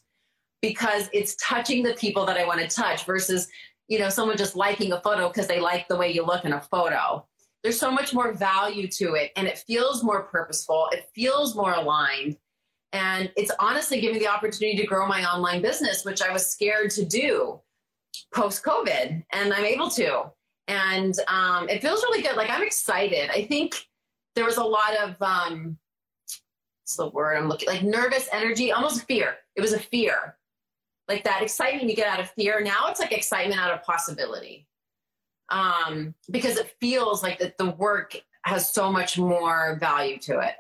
because 0.63 1.09
it's 1.13 1.35
touching 1.35 1.83
the 1.83 1.93
people 1.93 2.25
that 2.25 2.37
I 2.37 2.45
want 2.45 2.59
to 2.59 2.67
touch 2.67 3.05
versus, 3.05 3.47
you 3.87 3.99
know, 3.99 4.09
someone 4.09 4.35
just 4.35 4.55
liking 4.55 4.93
a 4.93 4.99
photo 4.99 5.27
because 5.27 5.47
they 5.47 5.59
like 5.59 5.87
the 5.87 5.95
way 5.95 6.11
you 6.11 6.25
look 6.25 6.43
in 6.43 6.53
a 6.53 6.61
photo 6.61 7.23
there's 7.63 7.79
so 7.79 7.91
much 7.91 8.13
more 8.13 8.33
value 8.33 8.87
to 8.87 9.15
it 9.15 9.31
and 9.35 9.47
it 9.47 9.57
feels 9.59 10.03
more 10.03 10.23
purposeful 10.23 10.87
it 10.91 11.09
feels 11.13 11.55
more 11.55 11.73
aligned 11.73 12.37
And 12.93 13.31
it's 13.35 13.51
honestly 13.59 13.99
given 13.99 14.15
me 14.17 14.19
the 14.19 14.31
opportunity 14.31 14.77
to 14.77 14.87
grow 14.87 15.07
my 15.07 15.23
online 15.25 15.61
business, 15.61 16.05
which 16.05 16.21
I 16.21 16.31
was 16.31 16.49
scared 16.49 16.91
to 16.91 17.05
do 17.05 17.61
post 18.33 18.63
COVID, 18.63 19.23
and 19.31 19.53
I'm 19.53 19.65
able 19.65 19.89
to. 19.91 20.31
And 20.67 21.13
um, 21.27 21.69
it 21.69 21.81
feels 21.81 22.01
really 22.03 22.21
good. 22.21 22.35
Like 22.35 22.49
I'm 22.49 22.63
excited. 22.63 23.29
I 23.29 23.43
think 23.45 23.75
there 24.35 24.45
was 24.45 24.57
a 24.57 24.63
lot 24.63 24.95
of 25.03 25.21
um, 25.21 25.77
what's 26.81 26.95
the 26.97 27.09
word 27.09 27.35
I'm 27.37 27.49
looking 27.49 27.69
like 27.69 27.83
nervous 27.83 28.27
energy, 28.31 28.71
almost 28.71 29.05
fear. 29.05 29.35
It 29.55 29.61
was 29.61 29.73
a 29.73 29.79
fear, 29.79 30.37
like 31.07 31.23
that 31.23 31.41
excitement 31.41 31.89
you 31.89 31.95
get 31.95 32.07
out 32.07 32.19
of 32.19 32.31
fear. 32.31 32.61
Now 32.61 32.87
it's 32.89 32.99
like 32.99 33.11
excitement 33.11 33.59
out 33.61 33.71
of 33.71 33.83
possibility, 33.83 34.66
um, 35.49 36.13
because 36.31 36.57
it 36.57 36.75
feels 36.79 37.23
like 37.23 37.39
that 37.39 37.57
the 37.57 37.71
work 37.71 38.19
has 38.43 38.71
so 38.71 38.91
much 38.91 39.17
more 39.17 39.77
value 39.79 40.17
to 40.19 40.39
it. 40.39 40.55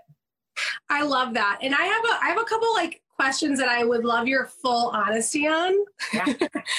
I 0.89 1.03
love 1.03 1.33
that. 1.35 1.59
And 1.61 1.73
I 1.75 1.83
have 1.83 2.03
a 2.05 2.25
I 2.25 2.29
have 2.29 2.41
a 2.41 2.45
couple 2.45 2.73
like 2.73 3.01
questions 3.15 3.57
that 3.59 3.67
I 3.67 3.83
would 3.83 4.05
love 4.05 4.27
your 4.27 4.45
full 4.45 4.89
honesty 4.89 5.47
on. 5.47 5.73
Yeah. 6.13 6.25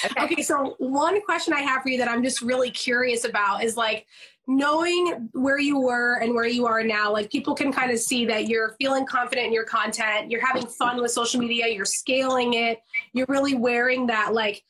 Okay. 0.05 0.35
okay, 0.35 0.43
so 0.43 0.77
one 0.79 1.21
question 1.23 1.53
I 1.53 1.61
have 1.61 1.83
for 1.83 1.89
you 1.89 1.99
that 1.99 2.09
I'm 2.09 2.23
just 2.23 2.41
really 2.41 2.71
curious 2.71 3.25
about 3.25 3.65
is 3.65 3.77
like 3.77 4.07
knowing 4.47 5.29
where 5.33 5.59
you 5.59 5.79
were 5.79 6.21
and 6.23 6.35
where 6.35 6.47
you 6.47 6.67
are 6.67 6.85
now, 6.85 7.13
like 7.13 7.31
people 7.31 7.55
can 7.55 7.73
kind 7.73 7.91
of 7.91 7.99
see 7.99 8.25
that 8.27 8.47
you're 8.47 8.77
feeling 8.81 9.05
confident 9.05 9.49
in 9.49 9.53
your 9.53 9.65
content, 9.65 10.31
you're 10.31 10.45
having 10.45 10.67
fun 10.67 11.01
with 11.03 11.11
social 11.11 11.41
media, 11.41 11.67
you're 11.67 11.85
scaling 11.85 12.55
it, 12.55 12.81
you're 13.13 13.27
really 13.29 13.55
wearing 13.55 14.07
that 14.07 14.33
like 14.33 14.63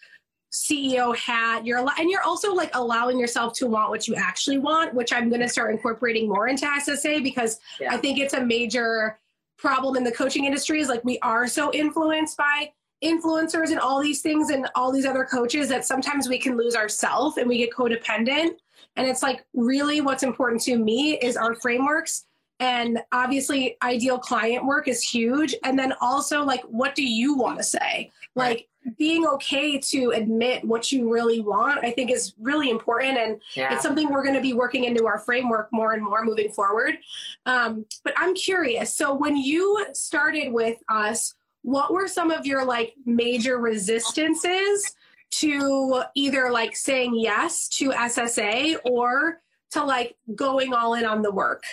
CEO 0.52 1.14
hat. 1.16 1.66
You're 1.66 1.78
and 1.98 2.10
you're 2.10 2.22
also 2.22 2.54
like 2.54 2.70
allowing 2.74 3.18
yourself 3.18 3.52
to 3.58 3.66
want 3.66 3.90
what 3.90 4.08
you 4.08 4.14
actually 4.14 4.58
want, 4.58 4.94
which 4.94 5.12
I'm 5.12 5.28
going 5.28 5.40
to 5.40 5.48
start 5.48 5.72
incorporating 5.72 6.28
more 6.28 6.48
into 6.48 6.66
SSA 6.66 7.22
because 7.22 7.60
yeah. 7.80 7.92
I 7.92 7.98
think 7.98 8.18
it's 8.18 8.34
a 8.34 8.44
major 8.44 9.18
problem 9.58 9.96
in 9.96 10.04
the 10.04 10.12
coaching 10.12 10.44
industry 10.44 10.80
is 10.80 10.88
like 10.88 11.04
we 11.04 11.18
are 11.20 11.46
so 11.46 11.72
influenced 11.72 12.36
by 12.36 12.70
influencers 13.04 13.70
and 13.70 13.78
all 13.78 14.02
these 14.02 14.22
things 14.22 14.50
and 14.50 14.68
all 14.74 14.92
these 14.92 15.06
other 15.06 15.24
coaches 15.24 15.68
that 15.68 15.84
sometimes 15.84 16.28
we 16.28 16.38
can 16.38 16.56
lose 16.56 16.74
ourselves 16.74 17.36
and 17.36 17.48
we 17.48 17.58
get 17.58 17.70
codependent. 17.72 18.50
And 18.96 19.06
it's 19.06 19.22
like 19.22 19.44
really 19.54 20.00
what's 20.00 20.22
important 20.22 20.62
to 20.62 20.76
me 20.76 21.18
is 21.18 21.36
our 21.36 21.54
frameworks 21.54 22.24
and 22.60 22.98
obviously 23.12 23.76
ideal 23.82 24.18
client 24.18 24.66
work 24.66 24.88
is 24.88 25.02
huge. 25.02 25.54
And 25.64 25.78
then 25.78 25.92
also 26.00 26.42
like 26.42 26.62
what 26.62 26.94
do 26.94 27.04
you 27.04 27.34
want 27.34 27.58
to 27.58 27.64
say? 27.64 28.10
Like 28.34 28.68
being 28.96 29.26
okay 29.26 29.78
to 29.78 30.10
admit 30.10 30.64
what 30.64 30.90
you 30.90 31.12
really 31.12 31.40
want 31.40 31.84
i 31.84 31.90
think 31.90 32.10
is 32.10 32.32
really 32.40 32.70
important. 32.70 33.18
And 33.18 33.40
yeah. 33.54 33.74
it's 33.74 33.82
something 33.82 34.08
we're 34.08 34.22
going 34.22 34.34
to 34.34 34.40
be 34.40 34.54
working 34.54 34.84
into 34.84 35.06
our 35.06 35.18
framework 35.18 35.68
more 35.72 35.92
and 35.92 36.02
more 36.02 36.24
moving 36.24 36.50
forward. 36.50 36.98
Um, 37.46 37.84
but 38.04 38.14
i'm 38.16 38.34
curious. 38.34 38.94
So 38.94 39.14
when 39.14 39.36
you 39.36 39.86
started 39.92 40.52
with 40.52 40.78
us 40.88 41.34
what 41.62 41.92
were 41.92 42.08
some 42.08 42.30
of 42.30 42.46
your 42.46 42.64
like 42.64 42.94
major 43.04 43.58
resistances 43.58 44.94
to 45.30 46.02
either 46.14 46.50
like 46.50 46.74
saying 46.74 47.14
yes 47.14 47.68
to 47.68 47.90
ssa 47.90 48.76
or 48.84 49.42
to 49.70 49.84
like 49.84 50.16
going 50.34 50.72
all 50.72 50.94
in 50.94 51.04
on 51.04 51.20
the 51.20 51.30
work 51.30 51.64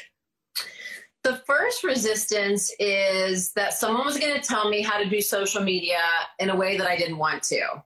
the 1.25 1.41
first 1.47 1.83
resistance 1.83 2.71
is 2.77 3.51
that 3.53 3.73
someone 3.73 4.05
was 4.05 4.19
going 4.19 4.39
to 4.39 4.47
tell 4.47 4.69
me 4.69 4.83
how 4.83 4.99
to 4.99 5.09
do 5.09 5.19
social 5.19 5.63
media 5.63 5.97
in 6.37 6.51
a 6.51 6.55
way 6.55 6.77
that 6.77 6.87
I 6.87 6.95
didn't 6.95 7.17
want 7.17 7.41
to. 7.43 7.83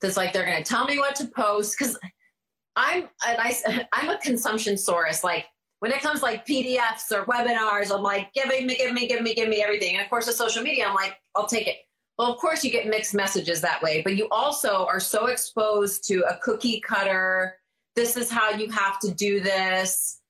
That's 0.00 0.16
like 0.16 0.32
they're 0.32 0.44
going 0.44 0.62
to 0.62 0.68
tell 0.68 0.86
me 0.86 0.98
what 0.98 1.14
to 1.16 1.26
post 1.28 1.76
because 1.78 1.96
I'm 2.74 3.08
I, 3.22 3.86
I'm 3.92 4.08
a 4.08 4.18
consumption 4.18 4.76
source. 4.76 5.22
Like 5.22 5.46
when 5.78 5.92
it 5.92 6.00
comes 6.00 6.20
like 6.20 6.44
PDFs 6.44 7.12
or 7.12 7.24
webinars, 7.26 7.94
I'm 7.94 8.02
like, 8.02 8.32
give 8.34 8.48
me, 8.48 8.66
give 8.66 8.92
me, 8.92 9.06
give 9.06 9.22
me, 9.22 9.32
give 9.32 9.48
me 9.48 9.62
everything. 9.62 9.94
And 9.94 10.02
of 10.02 10.10
course, 10.10 10.26
with 10.26 10.34
social 10.34 10.64
media, 10.64 10.88
I'm 10.88 10.96
like, 10.96 11.14
I'll 11.36 11.46
take 11.46 11.68
it. 11.68 11.76
Well, 12.18 12.32
of 12.32 12.40
course, 12.40 12.64
you 12.64 12.72
get 12.72 12.88
mixed 12.88 13.14
messages 13.14 13.60
that 13.60 13.80
way, 13.82 14.02
but 14.02 14.16
you 14.16 14.26
also 14.32 14.84
are 14.86 14.98
so 14.98 15.26
exposed 15.26 16.08
to 16.08 16.24
a 16.28 16.38
cookie 16.42 16.80
cutter. 16.80 17.56
This 17.94 18.16
is 18.16 18.32
how 18.32 18.50
you 18.50 18.68
have 18.70 18.98
to 19.00 19.14
do 19.14 19.38
this 19.38 20.22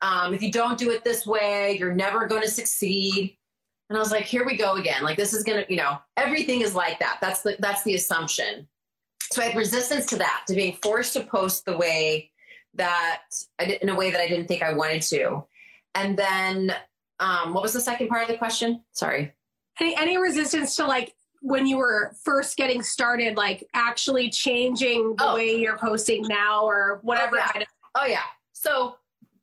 um, 0.00 0.34
if 0.34 0.42
you 0.42 0.52
don't 0.52 0.78
do 0.78 0.90
it 0.90 1.04
this 1.04 1.26
way, 1.26 1.76
you're 1.78 1.94
never 1.94 2.26
going 2.26 2.42
to 2.42 2.48
succeed. 2.48 3.36
And 3.88 3.96
I 3.96 4.00
was 4.00 4.12
like, 4.12 4.24
here 4.24 4.44
we 4.44 4.56
go 4.56 4.74
again. 4.74 5.02
Like 5.02 5.16
this 5.16 5.32
is 5.32 5.42
going 5.42 5.64
to, 5.64 5.70
you 5.70 5.78
know, 5.78 5.98
everything 6.16 6.60
is 6.60 6.74
like 6.74 6.98
that. 7.00 7.18
That's 7.20 7.42
the 7.42 7.56
that's 7.58 7.82
the 7.84 7.94
assumption. 7.94 8.68
So 9.32 9.42
I 9.42 9.46
had 9.46 9.56
resistance 9.56 10.06
to 10.06 10.16
that, 10.16 10.44
to 10.46 10.54
being 10.54 10.76
forced 10.82 11.14
to 11.14 11.22
post 11.22 11.64
the 11.64 11.76
way 11.76 12.30
that 12.74 13.22
I 13.58 13.64
did, 13.64 13.82
in 13.82 13.88
a 13.88 13.94
way 13.94 14.10
that 14.10 14.20
I 14.20 14.28
didn't 14.28 14.46
think 14.46 14.62
I 14.62 14.72
wanted 14.72 15.02
to. 15.02 15.44
And 15.94 16.16
then, 16.16 16.74
um, 17.20 17.52
what 17.52 17.62
was 17.62 17.72
the 17.72 17.80
second 17.80 18.08
part 18.08 18.22
of 18.22 18.28
the 18.28 18.38
question? 18.38 18.82
Sorry. 18.92 19.32
Any 19.80 19.96
any 19.96 20.18
resistance 20.18 20.76
to 20.76 20.86
like 20.86 21.14
when 21.40 21.66
you 21.66 21.78
were 21.78 22.14
first 22.22 22.56
getting 22.56 22.82
started, 22.82 23.36
like 23.36 23.66
actually 23.74 24.30
changing 24.30 25.16
the 25.16 25.30
oh. 25.30 25.34
way 25.34 25.56
you're 25.56 25.78
posting 25.78 26.22
now 26.28 26.64
or 26.64 27.00
whatever? 27.02 27.38
Oh 27.38 27.50
yeah. 27.54 27.64
oh 27.94 28.06
yeah. 28.06 28.22
So 28.52 28.96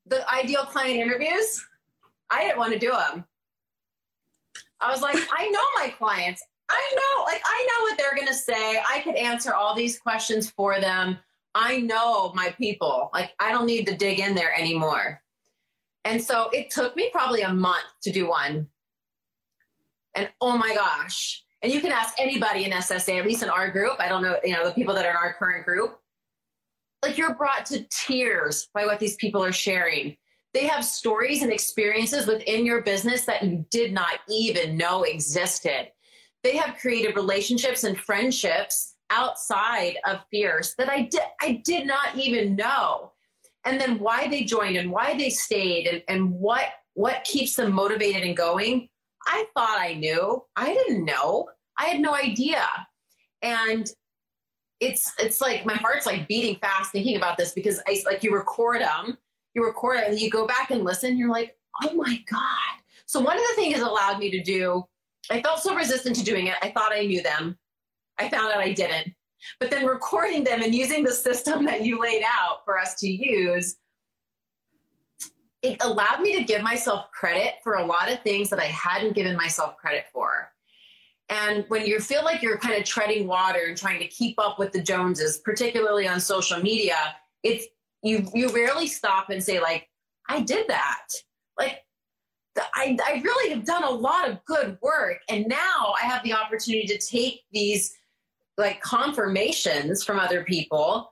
the 0.05 0.31
ideal 0.33 0.63
client 0.63 0.99
interviews, 0.99 1.65
I 2.29 2.43
didn't 2.43 2.57
want 2.57 2.73
to 2.73 2.79
do 2.79 2.91
them. 2.91 3.25
I 4.81 4.91
was 4.91 5.01
like, 5.01 5.15
I 5.15 5.49
know 5.49 5.59
my 5.75 5.89
clients. 5.97 6.43
I 6.69 6.95
know, 6.95 7.23
like, 7.23 7.41
I 7.45 7.67
know 7.67 7.83
what 7.83 7.97
they're 7.97 8.15
going 8.15 8.27
to 8.27 8.33
say. 8.33 8.81
I 8.89 9.01
could 9.01 9.15
answer 9.15 9.53
all 9.53 9.75
these 9.75 9.99
questions 9.99 10.49
for 10.49 10.79
them. 10.79 11.17
I 11.53 11.79
know 11.79 12.33
my 12.33 12.53
people. 12.57 13.09
Like, 13.13 13.31
I 13.39 13.51
don't 13.51 13.65
need 13.65 13.85
to 13.87 13.95
dig 13.95 14.19
in 14.19 14.35
there 14.35 14.53
anymore. 14.57 15.21
And 16.03 16.21
so 16.21 16.49
it 16.49 16.69
took 16.69 16.95
me 16.95 17.09
probably 17.11 17.41
a 17.41 17.53
month 17.53 17.85
to 18.03 18.11
do 18.11 18.27
one. 18.27 18.67
And 20.15 20.29
oh 20.41 20.57
my 20.57 20.73
gosh. 20.73 21.43
And 21.61 21.71
you 21.71 21.81
can 21.81 21.91
ask 21.91 22.13
anybody 22.19 22.65
in 22.65 22.71
SSA, 22.71 23.19
at 23.19 23.25
least 23.25 23.43
in 23.43 23.49
our 23.49 23.71
group. 23.71 23.95
I 23.99 24.07
don't 24.07 24.21
know, 24.21 24.37
you 24.43 24.53
know, 24.53 24.65
the 24.65 24.73
people 24.73 24.93
that 24.95 25.05
are 25.05 25.11
in 25.11 25.17
our 25.17 25.33
current 25.33 25.65
group 25.65 25.99
like 27.03 27.17
you're 27.17 27.35
brought 27.35 27.65
to 27.67 27.85
tears 27.89 28.67
by 28.73 28.85
what 28.85 28.99
these 28.99 29.15
people 29.15 29.43
are 29.43 29.51
sharing. 29.51 30.15
They 30.53 30.65
have 30.67 30.85
stories 30.85 31.43
and 31.43 31.51
experiences 31.51 32.27
within 32.27 32.65
your 32.65 32.81
business 32.81 33.25
that 33.25 33.43
you 33.43 33.65
did 33.71 33.93
not 33.93 34.19
even 34.29 34.77
know 34.77 35.03
existed. 35.03 35.89
They 36.43 36.55
have 36.55 36.77
created 36.77 37.15
relationships 37.15 37.83
and 37.83 37.99
friendships 37.99 38.95
outside 39.09 39.97
of 40.05 40.25
Fierce 40.31 40.73
that 40.77 40.89
I 40.89 41.03
did 41.03 41.21
I 41.41 41.61
did 41.63 41.85
not 41.85 42.15
even 42.15 42.55
know. 42.55 43.11
And 43.65 43.81
then 43.81 43.99
why 43.99 44.27
they 44.27 44.43
joined 44.43 44.77
and 44.77 44.91
why 44.91 45.17
they 45.17 45.29
stayed 45.29 45.87
and, 45.87 46.03
and 46.07 46.31
what 46.31 46.67
what 46.93 47.23
keeps 47.23 47.55
them 47.55 47.73
motivated 47.73 48.23
and 48.23 48.37
going. 48.37 48.89
I 49.27 49.45
thought 49.55 49.79
I 49.79 49.93
knew. 49.95 50.43
I 50.55 50.73
didn't 50.73 51.03
know. 51.03 51.49
I 51.77 51.85
had 51.85 51.99
no 51.99 52.13
idea. 52.13 52.65
And 53.41 53.87
it's 54.85 55.13
it's 55.19 55.41
like 55.41 55.65
my 55.65 55.75
heart's 55.75 56.05
like 56.05 56.27
beating 56.27 56.55
fast 56.57 56.91
thinking 56.91 57.17
about 57.17 57.37
this 57.37 57.51
because 57.51 57.81
I 57.87 58.01
like 58.05 58.23
you 58.23 58.33
record 58.33 58.81
them, 58.81 59.17
you 59.53 59.65
record 59.65 59.97
it, 59.97 60.09
and 60.09 60.19
you 60.19 60.29
go 60.29 60.45
back 60.45 60.71
and 60.71 60.83
listen. 60.83 61.17
You're 61.17 61.31
like, 61.31 61.57
oh 61.83 61.93
my 61.93 62.23
god. 62.29 62.81
So 63.07 63.19
one 63.19 63.37
of 63.37 63.43
the 63.49 63.55
things 63.55 63.77
it 63.77 63.83
allowed 63.83 64.19
me 64.19 64.31
to 64.31 64.41
do, 64.41 64.83
I 65.29 65.41
felt 65.41 65.59
so 65.59 65.75
resistant 65.75 66.15
to 66.17 66.23
doing 66.23 66.47
it. 66.47 66.55
I 66.61 66.69
thought 66.69 66.91
I 66.91 67.05
knew 67.05 67.21
them. 67.21 67.57
I 68.17 68.29
found 68.29 68.53
out 68.53 68.59
I 68.59 68.73
didn't. 68.73 69.13
But 69.59 69.69
then 69.69 69.85
recording 69.85 70.43
them 70.43 70.61
and 70.63 70.73
using 70.73 71.03
the 71.03 71.11
system 71.11 71.65
that 71.65 71.85
you 71.85 71.99
laid 71.99 72.23
out 72.25 72.65
for 72.65 72.79
us 72.79 72.95
to 72.95 73.07
use, 73.07 73.75
it 75.61 75.77
allowed 75.83 76.21
me 76.21 76.35
to 76.35 76.43
give 76.43 76.61
myself 76.61 77.11
credit 77.11 77.55
for 77.63 77.75
a 77.75 77.85
lot 77.85 78.11
of 78.11 78.21
things 78.21 78.49
that 78.49 78.59
I 78.59 78.65
hadn't 78.65 79.13
given 79.13 79.35
myself 79.35 79.77
credit 79.77 80.05
for. 80.11 80.51
And 81.29 81.65
when 81.69 81.85
you 81.85 81.99
feel 81.99 82.23
like 82.23 82.41
you're 82.41 82.57
kind 82.57 82.75
of 82.75 82.83
treading 82.83 83.27
water 83.27 83.61
and 83.67 83.77
trying 83.77 83.99
to 83.99 84.07
keep 84.07 84.39
up 84.39 84.59
with 84.59 84.71
the 84.71 84.81
Joneses, 84.81 85.39
particularly 85.39 86.07
on 86.07 86.19
social 86.19 86.59
media, 86.59 86.97
it's 87.43 87.65
you 88.03 88.27
you 88.33 88.49
rarely 88.49 88.87
stop 88.87 89.29
and 89.29 89.43
say 89.43 89.59
like, 89.59 89.89
I 90.29 90.41
did 90.41 90.67
that. 90.67 91.07
Like 91.57 91.81
I, 92.57 92.97
I 93.03 93.21
really 93.23 93.53
have 93.53 93.65
done 93.65 93.83
a 93.83 93.89
lot 93.89 94.29
of 94.29 94.43
good 94.45 94.77
work. 94.81 95.17
And 95.29 95.47
now 95.47 95.93
I 96.01 96.05
have 96.05 96.23
the 96.23 96.33
opportunity 96.33 96.87
to 96.87 96.97
take 96.97 97.41
these 97.51 97.93
like 98.57 98.81
confirmations 98.81 100.03
from 100.03 100.19
other 100.19 100.43
people 100.43 101.11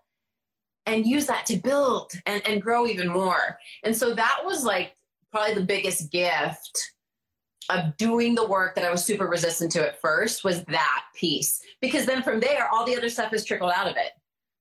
and 0.86 1.06
use 1.06 1.26
that 1.28 1.46
to 1.48 1.58
build 1.58 2.12
and, 2.26 2.46
and 2.48 2.62
grow 2.62 2.86
even 2.88 3.08
more. 3.08 3.58
And 3.84 3.96
so 3.96 4.14
that 4.14 4.42
was 4.44 4.64
like 4.64 4.96
probably 5.32 5.56
the 5.56 5.62
biggest 5.62 6.12
gift 6.12 6.93
of 7.70 7.96
doing 7.98 8.36
the 8.36 8.46
work 8.46 8.76
that 8.76 8.86
I 8.86 8.92
was 8.92 9.04
super 9.04 9.28
resistant 9.28 9.72
to 9.74 9.88
at 9.88 10.02
first 10.02 10.44
was 10.44 10.64
that 10.66 11.04
piece. 11.16 11.62
Because 11.82 12.06
then 12.06 12.24
from 12.24 12.40
there, 12.40 12.70
all 12.70 12.86
the 12.86 12.96
other 12.96 13.10
stuff 13.10 13.32
has 13.32 13.46
trickled 13.46 13.72
out 13.76 13.88
of 13.88 13.96
it. 13.98 14.12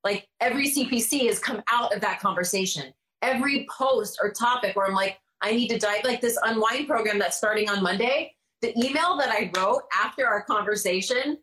Like 0.05 0.29
every 0.41 0.69
CPC 0.69 1.27
has 1.27 1.39
come 1.39 1.63
out 1.71 1.95
of 1.95 2.01
that 2.01 2.21
conversation. 2.21 2.93
Every 3.23 3.67
post 3.71 4.19
or 4.23 4.33
topic 4.33 4.77
where 4.77 4.87
I'm 4.87 4.95
like, 4.95 5.19
I 5.41 5.53
need 5.53 5.69
to 5.69 5.79
dive, 5.79 6.05
like 6.05 6.21
this 6.21 6.39
unwind 6.43 6.89
program 6.89 7.19
that's 7.19 7.37
starting 7.37 7.69
on 7.69 7.83
Monday. 7.83 8.35
The 8.61 8.77
email 8.79 9.17
that 9.17 9.31
I 9.31 9.51
wrote 9.57 9.83
after 9.93 10.27
our 10.27 10.43
conversation, 10.43 11.39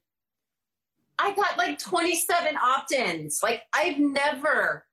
I 1.18 1.34
got 1.34 1.58
like 1.58 1.78
27 1.78 2.56
opt 2.58 2.94
ins. 2.94 3.42
Like 3.44 3.64
I've 3.74 4.00
never 4.00 4.86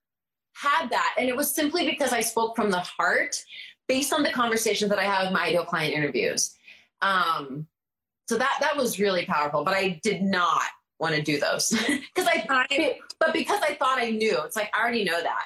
had 0.55 0.89
that. 0.91 1.15
And 1.19 1.29
it 1.29 1.37
was 1.37 1.55
simply 1.55 1.89
because 1.89 2.13
I 2.13 2.21
spoke 2.21 2.57
from 2.57 2.71
the 2.71 2.81
heart 2.81 3.43
based 3.89 4.13
on 4.13 4.23
the 4.23 4.31
conversations 4.31 4.91
that 4.91 4.99
I 4.99 5.05
have 5.05 5.25
with 5.25 5.33
my 5.33 5.47
ideal 5.47 5.65
client 5.65 5.95
interviews. 5.95 6.55
Um, 7.03 7.67
so 8.29 8.37
that 8.37 8.59
that 8.61 8.77
was 8.77 8.99
really 8.99 9.25
powerful, 9.25 9.65
but 9.65 9.75
I 9.75 10.01
did 10.03 10.23
not 10.23 10.63
want 10.99 11.15
to 11.15 11.23
do 11.23 11.39
those 11.39 11.71
because 12.15 12.27
I, 12.27 12.47
I, 12.49 12.99
but 13.21 13.33
because 13.33 13.61
I 13.63 13.75
thought 13.75 13.99
I 13.99 14.11
knew. 14.11 14.39
It's 14.45 14.57
like 14.57 14.71
I 14.75 14.81
already 14.81 15.05
know 15.05 15.23
that. 15.23 15.45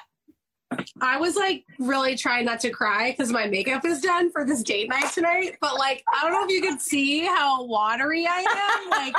I 1.01 1.17
was 1.17 1.35
like 1.35 1.65
really 1.79 2.15
trying 2.15 2.45
not 2.45 2.59
to 2.61 2.69
cry 2.69 3.11
because 3.11 3.31
my 3.31 3.45
makeup 3.47 3.85
is 3.85 4.01
done 4.01 4.31
for 4.31 4.45
this 4.45 4.63
date 4.63 4.89
night 4.89 5.11
tonight. 5.13 5.57
But 5.59 5.77
like, 5.77 6.03
I 6.13 6.23
don't 6.23 6.31
know 6.31 6.45
if 6.45 6.51
you 6.51 6.61
can 6.61 6.79
see 6.79 7.25
how 7.25 7.65
watery 7.65 8.25
I 8.25 8.79
am. 8.83 8.89
Like, 8.89 9.15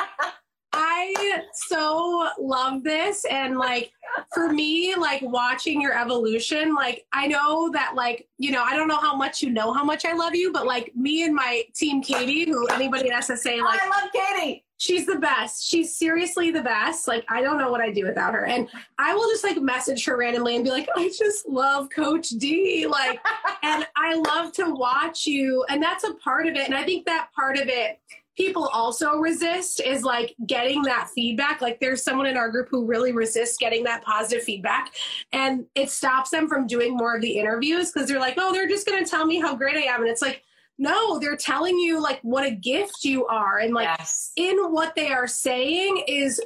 I 0.73 1.43
so 1.55 2.29
love 2.39 2.83
this. 2.83 3.25
And 3.27 3.59
like 3.59 3.93
for 4.33 4.51
me, 4.53 4.95
like 4.97 5.21
watching 5.23 5.81
your 5.81 5.99
evolution, 5.99 6.75
like 6.75 7.05
I 7.13 7.27
know 7.27 7.71
that 7.73 7.95
like, 7.95 8.27
you 8.39 8.53
know, 8.53 8.63
I 8.63 8.75
don't 8.75 8.89
know 8.89 8.99
how 8.99 9.15
much 9.15 9.43
you 9.43 9.51
know 9.51 9.73
how 9.73 9.85
much 9.85 10.05
I 10.05 10.13
love 10.13 10.35
you, 10.35 10.53
but 10.53 10.67
like 10.67 10.95
me 10.97 11.25
and 11.25 11.35
my 11.35 11.65
team 11.75 12.03
Katie, 12.03 12.51
who 12.51 12.67
anybody 12.69 13.11
at 13.11 13.23
SSA 13.23 13.63
like 13.63 13.81
I 13.83 13.89
love 13.89 14.11
Katie. 14.13 14.65
She's 14.79 15.07
the 15.07 15.17
best. 15.17 15.65
She's 15.65 15.97
seriously 15.97 16.51
the 16.51 16.63
best. 16.63 17.07
Like 17.07 17.25
I 17.29 17.41
don't 17.41 17.59
know 17.59 17.71
what 17.71 17.81
I'd 17.81 17.95
do 17.95 18.05
without 18.05 18.35
her. 18.35 18.47
And 18.47 18.69
I 18.99 19.15
will 19.15 19.29
just 19.31 19.45
like 19.45 19.61
message 19.61 20.05
her 20.07 20.17
randomly 20.17 20.57
and 20.57 20.65
be 20.65 20.71
like, 20.71 20.89
I 20.97 21.09
just 21.17 21.47
love 21.47 21.89
Coach 21.91 22.31
D. 22.31 22.87
Like, 22.89 23.21
and 23.63 23.87
I 23.95 24.15
love 24.15 24.53
to 24.55 24.71
watch 24.71 25.25
you. 25.27 25.65
And 25.69 25.81
that's 25.81 26.03
a 26.03 26.15
part 26.15 26.49
of 26.49 26.57
it. 26.57 26.65
And 26.65 26.75
I 26.75 26.83
think 26.83 27.07
that 27.07 27.29
part 27.37 27.59
of 27.59 27.69
it 27.69 28.01
people 28.37 28.67
also 28.69 29.19
resist 29.19 29.81
is 29.81 30.03
like 30.03 30.35
getting 30.47 30.83
that 30.83 31.11
feedback. 31.15 31.61
Like 31.61 31.81
there's 31.81 32.03
someone 32.03 32.27
in 32.27 32.37
our 32.37 32.51
group 32.51 32.69
who 32.71 32.87
really 32.87 33.13
resists 33.13 33.59
getting 33.59 33.85
that 33.85 34.03
positive 34.03 34.43
feedback 34.43 34.95
and 35.33 35.67
it 35.75 35.91
stops 35.91 36.31
them 36.31 36.49
from 36.49 36.67
doing 36.67 36.97
more 36.97 37.17
of 37.17 37.23
the 37.23 37.39
interviews 37.39 37.93
because 37.93 38.09
they're 38.09 38.21
like, 38.21 38.35
oh, 38.39 38.53
they're 38.53 38.69
just 38.69 38.87
going 38.87 39.03
to 39.05 39.11
tell 39.11 39.27
me 39.27 39.41
how 39.41 39.55
great 39.55 39.77
I 39.77 39.93
am. 39.93 40.01
And 40.01 40.11
it's 40.11 40.23
like, 40.23 40.43
no, 40.79 41.19
they're 41.19 41.37
telling 41.37 41.79
you 41.79 42.01
like 42.01 42.21
what 42.23 42.45
a 42.45 42.51
gift 42.51 43.05
you 43.05 43.27
are. 43.27 43.59
And 43.59 43.75
like 43.75 43.87
yes. 43.99 44.33
in 44.37 44.57
what 44.73 44.95
they 44.95 45.13
are 45.13 45.27
saying 45.27 46.05
is, 46.09 46.41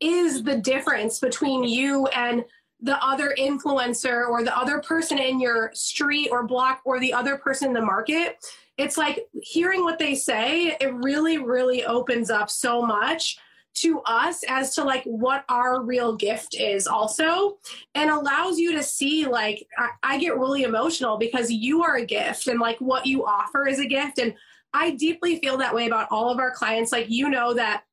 is 0.00 0.42
the 0.42 0.56
difference 0.56 1.20
between 1.20 1.62
you 1.62 2.06
and 2.08 2.44
the 2.80 3.02
other 3.04 3.34
influencer 3.38 4.28
or 4.28 4.44
the 4.44 4.56
other 4.56 4.80
person 4.80 5.18
in 5.18 5.40
your 5.40 5.70
street 5.74 6.28
or 6.30 6.46
block 6.46 6.80
or 6.84 7.00
the 7.00 7.12
other 7.12 7.36
person 7.36 7.68
in 7.68 7.74
the 7.74 7.80
market 7.80 8.38
it's 8.78 8.96
like 8.96 9.26
hearing 9.42 9.82
what 9.82 9.98
they 9.98 10.14
say, 10.14 10.76
it 10.80 10.94
really, 10.94 11.36
really 11.36 11.84
opens 11.84 12.30
up 12.30 12.48
so 12.48 12.80
much 12.80 13.36
to 13.74 14.00
us 14.06 14.44
as 14.48 14.74
to 14.74 14.84
like 14.84 15.02
what 15.04 15.44
our 15.48 15.82
real 15.82 16.16
gift 16.16 16.56
is 16.58 16.86
also 16.86 17.58
and 17.94 18.08
allows 18.08 18.58
you 18.58 18.72
to 18.72 18.82
see 18.82 19.26
like 19.26 19.66
I, 19.76 19.88
I, 20.02 20.18
get 20.18 20.36
really 20.36 20.62
emotional 20.64 21.16
because 21.16 21.50
you 21.50 21.84
are 21.84 21.96
a 21.96 22.04
gift 22.04 22.48
and 22.48 22.58
like 22.58 22.80
what 22.80 23.06
you 23.06 23.24
offer 23.24 23.68
is 23.68 23.78
a 23.78 23.86
gift 23.86 24.18
and 24.18 24.34
i 24.72 24.90
deeply 24.92 25.38
feel 25.38 25.58
that 25.58 25.72
way 25.72 25.86
about 25.86 26.08
all 26.10 26.28
of 26.28 26.40
our 26.40 26.50
clients. 26.50 26.90
Like 26.90 27.08
you 27.08 27.30
know 27.30 27.54
that 27.54 27.84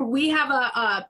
we 0.00 0.30
have 0.30 0.50
a, 0.50 0.72
a 0.74 1.08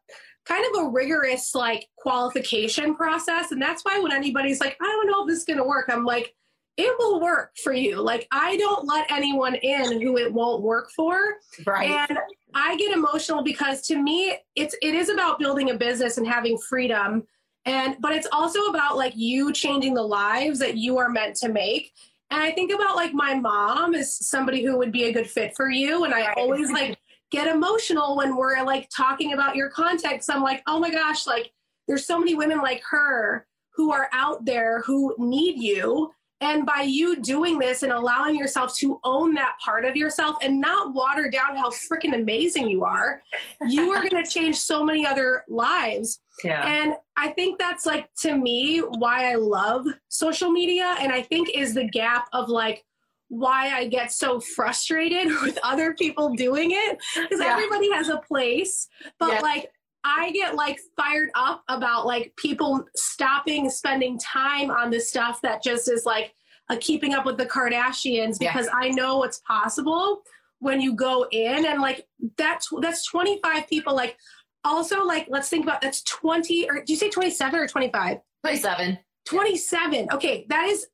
kind 0.51 0.65
of 0.75 0.83
a 0.83 0.89
rigorous 0.89 1.55
like 1.55 1.87
qualification 1.97 2.95
process 2.95 3.53
and 3.53 3.63
that's 3.63 3.85
why 3.85 4.01
when 4.01 4.13
anybody's 4.13 4.61
like 4.61 4.77
i 4.81 4.85
don't 4.85 5.07
know 5.07 5.23
if 5.23 5.29
this 5.29 5.39
is 5.39 5.45
going 5.45 5.59
to 5.59 5.65
work 5.65 5.87
i'm 5.89 6.05
like 6.05 6.35
it 6.81 6.97
will 6.99 7.21
work 7.21 7.53
for 7.63 7.73
you. 7.73 8.01
Like 8.01 8.27
I 8.31 8.57
don't 8.57 8.87
let 8.87 9.11
anyone 9.11 9.55
in 9.55 10.01
who 10.01 10.17
it 10.17 10.33
won't 10.33 10.63
work 10.63 10.91
for. 10.91 11.19
Right. 11.67 11.91
And 11.91 12.19
I 12.55 12.77
get 12.77 12.93
emotional 12.93 13.43
because 13.43 13.83
to 13.83 14.01
me 14.01 14.39
it's 14.57 14.75
it 14.81 14.95
is 14.95 15.11
about 15.11 15.39
building 15.39 15.71
a 15.71 15.75
business 15.75 16.17
and 16.17 16.27
having 16.27 16.57
freedom. 16.57 17.25
And 17.67 17.97
but 18.01 18.13
it's 18.13 18.29
also 18.33 18.65
about 18.67 18.97
like 18.97 19.13
you 19.15 19.53
changing 19.53 19.93
the 19.93 20.03
lives 20.03 20.59
that 20.61 20.77
you 20.79 20.97
are 20.97 21.11
meant 21.11 21.37
to 21.37 21.51
make. 21.51 21.93
And 22.31 22.41
I 22.41 22.53
think 22.53 22.73
about 22.73 22.97
like 22.97 23.13
my 23.13 23.35
mom 23.35 23.95
is 23.95 24.15
somebody 24.17 24.65
who 24.65 24.79
would 24.79 24.93
be 24.93 25.05
a 25.05 25.13
good 25.13 25.29
fit 25.29 25.55
for 25.57 25.69
you. 25.69 26.05
And 26.05 26.15
I 26.15 26.33
always 26.35 26.71
like 26.71 26.99
get 27.31 27.47
emotional 27.47 28.17
when 28.17 28.37
we're 28.37 28.63
like 28.65 28.89
talking 28.95 29.33
about 29.33 29.57
your 29.57 29.71
context. 29.71 30.31
I'm 30.31 30.43
like, 30.43 30.63
oh 30.67 30.79
my 30.79 30.91
gosh, 30.91 31.27
like 31.27 31.53
there's 31.87 32.07
so 32.07 32.19
many 32.19 32.35
women 32.35 32.59
like 32.59 32.83
her 32.91 33.47
who 33.75 33.93
are 33.93 34.09
out 34.13 34.45
there 34.45 34.83
who 34.83 35.15
need 35.19 35.63
you 35.63 36.13
and 36.43 36.65
by 36.65 36.83
you 36.83 37.21
doing 37.21 37.59
this 37.59 37.83
and 37.83 37.93
allowing 37.93 38.35
yourself 38.35 38.75
to 38.77 38.99
own 39.05 39.35
that 39.35 39.57
part 39.63 39.85
of 39.85 39.95
yourself 39.95 40.37
and 40.43 40.59
not 40.59 40.95
water 40.95 41.29
down 41.29 41.57
how 41.57 41.71
freaking 41.71 42.15
amazing 42.15 42.69
you 42.69 42.83
are, 42.83 43.23
you 43.69 43.91
are 43.91 44.09
going 44.09 44.25
to 44.25 44.31
change 44.31 44.57
so 44.57 44.83
many 44.83 45.07
other 45.07 45.45
lives. 45.49 46.21
Yeah. 46.43 46.67
And 46.67 46.95
I 47.17 47.29
think 47.29 47.59
that's 47.59 47.85
like 47.85 48.09
to 48.21 48.37
me 48.37 48.79
why 48.79 49.31
I 49.31 49.35
love 49.35 49.87
social 50.09 50.51
media 50.51 50.97
and 50.99 51.13
I 51.13 51.21
think 51.21 51.51
is 51.51 51.75
the 51.75 51.85
gap 51.85 52.29
of 52.33 52.49
like 52.49 52.85
why 53.31 53.71
I 53.71 53.87
get 53.87 54.13
so 54.13 54.41
frustrated 54.41 55.29
with 55.43 55.59
other 55.63 55.95
people 55.95 56.35
doing 56.35 56.73
it 56.73 56.99
because 57.15 57.41
yeah. 57.41 57.53
everybody 57.53 57.91
has 57.93 58.09
a 58.09 58.19
place, 58.19 58.89
but 59.19 59.33
yeah. 59.33 59.41
like 59.41 59.71
I 60.05 60.31
get 60.33 60.55
like 60.55 60.79
fired 60.97 61.31
up 61.35 61.63
about 61.69 62.07
like 62.07 62.35
people 62.37 62.85
stopping 62.97 63.71
spending 63.71 64.19
time 64.19 64.71
on 64.71 64.91
the 64.91 65.01
stuff 65.01 65.41
that 65.43 65.63
just 65.63 65.91
is 65.91 66.05
like 66.05 66.35
a 66.69 66.77
keeping 66.77 67.15
up 67.15 67.27
with 67.27 67.37
the 67.37 67.47
Kardashians 67.47 68.39
because 68.39 68.67
yeah. 68.67 68.75
I 68.75 68.89
know 68.91 69.19
what's 69.19 69.41
possible 69.41 70.23
when 70.59 70.81
you 70.81 70.95
go 70.95 71.27
in 71.31 71.67
and 71.67 71.81
like 71.81 72.07
that's 72.37 72.69
that's 72.81 73.05
25 73.07 73.69
people 73.69 73.95
like 73.95 74.17
also 74.65 75.05
like 75.05 75.27
let's 75.29 75.49
think 75.49 75.65
about 75.65 75.81
that's 75.81 76.03
20 76.03 76.69
or 76.69 76.83
do 76.85 76.93
you 76.93 76.99
say 76.99 77.09
27 77.09 77.59
or 77.59 77.67
25 77.67 78.19
27 78.43 78.99
27 79.25 80.09
okay 80.13 80.47
that 80.49 80.69
is 80.69 80.87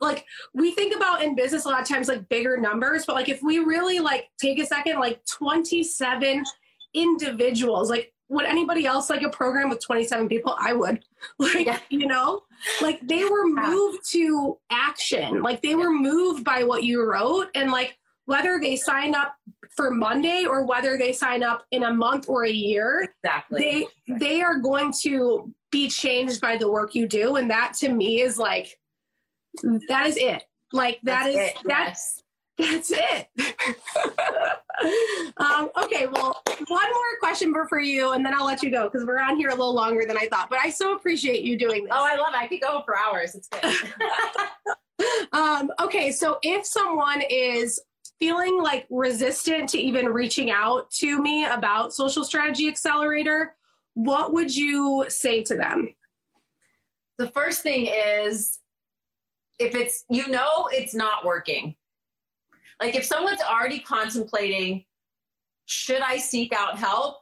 like 0.00 0.24
we 0.54 0.72
think 0.72 0.94
about 0.94 1.22
in 1.22 1.34
business 1.34 1.64
a 1.64 1.68
lot 1.68 1.80
of 1.80 1.88
times 1.88 2.08
like 2.08 2.28
bigger 2.28 2.56
numbers 2.56 3.04
but 3.06 3.14
like 3.14 3.28
if 3.28 3.42
we 3.42 3.58
really 3.58 3.98
like 3.98 4.28
take 4.40 4.58
a 4.58 4.66
second 4.66 4.98
like 4.98 5.20
27 5.26 6.44
individuals 6.94 7.90
like 7.90 8.12
would 8.30 8.46
anybody 8.46 8.86
else 8.86 9.10
like 9.10 9.22
a 9.22 9.28
program 9.28 9.68
with 9.68 9.84
27 9.84 10.28
people? 10.28 10.56
I 10.58 10.72
would. 10.72 11.04
Like, 11.38 11.66
yeah. 11.66 11.78
you 11.90 12.06
know, 12.06 12.44
like 12.80 12.98
they 13.06 13.24
were 13.24 13.46
moved 13.46 14.10
to 14.12 14.56
action. 14.70 15.42
Like 15.42 15.60
they 15.60 15.74
were 15.74 15.90
moved 15.90 16.44
by 16.44 16.64
what 16.64 16.82
you 16.82 17.04
wrote. 17.04 17.48
And 17.54 17.70
like 17.70 17.98
whether 18.24 18.58
they 18.58 18.76
sign 18.76 19.14
up 19.14 19.34
for 19.76 19.90
Monday 19.90 20.46
or 20.48 20.64
whether 20.64 20.96
they 20.96 21.12
sign 21.12 21.42
up 21.42 21.66
in 21.72 21.82
a 21.82 21.92
month 21.92 22.26
or 22.26 22.46
a 22.46 22.50
year, 22.50 23.12
exactly. 23.22 23.86
They 24.08 24.16
they 24.18 24.40
are 24.40 24.60
going 24.60 24.94
to 25.02 25.52
be 25.70 25.90
changed 25.90 26.40
by 26.40 26.56
the 26.56 26.70
work 26.70 26.94
you 26.94 27.06
do. 27.06 27.36
And 27.36 27.50
that 27.50 27.74
to 27.80 27.90
me 27.90 28.22
is 28.22 28.38
like 28.38 28.78
that 29.88 30.06
is 30.06 30.16
it. 30.16 30.44
Like 30.72 31.00
that 31.02 31.24
that's 31.24 31.28
is 31.28 31.36
it. 31.36 31.56
that's 31.64 31.68
yes. 31.68 32.22
That's 32.60 32.92
it. 32.92 33.28
um, 35.38 35.70
okay, 35.82 36.06
well, 36.06 36.42
one 36.68 36.90
more 36.90 37.18
question 37.20 37.54
for, 37.68 37.80
you, 37.80 38.12
and 38.12 38.24
then 38.24 38.34
I'll 38.34 38.44
let 38.44 38.62
you 38.62 38.70
go 38.70 38.88
because 38.88 39.06
we're 39.06 39.20
on 39.20 39.36
here 39.36 39.48
a 39.48 39.54
little 39.54 39.74
longer 39.74 40.04
than 40.06 40.18
I 40.18 40.26
thought. 40.26 40.50
But 40.50 40.58
I 40.60 40.70
so 40.70 40.94
appreciate 40.94 41.42
you 41.42 41.58
doing 41.58 41.84
this. 41.84 41.92
Oh, 41.94 42.04
I 42.04 42.16
love 42.16 42.34
it. 42.34 42.38
I 42.38 42.46
could 42.46 42.60
go 42.60 42.82
for 42.84 42.98
hours. 42.98 43.34
It's 43.34 43.48
good. 43.48 43.74
um, 45.32 45.70
okay, 45.80 46.12
so 46.12 46.38
if 46.42 46.66
someone 46.66 47.22
is 47.30 47.80
feeling 48.18 48.60
like 48.62 48.86
resistant 48.90 49.70
to 49.70 49.78
even 49.78 50.06
reaching 50.10 50.50
out 50.50 50.90
to 50.90 51.22
me 51.22 51.46
about 51.46 51.94
Social 51.94 52.24
Strategy 52.24 52.68
Accelerator, 52.68 53.54
what 53.94 54.34
would 54.34 54.54
you 54.54 55.06
say 55.08 55.42
to 55.44 55.56
them? 55.56 55.94
The 57.16 57.28
first 57.28 57.62
thing 57.62 57.86
is 57.86 58.59
if 59.60 59.74
it's, 59.74 60.04
you 60.10 60.26
know, 60.28 60.68
it's 60.72 60.94
not 60.94 61.24
working 61.24 61.76
like 62.80 62.94
if 62.94 63.04
someone's 63.04 63.42
already 63.42 63.78
contemplating, 63.78 64.84
should 65.66 66.00
I 66.00 66.16
seek 66.16 66.52
out 66.52 66.78
help? 66.78 67.18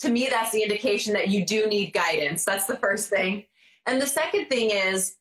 To 0.00 0.10
me, 0.10 0.28
that's 0.30 0.52
the 0.52 0.62
indication 0.62 1.14
that 1.14 1.28
you 1.28 1.44
do 1.44 1.66
need 1.66 1.92
guidance. 1.92 2.44
That's 2.44 2.66
the 2.66 2.76
first 2.76 3.08
thing. 3.08 3.44
And 3.86 4.00
the 4.00 4.06
second 4.06 4.46
thing 4.46 4.70
is, 4.70 5.16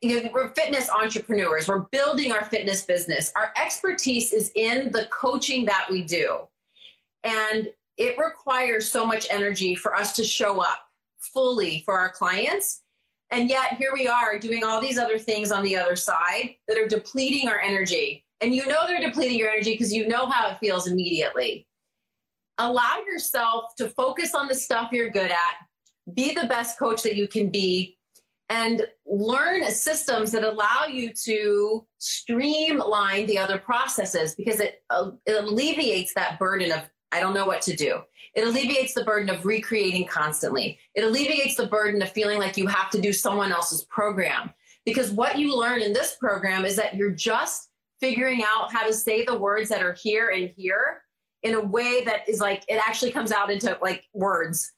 you 0.00 0.22
know, 0.22 0.30
we're 0.32 0.54
fitness 0.54 0.88
entrepreneurs. 0.88 1.68
We're 1.68 1.86
building 1.92 2.32
our 2.32 2.44
fitness 2.44 2.82
business. 2.82 3.32
Our 3.36 3.52
expertise 3.60 4.32
is 4.32 4.52
in 4.54 4.90
the 4.92 5.06
coaching 5.12 5.66
that 5.66 5.86
we 5.90 6.02
do. 6.02 6.38
And 7.24 7.68
it 7.98 8.16
requires 8.18 8.90
so 8.90 9.04
much 9.04 9.26
energy 9.30 9.74
for 9.74 9.94
us 9.94 10.14
to 10.16 10.24
show 10.24 10.60
up 10.60 10.78
fully 11.18 11.82
for 11.84 11.98
our 11.98 12.10
clients. 12.10 12.82
And 13.30 13.48
yet, 13.48 13.74
here 13.74 13.90
we 13.92 14.06
are 14.06 14.38
doing 14.38 14.62
all 14.62 14.80
these 14.80 14.98
other 14.98 15.18
things 15.18 15.50
on 15.50 15.64
the 15.64 15.76
other 15.76 15.96
side 15.96 16.54
that 16.68 16.78
are 16.78 16.86
depleting 16.86 17.48
our 17.48 17.58
energy. 17.58 18.24
And 18.40 18.54
you 18.54 18.66
know 18.66 18.86
they're 18.86 19.00
depleting 19.00 19.38
your 19.38 19.50
energy 19.50 19.72
because 19.72 19.92
you 19.92 20.06
know 20.06 20.26
how 20.26 20.48
it 20.48 20.58
feels 20.58 20.86
immediately. 20.86 21.66
Allow 22.58 22.98
yourself 23.06 23.74
to 23.76 23.88
focus 23.88 24.34
on 24.34 24.46
the 24.46 24.54
stuff 24.54 24.90
you're 24.92 25.10
good 25.10 25.30
at, 25.30 26.14
be 26.14 26.34
the 26.34 26.46
best 26.46 26.78
coach 26.78 27.02
that 27.02 27.16
you 27.16 27.26
can 27.26 27.50
be, 27.50 27.96
and 28.48 28.86
learn 29.06 29.64
systems 29.70 30.30
that 30.32 30.44
allow 30.44 30.86
you 30.88 31.12
to 31.24 31.84
streamline 31.98 33.26
the 33.26 33.38
other 33.38 33.58
processes 33.58 34.34
because 34.34 34.60
it, 34.60 34.82
uh, 34.90 35.10
it 35.26 35.44
alleviates 35.44 36.14
that 36.14 36.38
burden 36.38 36.70
of, 36.70 36.88
I 37.12 37.20
don't 37.20 37.34
know 37.34 37.46
what 37.46 37.62
to 37.62 37.76
do. 37.76 38.00
It 38.34 38.46
alleviates 38.46 38.94
the 38.94 39.04
burden 39.04 39.30
of 39.30 39.46
recreating 39.46 40.06
constantly. 40.06 40.78
It 40.94 41.04
alleviates 41.04 41.56
the 41.56 41.66
burden 41.66 42.02
of 42.02 42.10
feeling 42.10 42.38
like 42.38 42.56
you 42.56 42.66
have 42.66 42.90
to 42.90 43.00
do 43.00 43.12
someone 43.12 43.52
else's 43.52 43.84
program. 43.84 44.50
Because 44.84 45.10
what 45.10 45.38
you 45.38 45.56
learn 45.56 45.82
in 45.82 45.92
this 45.92 46.16
program 46.20 46.64
is 46.64 46.76
that 46.76 46.94
you're 46.94 47.12
just 47.12 47.70
figuring 48.00 48.42
out 48.42 48.72
how 48.72 48.86
to 48.86 48.92
say 48.92 49.24
the 49.24 49.36
words 49.36 49.68
that 49.70 49.82
are 49.82 49.94
here 49.94 50.28
and 50.28 50.50
here 50.56 51.02
in 51.42 51.54
a 51.54 51.60
way 51.60 52.02
that 52.04 52.28
is 52.28 52.40
like 52.40 52.64
it 52.68 52.80
actually 52.86 53.10
comes 53.10 53.32
out 53.32 53.50
into 53.50 53.76
like 53.80 54.04
words. 54.12 54.72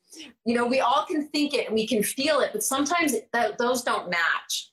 You 0.44 0.54
know, 0.54 0.66
we 0.66 0.80
all 0.80 1.04
can 1.06 1.28
think 1.28 1.54
it 1.54 1.66
and 1.66 1.74
we 1.74 1.86
can 1.86 2.02
feel 2.02 2.40
it, 2.40 2.50
but 2.52 2.62
sometimes 2.62 3.12
th- 3.12 3.56
those 3.58 3.82
don't 3.82 4.10
match. 4.10 4.70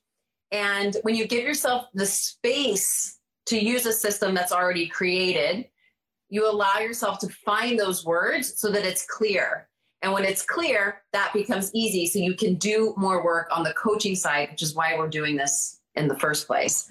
And 0.52 0.96
when 1.02 1.16
you 1.16 1.28
give 1.28 1.44
yourself 1.44 1.88
the 1.94 2.06
space 2.06 3.20
to 3.48 3.60
use 3.60 3.86
a 3.86 3.94
system 3.94 4.34
that's 4.34 4.52
already 4.52 4.88
created, 4.88 5.68
you 6.30 6.50
allow 6.50 6.80
yourself 6.80 7.20
to 7.20 7.30
find 7.30 7.80
those 7.80 8.06
words 8.06 8.60
so 8.60 8.72
that 8.72 8.86
it's 8.86 9.06
clear. 9.06 9.68
And 10.02 10.14
when 10.14 10.24
it's 10.24 10.46
clear, 10.46 11.02
that 11.14 11.34
becomes 11.34 11.72
easy. 11.74 12.06
So 12.08 12.20
you 12.20 12.36
can 12.36 12.56
do 12.56 12.94
more 12.98 13.24
work 13.24 13.48
on 13.52 13.64
the 13.64 13.74
coaching 13.74 14.16
side, 14.16 14.52
which 14.52 14.62
is 14.62 14.76
why 14.76 14.96
we're 14.98 15.08
doing 15.08 15.36
this 15.36 15.80
in 15.96 16.08
the 16.08 16.20
first 16.20 16.48
place. 16.48 16.90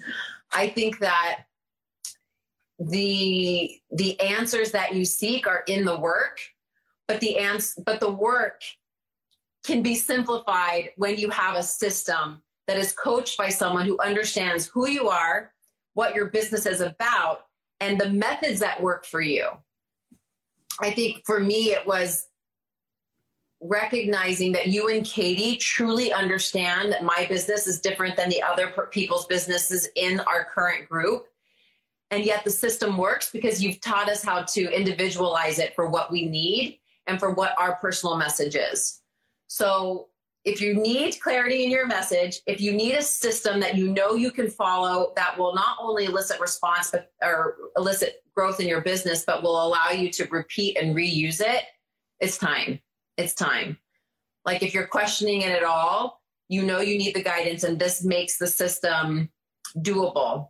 I 0.51 0.67
think 0.67 0.99
that 0.99 1.45
the 2.79 3.79
the 3.91 4.19
answers 4.19 4.71
that 4.71 4.93
you 4.93 5.05
seek 5.05 5.47
are 5.47 5.63
in 5.67 5.85
the 5.85 5.97
work, 5.97 6.39
but 7.07 7.19
the 7.21 7.37
ans- 7.37 7.79
but 7.85 7.99
the 7.99 8.11
work 8.11 8.61
can 9.63 9.81
be 9.81 9.95
simplified 9.95 10.91
when 10.97 11.17
you 11.17 11.29
have 11.29 11.55
a 11.55 11.63
system 11.63 12.41
that 12.67 12.77
is 12.77 12.91
coached 12.91 13.37
by 13.37 13.49
someone 13.49 13.85
who 13.85 13.97
understands 13.99 14.67
who 14.67 14.89
you 14.89 15.07
are, 15.07 15.53
what 15.93 16.13
your 16.15 16.27
business 16.27 16.65
is 16.65 16.81
about, 16.81 17.45
and 17.79 17.99
the 17.99 18.09
methods 18.09 18.59
that 18.59 18.81
work 18.81 19.05
for 19.05 19.21
you. 19.21 19.49
I 20.79 20.91
think 20.91 21.25
for 21.25 21.39
me, 21.39 21.71
it 21.71 21.85
was 21.85 22.27
recognizing 23.61 24.51
that 24.51 24.67
you 24.67 24.89
and 24.89 25.05
Katie 25.05 25.55
truly 25.57 26.11
understand 26.11 26.91
that 26.91 27.03
my 27.03 27.25
business 27.27 27.67
is 27.67 27.79
different 27.79 28.15
than 28.15 28.29
the 28.29 28.41
other 28.41 28.73
people's 28.91 29.25
businesses 29.25 29.87
in 29.95 30.19
our 30.21 30.45
current 30.53 30.87
group. 30.89 31.27
And 32.11 32.23
yet 32.23 32.43
the 32.43 32.51
system 32.51 32.97
works 32.97 33.31
because 33.31 33.63
you've 33.63 33.81
taught 33.81 34.09
us 34.09 34.23
how 34.23 34.43
to 34.43 34.69
individualize 34.69 35.57
it 35.59 35.73
for 35.73 35.87
what 35.87 36.11
we 36.11 36.25
need 36.27 36.79
and 37.07 37.19
for 37.19 37.31
what 37.31 37.55
our 37.57 37.75
personal 37.77 38.17
message 38.17 38.55
is. 38.55 39.01
So 39.47 40.09
if 40.45 40.61
you 40.61 40.75
need 40.75 41.19
clarity 41.19 41.63
in 41.63 41.71
your 41.71 41.87
message, 41.87 42.41
if 42.45 42.61
you 42.61 42.71
need 42.71 42.93
a 42.93 43.01
system 43.01 43.59
that 43.59 43.75
you 43.75 43.89
know 43.91 44.13
you 44.13 44.29
can 44.29 44.47
follow 44.47 45.11
that 45.15 45.37
will 45.37 45.55
not 45.55 45.77
only 45.81 46.05
elicit 46.05 46.39
response 46.39 46.91
but 46.91 47.11
or 47.23 47.57
elicit 47.77 48.23
growth 48.35 48.59
in 48.59 48.67
your 48.67 48.81
business, 48.81 49.23
but 49.25 49.41
will 49.41 49.65
allow 49.65 49.89
you 49.89 50.11
to 50.11 50.27
repeat 50.29 50.77
and 50.77 50.95
reuse 50.95 51.41
it, 51.41 51.63
it's 52.19 52.37
time. 52.37 52.79
It's 53.17 53.33
time. 53.33 53.77
Like 54.45 54.61
if 54.61 54.73
you're 54.73 54.85
questioning 54.85 55.41
it 55.41 55.51
at 55.51 55.63
all, 55.63 56.21
you 56.47 56.61
know 56.61 56.79
you 56.79 56.95
need 56.99 57.15
the 57.15 57.23
guidance, 57.23 57.63
and 57.63 57.79
this 57.79 58.03
makes 58.03 58.37
the 58.37 58.45
system 58.45 59.29
doable, 59.79 60.49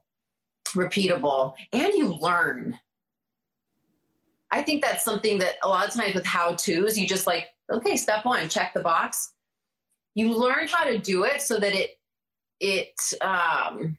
repeatable, 0.73 1.53
and 1.71 1.93
you 1.93 2.13
learn. 2.15 2.77
I 4.51 4.61
think 4.61 4.83
that's 4.83 5.05
something 5.05 5.37
that 5.39 5.55
a 5.63 5.69
lot 5.69 5.87
of 5.87 5.93
times 5.93 6.15
with 6.15 6.25
how 6.25 6.55
to's, 6.55 6.97
you 6.97 7.07
just 7.07 7.27
like, 7.27 7.47
okay, 7.71 7.95
step 7.95 8.25
one, 8.25 8.49
check 8.49 8.73
the 8.73 8.81
box 8.81 9.34
you 10.15 10.33
learn 10.33 10.67
how 10.67 10.85
to 10.85 10.97
do 10.97 11.25
it 11.25 11.41
so 11.41 11.59
that 11.59 11.73
it 11.73 11.99
it 12.59 12.99
um, 13.21 13.97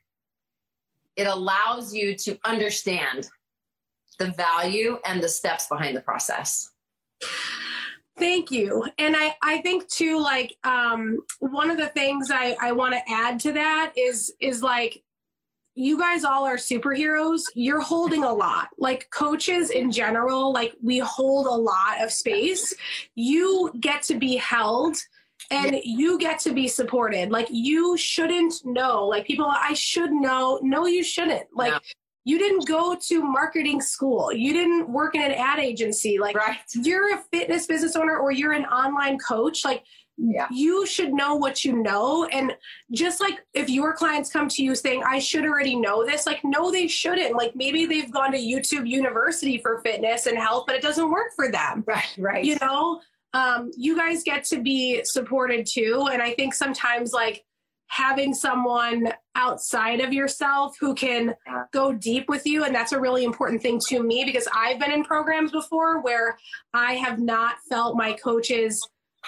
it 1.14 1.26
allows 1.26 1.94
you 1.94 2.16
to 2.16 2.38
understand 2.44 3.28
the 4.18 4.32
value 4.32 4.98
and 5.04 5.22
the 5.22 5.28
steps 5.28 5.68
behind 5.68 5.96
the 5.96 6.00
process 6.00 6.70
thank 8.18 8.50
you 8.50 8.82
and 8.98 9.14
i 9.14 9.34
i 9.42 9.58
think 9.58 9.86
too 9.88 10.18
like 10.18 10.56
um 10.64 11.18
one 11.40 11.70
of 11.70 11.76
the 11.76 11.88
things 11.88 12.30
i 12.30 12.56
i 12.62 12.72
want 12.72 12.94
to 12.94 13.00
add 13.10 13.38
to 13.38 13.52
that 13.52 13.92
is 13.94 14.32
is 14.40 14.62
like 14.62 15.02
you 15.76 15.98
guys 15.98 16.24
all 16.24 16.46
are 16.46 16.56
superheroes. 16.56 17.42
You're 17.54 17.82
holding 17.82 18.24
a 18.24 18.32
lot. 18.32 18.70
Like 18.78 19.10
coaches 19.10 19.68
in 19.68 19.92
general, 19.92 20.50
like 20.50 20.72
we 20.82 20.98
hold 20.98 21.46
a 21.46 21.50
lot 21.50 22.02
of 22.02 22.10
space. 22.10 22.74
You 23.14 23.70
get 23.78 24.02
to 24.04 24.14
be 24.14 24.36
held 24.36 24.96
and 25.50 25.72
yeah. 25.72 25.80
you 25.84 26.18
get 26.18 26.38
to 26.40 26.52
be 26.52 26.68
supported. 26.68 27.30
Like 27.30 27.48
you 27.50 27.96
shouldn't 27.96 28.54
know. 28.64 29.06
Like 29.06 29.26
people, 29.26 29.46
I 29.46 29.74
should 29.74 30.12
know. 30.12 30.58
No, 30.62 30.86
you 30.86 31.02
shouldn't. 31.04 31.46
Like 31.54 31.74
you 32.24 32.38
didn't 32.38 32.66
go 32.66 32.96
to 32.96 33.22
marketing 33.22 33.80
school. 33.80 34.32
You 34.32 34.52
didn't 34.52 34.90
work 34.90 35.14
in 35.14 35.22
an 35.22 35.30
ad 35.30 35.60
agency. 35.60 36.18
Like 36.18 36.36
right. 36.36 36.58
you're 36.74 37.14
a 37.14 37.22
fitness 37.32 37.66
business 37.66 37.94
owner 37.94 38.18
or 38.18 38.32
you're 38.32 38.52
an 38.52 38.64
online 38.64 39.18
coach. 39.18 39.64
Like 39.64 39.84
yeah. 40.18 40.48
you 40.50 40.86
should 40.86 41.12
know 41.12 41.36
what 41.36 41.64
you 41.64 41.80
know. 41.82 42.24
And 42.24 42.52
just 42.90 43.20
like 43.20 43.44
if 43.54 43.68
your 43.68 43.92
clients 43.92 44.28
come 44.30 44.48
to 44.48 44.64
you 44.64 44.74
saying, 44.74 45.02
I 45.06 45.20
should 45.20 45.44
already 45.44 45.76
know 45.76 46.04
this, 46.04 46.26
like, 46.26 46.40
no, 46.42 46.72
they 46.72 46.88
shouldn't. 46.88 47.36
Like 47.36 47.54
maybe 47.54 47.86
they've 47.86 48.10
gone 48.10 48.32
to 48.32 48.38
YouTube 48.38 48.88
University 48.88 49.58
for 49.58 49.80
fitness 49.82 50.26
and 50.26 50.36
health, 50.36 50.64
but 50.66 50.74
it 50.74 50.82
doesn't 50.82 51.10
work 51.10 51.28
for 51.36 51.52
them. 51.52 51.84
Right, 51.86 52.14
right. 52.18 52.44
You 52.44 52.56
know? 52.60 53.00
Um, 53.34 53.70
you 53.76 53.96
guys 53.96 54.22
get 54.22 54.44
to 54.44 54.62
be 54.62 55.02
supported 55.04 55.66
too. 55.66 56.08
And 56.12 56.22
I 56.22 56.32
think 56.32 56.54
sometimes 56.54 57.12
like 57.12 57.44
having 57.88 58.34
someone 58.34 59.12
outside 59.34 60.00
of 60.00 60.12
yourself 60.12 60.76
who 60.80 60.94
can 60.94 61.34
go 61.72 61.92
deep 61.92 62.28
with 62.28 62.44
you 62.44 62.64
and 62.64 62.74
that's 62.74 62.92
a 62.92 63.00
really 63.00 63.24
important 63.24 63.62
thing 63.62 63.80
to 63.86 64.02
me 64.02 64.24
because 64.24 64.48
I've 64.54 64.80
been 64.80 64.90
in 64.90 65.04
programs 65.04 65.52
before 65.52 66.00
where 66.00 66.36
I 66.74 66.94
have 66.94 67.20
not 67.20 67.56
felt 67.68 67.96
my 67.96 68.14
coaches 68.14 68.82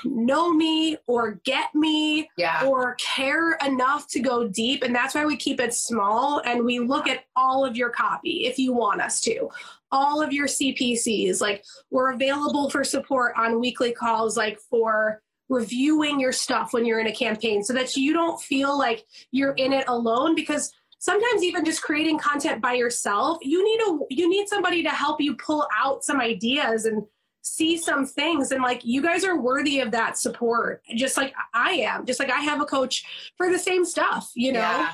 know 0.04 0.52
me 0.52 0.96
or 1.06 1.40
get 1.44 1.74
me 1.74 2.28
yeah. 2.36 2.64
or 2.64 2.94
care 2.96 3.54
enough 3.64 4.08
to 4.08 4.20
go 4.20 4.46
deep. 4.48 4.82
And 4.82 4.94
that's 4.94 5.14
why 5.14 5.24
we 5.24 5.36
keep 5.36 5.60
it 5.60 5.74
small 5.74 6.40
and 6.44 6.64
we 6.64 6.78
look 6.78 7.08
at 7.08 7.24
all 7.36 7.64
of 7.64 7.76
your 7.76 7.90
copy 7.90 8.46
if 8.46 8.58
you 8.58 8.72
want 8.72 9.00
us 9.00 9.20
to. 9.22 9.48
All 9.90 10.20
of 10.22 10.32
your 10.32 10.46
CPCs, 10.46 11.40
like 11.40 11.64
we're 11.90 12.12
available 12.12 12.70
for 12.70 12.84
support 12.84 13.34
on 13.36 13.60
weekly 13.60 13.92
calls, 13.92 14.36
like 14.36 14.58
for 14.70 15.22
reviewing 15.48 16.20
your 16.20 16.32
stuff 16.32 16.72
when 16.72 16.84
you're 16.84 17.00
in 17.00 17.06
a 17.06 17.12
campaign 17.12 17.62
so 17.62 17.72
that 17.72 17.96
you 17.96 18.12
don't 18.12 18.40
feel 18.40 18.76
like 18.78 19.04
you're 19.30 19.54
in 19.54 19.72
it 19.72 19.84
alone 19.88 20.34
because 20.34 20.72
sometimes 20.98 21.42
even 21.42 21.64
just 21.64 21.82
creating 21.82 22.18
content 22.18 22.60
by 22.60 22.74
yourself 22.74 23.38
you 23.42 23.64
need 23.64 23.80
a 23.80 24.14
you 24.14 24.28
need 24.28 24.48
somebody 24.48 24.82
to 24.82 24.90
help 24.90 25.20
you 25.20 25.34
pull 25.36 25.66
out 25.76 26.04
some 26.04 26.20
ideas 26.20 26.84
and 26.84 27.02
see 27.42 27.78
some 27.78 28.04
things 28.04 28.52
and 28.52 28.62
like 28.62 28.84
you 28.84 29.00
guys 29.00 29.24
are 29.24 29.40
worthy 29.40 29.80
of 29.80 29.90
that 29.90 30.18
support 30.18 30.82
just 30.96 31.16
like 31.16 31.32
i 31.54 31.70
am 31.70 32.04
just 32.04 32.20
like 32.20 32.30
i 32.30 32.40
have 32.40 32.60
a 32.60 32.66
coach 32.66 33.04
for 33.36 33.50
the 33.50 33.58
same 33.58 33.84
stuff 33.84 34.30
you 34.34 34.52
know 34.52 34.60
yeah. 34.60 34.92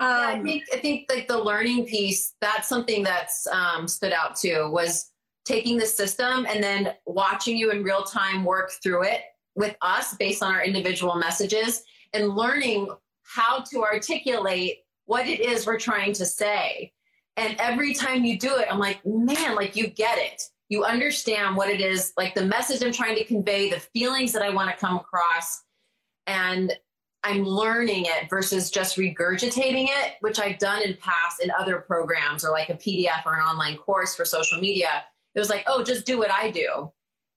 Um, 0.00 0.08
yeah, 0.08 0.28
I 0.28 0.42
think 0.42 0.64
I 0.72 0.76
think 0.78 1.06
like 1.08 1.28
the 1.28 1.38
learning 1.38 1.86
piece 1.86 2.34
that's 2.40 2.68
something 2.68 3.02
that's 3.02 3.46
um, 3.46 3.86
stood 3.86 4.12
out 4.12 4.36
too 4.36 4.68
was 4.70 5.10
taking 5.44 5.76
the 5.76 5.86
system 5.86 6.46
and 6.48 6.62
then 6.62 6.94
watching 7.06 7.56
you 7.56 7.70
in 7.70 7.82
real 7.82 8.02
time 8.02 8.44
work 8.44 8.72
through 8.82 9.04
it 9.04 9.20
with 9.54 9.76
us 9.82 10.14
based 10.16 10.42
on 10.42 10.52
our 10.54 10.64
individual 10.64 11.14
messages 11.16 11.82
and 12.12 12.30
learning 12.30 12.88
how 13.22 13.60
to 13.60 13.84
articulate 13.84 14.78
what 15.06 15.26
it 15.26 15.40
is 15.40 15.66
we're 15.66 15.78
trying 15.78 16.12
to 16.14 16.26
say. 16.26 16.92
And 17.36 17.56
every 17.58 17.94
time 17.94 18.24
you 18.24 18.38
do 18.38 18.56
it, 18.56 18.66
I'm 18.70 18.78
like, 18.78 19.04
man, 19.04 19.54
like 19.54 19.76
you 19.76 19.86
get 19.86 20.18
it 20.18 20.42
you 20.68 20.84
understand 20.84 21.56
what 21.56 21.68
it 21.68 21.80
is 21.80 22.12
like 22.16 22.34
the 22.34 22.44
message 22.44 22.82
i'm 22.82 22.92
trying 22.92 23.16
to 23.16 23.24
convey 23.24 23.70
the 23.70 23.78
feelings 23.78 24.32
that 24.32 24.42
i 24.42 24.50
want 24.50 24.70
to 24.70 24.76
come 24.76 24.96
across 24.96 25.62
and 26.26 26.72
i'm 27.24 27.44
learning 27.44 28.04
it 28.06 28.28
versus 28.30 28.70
just 28.70 28.96
regurgitating 28.96 29.88
it 29.88 30.14
which 30.20 30.38
i've 30.38 30.58
done 30.58 30.82
in 30.82 30.96
past 30.98 31.42
in 31.42 31.50
other 31.58 31.78
programs 31.78 32.44
or 32.44 32.50
like 32.50 32.68
a 32.68 32.74
pdf 32.74 33.24
or 33.26 33.34
an 33.34 33.40
online 33.40 33.76
course 33.76 34.14
for 34.14 34.24
social 34.24 34.60
media. 34.60 35.04
It 35.34 35.38
was 35.38 35.50
like 35.50 35.64
oh 35.66 35.82
just 35.82 36.06
do 36.06 36.18
what 36.18 36.30
i 36.30 36.50
do. 36.50 36.92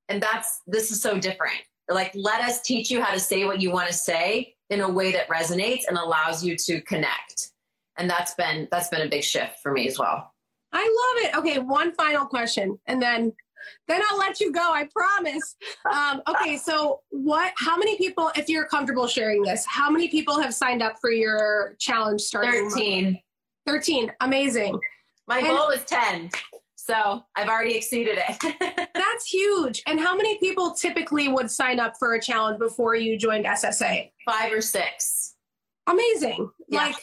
And 0.09 0.21
that's 0.21 0.61
this 0.67 0.91
is 0.91 1.01
so 1.01 1.19
different. 1.19 1.59
Like 1.89 2.11
let 2.15 2.41
us 2.41 2.61
teach 2.61 2.91
you 2.91 3.01
how 3.01 3.13
to 3.13 3.19
say 3.19 3.45
what 3.45 3.61
you 3.61 3.71
want 3.71 3.87
to 3.87 3.93
say 3.93 4.55
in 4.69 4.81
a 4.81 4.89
way 4.89 5.11
that 5.11 5.29
resonates 5.29 5.83
and 5.87 5.97
allows 5.97 6.43
you 6.43 6.55
to 6.57 6.81
connect. 6.81 7.51
And 7.97 8.09
that's 8.09 8.33
been 8.35 8.67
that's 8.71 8.89
been 8.89 9.01
a 9.01 9.09
big 9.09 9.23
shift 9.23 9.59
for 9.61 9.71
me 9.71 9.87
as 9.87 9.97
well. 9.97 10.33
I 10.73 10.83
love 10.83 11.25
it. 11.25 11.37
Okay, 11.37 11.59
one 11.59 11.93
final 11.93 12.25
question, 12.25 12.77
and 12.87 13.01
then 13.01 13.33
then 13.87 14.01
I'll 14.09 14.17
let 14.17 14.39
you 14.39 14.51
go. 14.51 14.71
I 14.71 14.87
promise. 14.93 15.55
Um, 15.91 16.21
okay, 16.27 16.57
so 16.57 17.01
what? 17.09 17.53
How 17.57 17.77
many 17.77 17.97
people, 17.97 18.31
if 18.35 18.49
you're 18.49 18.65
comfortable 18.65 19.07
sharing 19.07 19.41
this, 19.43 19.65
how 19.67 19.89
many 19.89 20.07
people 20.07 20.39
have 20.39 20.53
signed 20.53 20.81
up 20.81 20.99
for 20.99 21.11
your 21.11 21.75
challenge 21.79 22.21
starting? 22.21 22.69
Thirteen. 22.69 23.03
Month? 23.05 23.17
Thirteen. 23.65 24.11
Amazing. 24.21 24.79
My 25.27 25.39
and, 25.39 25.47
goal 25.47 25.69
is 25.69 25.83
ten. 25.85 26.29
So 26.75 27.21
I've 27.35 27.49
already 27.49 27.75
exceeded 27.75 28.17
it. 28.17 28.89
that's 28.93 29.29
huge. 29.29 29.83
And 29.87 29.99
how 29.99 30.15
many 30.15 30.37
people 30.39 30.71
typically 30.71 31.27
would 31.27 31.51
sign 31.51 31.81
up 31.81 31.95
for 31.99 32.13
a 32.13 32.21
challenge 32.21 32.59
before 32.59 32.95
you 32.95 33.17
joined 33.17 33.45
SSA? 33.45 34.09
Five 34.25 34.53
or 34.53 34.61
six. 34.61 35.35
Amazing. 35.87 36.49
Yeah. 36.69 36.85
Like 36.85 36.95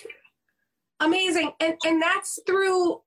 amazing. 1.05 1.52
And 1.61 1.74
and 1.84 2.02
that's 2.02 2.40
through 2.46 3.00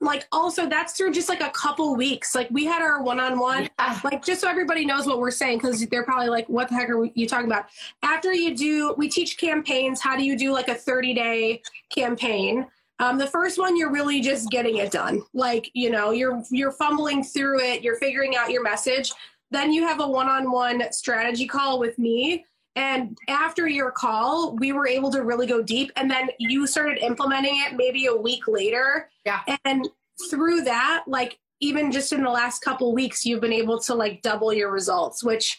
like 0.00 0.26
also 0.32 0.66
that's 0.66 0.94
through 0.94 1.12
just 1.12 1.28
like 1.28 1.42
a 1.42 1.50
couple 1.50 1.94
weeks 1.94 2.34
like 2.34 2.48
we 2.50 2.64
had 2.64 2.80
our 2.80 3.02
one-on-one 3.02 3.68
yeah. 3.78 4.00
like 4.02 4.24
just 4.24 4.40
so 4.40 4.48
everybody 4.48 4.82
knows 4.84 5.06
what 5.06 5.18
we're 5.18 5.30
saying 5.30 5.58
because 5.58 5.86
they're 5.88 6.04
probably 6.04 6.30
like 6.30 6.48
what 6.48 6.68
the 6.70 6.74
heck 6.74 6.88
are 6.88 7.04
you 7.14 7.28
talking 7.28 7.44
about 7.44 7.66
after 8.02 8.32
you 8.32 8.56
do 8.56 8.94
we 8.96 9.10
teach 9.10 9.36
campaigns 9.36 10.00
how 10.00 10.16
do 10.16 10.24
you 10.24 10.38
do 10.38 10.52
like 10.52 10.68
a 10.68 10.74
30 10.74 11.12
day 11.12 11.62
campaign 11.90 12.66
Um, 13.00 13.16
the 13.16 13.26
first 13.26 13.58
one, 13.58 13.78
you're 13.78 13.90
really 13.90 14.20
just 14.20 14.50
getting 14.50 14.76
it 14.76 14.90
done. 14.92 15.22
Like, 15.32 15.70
you 15.72 15.90
know, 15.90 16.10
you're 16.10 16.42
you're 16.50 16.70
fumbling 16.70 17.24
through 17.24 17.60
it, 17.60 17.82
you're 17.82 17.96
figuring 17.96 18.36
out 18.36 18.50
your 18.50 18.62
message. 18.62 19.10
Then 19.50 19.72
you 19.72 19.82
have 19.86 20.00
a 20.00 20.06
one-on-one 20.06 20.92
strategy 20.92 21.46
call 21.46 21.80
with 21.80 21.98
me. 21.98 22.44
And 22.76 23.18
after 23.28 23.68
your 23.68 23.90
call, 23.90 24.56
we 24.56 24.72
were 24.72 24.86
able 24.86 25.10
to 25.10 25.22
really 25.22 25.46
go 25.46 25.62
deep. 25.62 25.90
And 25.96 26.10
then 26.10 26.30
you 26.38 26.66
started 26.66 26.98
implementing 26.98 27.60
it 27.66 27.76
maybe 27.76 28.06
a 28.06 28.14
week 28.14 28.46
later. 28.46 29.10
Yeah. 29.24 29.40
And 29.64 29.88
through 30.30 30.62
that, 30.62 31.04
like 31.06 31.38
even 31.60 31.92
just 31.92 32.12
in 32.12 32.22
the 32.22 32.30
last 32.30 32.62
couple 32.62 32.94
weeks, 32.94 33.24
you've 33.24 33.40
been 33.40 33.52
able 33.52 33.78
to 33.80 33.94
like 33.94 34.22
double 34.22 34.52
your 34.52 34.70
results, 34.70 35.22
which 35.22 35.58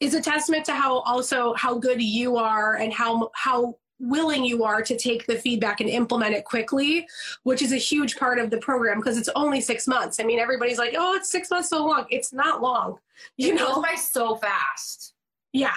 is 0.00 0.14
a 0.14 0.20
testament 0.20 0.64
to 0.66 0.72
how 0.72 1.00
also 1.00 1.54
how 1.54 1.78
good 1.78 2.02
you 2.02 2.36
are 2.36 2.74
and 2.76 2.92
how 2.92 3.30
how 3.34 3.76
willing 4.00 4.44
you 4.44 4.62
are 4.62 4.80
to 4.80 4.96
take 4.96 5.26
the 5.26 5.34
feedback 5.36 5.80
and 5.80 5.90
implement 5.90 6.34
it 6.34 6.44
quickly, 6.44 7.06
which 7.42 7.62
is 7.62 7.72
a 7.72 7.76
huge 7.76 8.16
part 8.16 8.38
of 8.38 8.50
the 8.50 8.58
program 8.58 8.98
because 8.98 9.18
it's 9.18 9.28
only 9.34 9.60
six 9.60 9.88
months. 9.88 10.20
I 10.20 10.24
mean, 10.24 10.38
everybody's 10.38 10.78
like, 10.78 10.94
"Oh, 10.96 11.14
it's 11.14 11.30
six 11.30 11.50
months 11.50 11.68
so 11.68 11.84
long." 11.84 12.06
It's 12.10 12.32
not 12.32 12.62
long. 12.62 12.98
You 13.36 13.50
it 13.50 13.56
know, 13.56 13.74
goes 13.74 13.84
by 13.84 13.94
so 13.96 14.36
fast. 14.36 15.14
Yeah, 15.52 15.76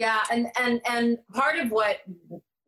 yeah, 0.00 0.20
and 0.32 0.48
and 0.58 0.80
and 0.88 1.18
part 1.34 1.58
of 1.58 1.70
what 1.70 1.98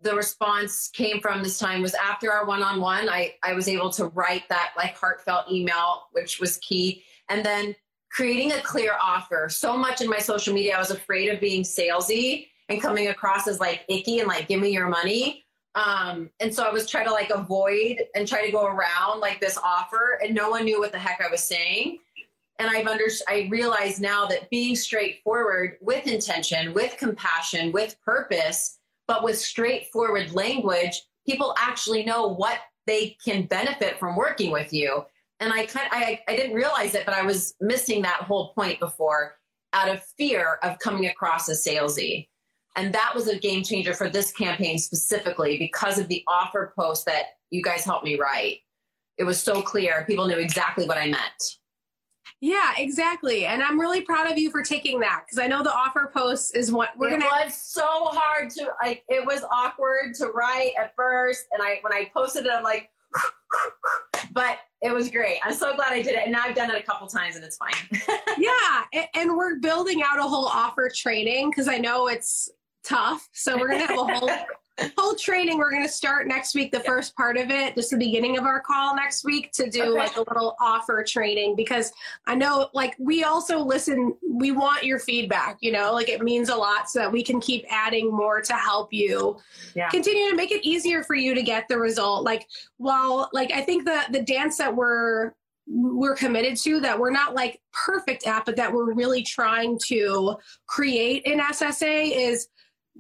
the 0.03 0.15
response 0.15 0.91
came 0.93 1.19
from 1.19 1.43
this 1.43 1.59
time 1.59 1.81
was 1.81 1.95
after 1.95 2.31
our 2.31 2.45
one-on-one, 2.45 3.09
I 3.09 3.35
I 3.43 3.55
was 3.55 3.69
able 3.69 3.89
to 3.93 4.07
write 4.09 4.47
that 4.51 4.75
like 4.77 4.97
heartfelt 4.99 5.51
email, 5.51 6.03
which 6.13 6.39
was 6.41 6.59
key, 6.59 7.05
and 7.31 7.43
then 7.43 7.75
creating 8.11 8.53
a 8.53 8.61
clear 8.61 8.97
offer. 9.03 9.49
So 9.49 9.79
much 9.79 10.03
in 10.03 10.11
my 10.11 10.19
social 10.19 10.53
media, 10.53 10.77
I 10.77 10.79
was 10.79 10.91
afraid 10.91 11.31
of 11.31 11.41
being 11.41 11.63
salesy 11.63 12.49
and 12.69 12.83
coming 12.83 13.09
across 13.09 13.49
as 13.49 13.59
like 13.61 13.87
icky 13.89 14.19
and 14.19 14.29
like 14.29 14.47
give 14.47 14.61
me 14.61 14.71
your 14.71 14.89
money 14.89 15.45
um 15.75 16.29
and 16.41 16.55
so 16.55 16.63
i 16.63 16.71
was 16.71 16.89
trying 16.89 17.07
to 17.07 17.13
like 17.13 17.31
avoid 17.31 17.97
and 18.15 18.29
try 18.29 18.45
to 18.45 18.53
go 18.53 18.67
around 18.67 19.21
like 19.21 19.41
this 19.41 19.59
offer 19.65 20.19
and 20.23 20.35
no 20.35 20.51
one 20.51 20.65
knew 20.65 20.79
what 20.79 20.93
the 20.93 20.99
heck 20.99 21.21
i 21.27 21.31
was 21.31 21.43
saying 21.43 21.99
and 22.63 22.71
i've 22.71 22.87
under 22.87 23.05
i 23.29 23.49
realize 23.51 24.01
now 24.01 24.25
that 24.27 24.49
being 24.51 24.77
straightforward 24.77 25.77
with 25.81 26.07
intention 26.07 26.73
with 26.73 26.97
compassion 26.97 27.73
with 27.73 27.97
purpose 28.05 28.79
but 29.07 29.23
with 29.23 29.39
straightforward 29.39 30.33
language 30.33 31.03
people 31.27 31.55
actually 31.59 32.05
know 32.05 32.29
what 32.29 32.59
they 32.87 33.17
can 33.25 33.45
benefit 33.47 33.99
from 33.99 34.17
working 34.17 34.51
with 34.51 34.73
you 34.73 35.05
and 35.41 35.53
i 35.53 35.67
kind 35.67 35.89
I, 35.91 36.21
I 36.29 36.37
didn't 36.37 36.55
realize 36.55 36.95
it 36.95 37.05
but 37.05 37.15
i 37.15 37.23
was 37.23 37.55
missing 37.61 38.03
that 38.03 38.23
whole 38.23 38.53
point 38.55 38.79
before 38.81 39.35
out 39.73 39.89
of 39.89 40.03
fear 40.17 40.59
of 40.63 40.79
coming 40.79 41.07
across 41.07 41.49
as 41.49 41.65
salesy 41.65 42.29
and 42.77 42.95
that 42.95 43.13
was 43.15 43.29
a 43.29 43.39
game 43.39 43.63
changer 43.63 43.93
for 43.93 44.09
this 44.09 44.33
campaign 44.33 44.79
specifically 44.79 45.59
because 45.59 45.99
of 45.99 46.09
the 46.09 46.25
offer 46.27 46.73
post 46.79 47.05
that 47.07 47.25
you 47.51 47.63
guys 47.63 47.85
helped 47.85 48.05
me 48.05 48.19
write. 48.19 48.61
It 49.19 49.25
was 49.25 49.41
so 49.41 49.61
clear. 49.61 50.05
People 50.07 50.27
knew 50.27 50.39
exactly 50.39 50.87
what 50.87 50.97
I 50.97 51.07
meant. 51.07 51.59
Yeah, 52.43 52.73
exactly. 52.77 53.47
And 53.47 53.63
I'm 53.63 53.79
really 53.79 54.01
proud 54.01 54.29
of 54.29 54.37
you 54.37 54.51
for 54.51 54.65
taking 54.65 54.99
that 54.99 55.23
because 55.25 55.39
I 55.39 55.47
know 55.47 55.63
the 55.63 55.73
offer 55.73 56.11
post 56.13 56.57
is 56.57 56.73
what 56.73 56.91
we're 56.97 57.07
it 57.07 57.21
gonna. 57.21 57.25
It 57.25 57.45
was 57.45 57.55
so 57.55 57.87
hard 57.87 58.51
to 58.51 58.73
like. 58.83 59.05
It 59.09 59.25
was 59.25 59.45
awkward 59.45 60.17
to 60.17 60.27
write 60.27 60.73
at 60.77 60.93
first, 60.97 61.45
and 61.53 61.63
I 61.63 61.79
when 61.83 61.93
I 61.93 62.11
posted 62.13 62.47
it, 62.47 62.51
I'm 62.53 62.65
like, 62.65 62.91
but 64.33 64.59
it 64.81 64.93
was 64.93 65.09
great. 65.09 65.39
I'm 65.45 65.55
so 65.55 65.77
glad 65.77 65.93
I 65.93 66.03
did 66.03 66.15
it, 66.17 66.23
and 66.25 66.33
now 66.33 66.43
I've 66.45 66.57
done 66.57 66.69
it 66.69 66.77
a 66.77 66.83
couple 66.83 67.07
times, 67.07 67.37
and 67.37 67.45
it's 67.45 67.59
fine. 67.59 68.19
yeah, 68.39 69.07
and 69.15 69.37
we're 69.37 69.61
building 69.61 70.03
out 70.03 70.19
a 70.19 70.25
whole 70.25 70.47
offer 70.47 70.91
training 70.93 71.51
because 71.51 71.69
I 71.69 71.79
know 71.79 72.09
it's 72.09 72.49
tough. 72.83 73.29
So 73.33 73.57
we're 73.57 73.69
gonna 73.69 73.87
have 73.87 73.97
a 73.97 74.19
whole 74.19 74.31
whole 74.97 75.15
training. 75.15 75.59
We're 75.59 75.71
gonna 75.71 75.89
start 75.89 76.27
next 76.27 76.55
week, 76.55 76.73
the 76.73 76.81
first 76.81 77.15
part 77.17 77.37
of 77.37 77.51
it, 77.51 77.75
just 77.75 77.91
the 77.91 77.97
beginning 77.97 78.39
of 78.39 78.45
our 78.45 78.61
call 78.61 78.97
next 78.97 79.25
week 79.25 79.53
to 79.53 79.69
do 79.69 79.83
okay. 79.83 79.91
like 79.91 80.17
a 80.17 80.21
little 80.21 80.57
offer 80.61 81.05
training 81.07 81.57
because 81.57 81.93
I 82.27 82.35
know 82.35 82.69
like 82.73 82.95
we 82.99 83.25
also 83.25 83.59
listen, 83.59 84.15
we 84.27 84.53
want 84.53 84.85
your 84.85 84.99
feedback, 84.99 85.59
you 85.61 85.73
know, 85.73 85.93
like 85.93 86.09
it 86.09 86.23
means 86.23 86.49
a 86.49 86.57
lot 86.57 86.89
so 86.89 87.01
that 87.01 87.13
we 87.13 87.23
can 87.23 87.41
keep 87.41 87.65
adding 87.71 88.11
more 88.11 88.41
to 88.43 88.55
help 88.55 88.93
you 88.93 89.39
yeah. 89.75 89.89
continue 89.91 90.31
to 90.31 90.37
make 90.37 90.53
it 90.53 90.67
easier 90.67 91.03
for 91.03 91.15
you 91.15 91.35
to 91.35 91.43
get 91.43 91.69
the 91.69 91.79
result. 91.79 92.25
Like 92.25 92.47
while 92.79 93.29
like 93.33 93.53
I 93.53 93.61
think 93.63 93.85
the 93.85 94.03
the 94.11 94.23
dance 94.23 94.59
that 94.59 94.75
we're 94.75 95.33
we're 95.67 96.17
committed 96.17 96.57
to 96.57 96.81
that 96.81 96.99
we're 96.99 97.11
not 97.11 97.35
like 97.35 97.61
perfect 97.73 98.27
at 98.27 98.45
but 98.45 98.57
that 98.57 98.73
we're 98.73 98.93
really 98.93 99.23
trying 99.23 99.79
to 99.79 100.35
create 100.67 101.23
in 101.23 101.39
ssa 101.39 102.11
is 102.13 102.49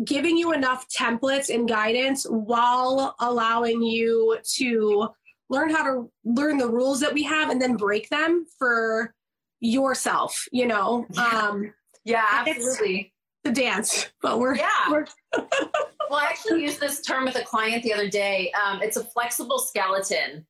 giving 0.05 0.37
you 0.37 0.53
enough 0.53 0.87
templates 0.89 1.55
and 1.55 1.69
guidance 1.69 2.25
while 2.25 3.15
allowing 3.21 3.83
you 3.83 4.39
to 4.43 5.09
learn 5.51 5.71
how 5.71 5.85
to 5.85 6.11
learn 6.25 6.57
the 6.57 6.69
rules 6.69 7.01
that 7.01 7.13
we 7.13 7.23
have 7.23 7.51
and 7.51 7.61
then 7.61 7.77
break 7.77 8.09
them 8.09 8.47
for 8.59 9.15
yourself 9.61 10.47
you 10.51 10.67
know? 10.67 11.07
Um 11.17 11.73
yeah 12.05 12.25
absolutely. 12.47 13.13
the 13.45 13.53
dance 13.53 14.11
but 14.23 14.41
we're 14.41 14.57
yeah. 14.57 14.69
we're 14.91 15.07
well 15.33 16.21
i 16.21 16.27
actually 16.29 16.63
used 16.63 16.81
this 16.81 17.01
term 17.03 17.25
with 17.25 17.37
a 17.37 17.45
client 17.45 17.83
the 17.83 17.93
other 17.93 18.09
day. 18.09 18.51
Um, 18.53 18.83
it's 18.83 18.97
a 18.97 19.05
flexible 19.05 19.59
skeleton. 19.59 20.47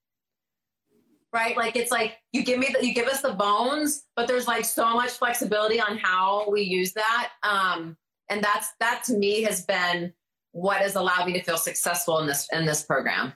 Right? 1.33 1.57
Like 1.57 1.77
it's 1.77 1.91
like 1.91 2.19
you 2.33 2.43
give 2.45 2.59
me 2.59 2.69
the, 2.73 2.87
you 2.87 2.95
give 2.95 3.09
us 3.09 3.23
the 3.23 3.33
bones 3.33 4.05
but 4.17 4.29
there's 4.29 4.47
like 4.47 4.65
so 4.65 4.95
much 4.95 5.13
flexibility 5.13 5.81
on 5.81 5.99
how 5.99 6.49
we 6.49 6.63
use 6.63 6.93
that. 6.93 7.31
Um 7.43 7.97
and 8.33 8.43
that's 8.43 8.73
that 8.81 9.03
to 9.05 9.15
me 9.15 9.43
has 9.43 9.65
been 9.65 10.13
what 10.53 10.79
has 10.79 10.97
allowed 10.97 11.27
me 11.27 11.33
to 11.35 11.43
feel 11.43 11.59
successful 11.59 12.19
in 12.19 12.27
this 12.27 12.49
in 12.53 12.65
this 12.65 12.83
program 12.83 13.33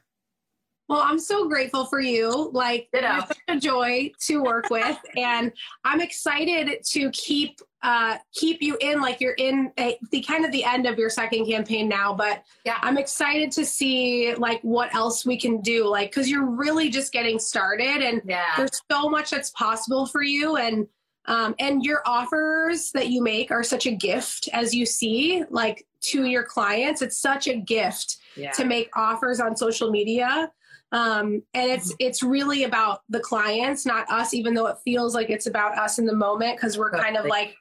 well, 0.89 1.03
I'm 1.03 1.19
so 1.19 1.49
grateful 1.49 1.87
for 1.87 1.99
you. 1.99 2.51
Like, 2.53 2.89
Ditto. 2.93 3.13
you're 3.13 3.27
such 3.27 3.39
a 3.49 3.59
joy 3.59 4.13
to 4.27 4.43
work 4.43 4.71
with, 4.71 4.97
and 5.17 5.53
I'm 5.85 6.01
excited 6.01 6.85
to 6.91 7.11
keep 7.11 7.61
uh, 7.83 8.19
keep 8.33 8.63
you 8.63 8.77
in. 8.81 9.01
Like, 9.01 9.21
you're 9.21 9.33
in 9.33 9.73
a, 9.81 9.99
the 10.13 10.23
kind 10.23 10.45
of 10.45 10.53
the 10.53 10.65
end 10.65 10.87
of 10.87 10.97
your 10.97 11.11
second 11.11 11.47
campaign 11.47 11.89
now, 11.89 12.15
but 12.15 12.45
yeah, 12.65 12.79
I'm 12.83 12.99
excited 12.99 13.51
to 13.53 13.65
see 13.65 14.35
like 14.37 14.61
what 14.63 14.95
else 14.95 15.27
we 15.27 15.37
can 15.37 15.61
do. 15.61 15.89
Like, 15.89 16.11
because 16.11 16.31
you're 16.31 16.47
really 16.47 16.89
just 16.89 17.13
getting 17.13 17.41
started, 17.41 18.03
and 18.03 18.23
yeah. 18.25 18.53
there's 18.57 18.81
so 18.89 19.09
much 19.09 19.31
that's 19.31 19.51
possible 19.51 20.07
for 20.07 20.23
you, 20.23 20.57
and 20.57 20.87
um, 21.27 21.55
and 21.59 21.85
your 21.85 22.03
offers 22.07 22.91
that 22.93 23.09
you 23.09 23.23
make 23.23 23.51
are 23.51 23.63
such 23.63 23.87
a 23.87 23.91
gift 23.91 24.49
as 24.53 24.75
you 24.75 24.87
see, 24.87 25.45
like 25.51 25.87
to 26.03 26.25
your 26.25 26.45
clients. 26.45 27.03
It's 27.03 27.19
such 27.19 27.49
a 27.49 27.57
gift 27.57 28.19
yeah. 28.37 28.53
to 28.53 28.65
make 28.65 28.91
offers 28.97 29.41
on 29.41 29.57
social 29.57 29.91
media. 29.91 30.51
Um, 30.93 31.43
and 31.53 31.71
it's 31.71 31.89
mm-hmm. 31.89 32.07
it's 32.07 32.23
really 32.23 32.65
about 32.65 33.01
the 33.09 33.21
clients, 33.21 33.85
not 33.85 34.09
us, 34.09 34.35
even 34.35 34.55
though 34.55 34.67
it 34.67 34.79
feels 34.85 35.15
like 35.15 35.31
it's 35.31 35.47
about 35.47 35.77
us 35.77 35.99
in 35.99 36.07
the 36.07 36.15
moment 36.15 36.57
because 36.57 36.79
we're 36.79 36.91
kind 36.91 37.17
of 37.17 37.27
like, 37.27 37.57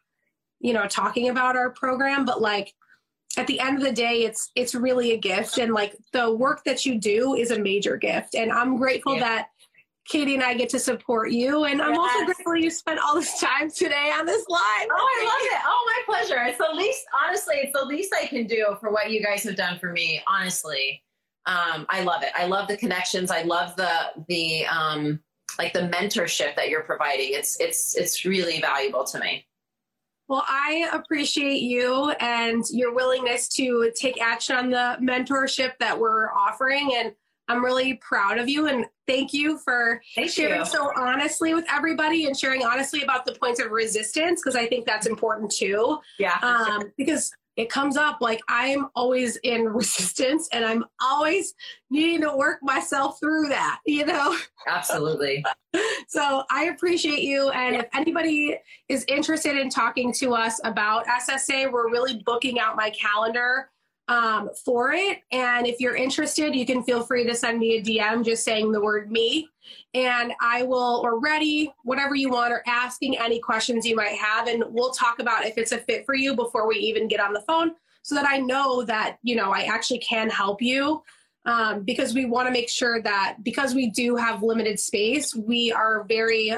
you 0.59 0.73
know, 0.73 0.87
talking 0.87 1.29
about 1.29 1.55
our 1.55 1.71
program, 1.71 2.23
but 2.23 2.39
like 2.39 2.73
at 3.37 3.47
the 3.47 3.59
end 3.59 3.77
of 3.77 3.83
the 3.83 3.91
day 3.91 4.23
it's 4.23 4.51
it's 4.55 4.75
really 4.75 5.11
a 5.11 5.17
gift 5.17 5.57
and 5.57 5.73
like 5.73 5.95
the 6.13 6.33
work 6.33 6.63
that 6.63 6.85
you 6.85 6.97
do 6.97 7.35
is 7.35 7.51
a 7.51 7.59
major 7.59 7.97
gift 7.97 8.35
and 8.35 8.51
i'm 8.51 8.77
grateful 8.77 9.15
yeah. 9.15 9.19
that 9.19 9.47
Katie 10.07 10.35
and 10.35 10.43
I 10.43 10.53
get 10.53 10.69
to 10.69 10.79
support 10.79 11.31
you. 11.31 11.63
And 11.65 11.81
I'm 11.81 11.93
yes. 11.93 11.99
also 11.99 12.25
grateful 12.25 12.55
you 12.55 12.69
spent 12.69 12.99
all 12.99 13.15
this 13.15 13.39
time 13.39 13.71
today 13.71 14.11
on 14.17 14.25
this 14.25 14.45
live. 14.47 14.87
Oh, 14.91 15.09
I 15.21 15.25
love 15.25 15.41
it. 15.41 15.61
Oh, 15.65 15.93
my 16.07 16.13
pleasure. 16.13 16.43
It's 16.45 16.57
the 16.57 16.75
least, 16.75 17.03
honestly, 17.25 17.55
it's 17.57 17.73
the 17.73 17.85
least 17.85 18.13
I 18.19 18.27
can 18.27 18.45
do 18.45 18.75
for 18.79 18.91
what 18.91 19.09
you 19.09 19.23
guys 19.23 19.43
have 19.43 19.55
done 19.55 19.79
for 19.79 19.91
me. 19.91 20.21
Honestly, 20.27 21.03
um, 21.47 21.85
I 21.89 22.03
love 22.03 22.21
it. 22.23 22.29
I 22.35 22.45
love 22.45 22.67
the 22.67 22.77
connections. 22.77 23.31
I 23.31 23.41
love 23.43 23.75
the, 23.75 24.11
the, 24.27 24.67
um, 24.67 25.19
like 25.57 25.73
the 25.73 25.81
mentorship 25.81 26.55
that 26.55 26.69
you're 26.69 26.83
providing. 26.83 27.29
It's, 27.31 27.59
it's, 27.59 27.95
it's 27.95 28.25
really 28.25 28.61
valuable 28.61 29.05
to 29.05 29.19
me. 29.19 29.47
Well, 30.27 30.43
I 30.47 30.89
appreciate 30.91 31.61
you 31.61 32.11
and 32.19 32.63
your 32.71 32.93
willingness 32.95 33.47
to 33.49 33.91
take 33.95 34.19
action 34.19 34.55
on 34.55 34.69
the 34.71 34.97
mentorship 34.99 35.73
that 35.79 35.99
we're 35.99 36.31
offering. 36.31 36.91
And 36.95 37.13
I'm 37.47 37.63
really 37.63 37.95
proud 37.95 38.37
of 38.37 38.49
you 38.49 38.67
and 38.67 38.85
thank 39.07 39.33
you 39.33 39.57
for 39.59 40.01
thank 40.15 40.31
sharing 40.31 40.61
you. 40.61 40.65
so 40.65 40.91
honestly 40.95 41.53
with 41.53 41.65
everybody 41.71 42.25
and 42.25 42.37
sharing 42.37 42.63
honestly 42.63 43.03
about 43.03 43.25
the 43.25 43.33
points 43.33 43.59
of 43.59 43.71
resistance 43.71 44.41
because 44.41 44.55
I 44.55 44.67
think 44.67 44.85
that's 44.85 45.05
important 45.05 45.51
too. 45.51 45.99
Yeah. 46.17 46.37
Um, 46.41 46.91
because 46.97 47.31
it 47.55 47.69
comes 47.69 47.95
up 47.95 48.17
like 48.19 48.41
I'm 48.47 48.87
always 48.95 49.37
in 49.37 49.69
resistance 49.69 50.49
and 50.51 50.65
I'm 50.65 50.85
always 51.01 51.53
needing 51.89 52.21
to 52.21 52.35
work 52.35 52.59
myself 52.61 53.19
through 53.19 53.49
that, 53.49 53.79
you 53.85 54.05
know? 54.05 54.37
Absolutely. 54.67 55.45
so 56.07 56.43
I 56.49 56.65
appreciate 56.65 57.21
you. 57.21 57.49
And 57.49 57.75
if 57.75 57.85
anybody 57.93 58.57
is 58.89 59.05
interested 59.07 59.57
in 59.57 59.69
talking 59.69 60.11
to 60.13 60.33
us 60.33 60.59
about 60.63 61.05
SSA, 61.05 61.71
we're 61.71 61.89
really 61.89 62.21
booking 62.25 62.59
out 62.59 62.75
my 62.75 62.89
calendar 62.89 63.69
um, 64.07 64.49
for 64.63 64.91
it. 64.91 65.19
And 65.31 65.65
if 65.65 65.79
you're 65.79 65.95
interested, 65.95 66.55
you 66.55 66.65
can 66.65 66.83
feel 66.83 67.03
free 67.03 67.25
to 67.25 67.33
send 67.35 67.59
me 67.59 67.77
a 67.77 67.81
DM 67.81 68.23
just 68.23 68.43
saying 68.43 68.71
the 68.71 68.81
word 68.81 69.11
me. 69.11 69.49
And 69.93 70.33
I 70.41 70.61
will, 70.63 71.01
or 71.03 71.19
ready, 71.19 71.73
whatever 71.83 72.13
you 72.15 72.29
want, 72.29 72.53
or 72.53 72.61
asking 72.67 73.17
any 73.17 73.39
questions 73.39 73.85
you 73.85 73.95
might 73.95 74.17
have. 74.17 74.47
And 74.47 74.63
we'll 74.69 74.91
talk 74.91 75.19
about 75.19 75.45
if 75.45 75.57
it's 75.57 75.71
a 75.71 75.79
fit 75.79 76.05
for 76.05 76.13
you 76.15 76.35
before 76.35 76.67
we 76.67 76.75
even 76.75 77.07
get 77.07 77.19
on 77.19 77.33
the 77.33 77.41
phone 77.41 77.71
so 78.03 78.13
that 78.15 78.27
I 78.27 78.37
know 78.37 78.83
that, 78.83 79.17
you 79.23 79.35
know, 79.35 79.51
I 79.51 79.61
actually 79.61 79.99
can 79.99 80.29
help 80.29 80.61
you. 80.61 81.01
um, 81.45 81.83
because 81.83 82.13
we 82.15 82.25
want 82.25 82.47
to 82.47 82.51
make 82.51 82.69
sure 82.69 83.01
that 83.03 83.37
because 83.43 83.75
we 83.75 83.89
do 83.91 84.15
have 84.15 84.41
limited 84.43 84.79
space, 84.79 85.33
we 85.35 85.71
are 85.71 86.03
very 86.03 86.53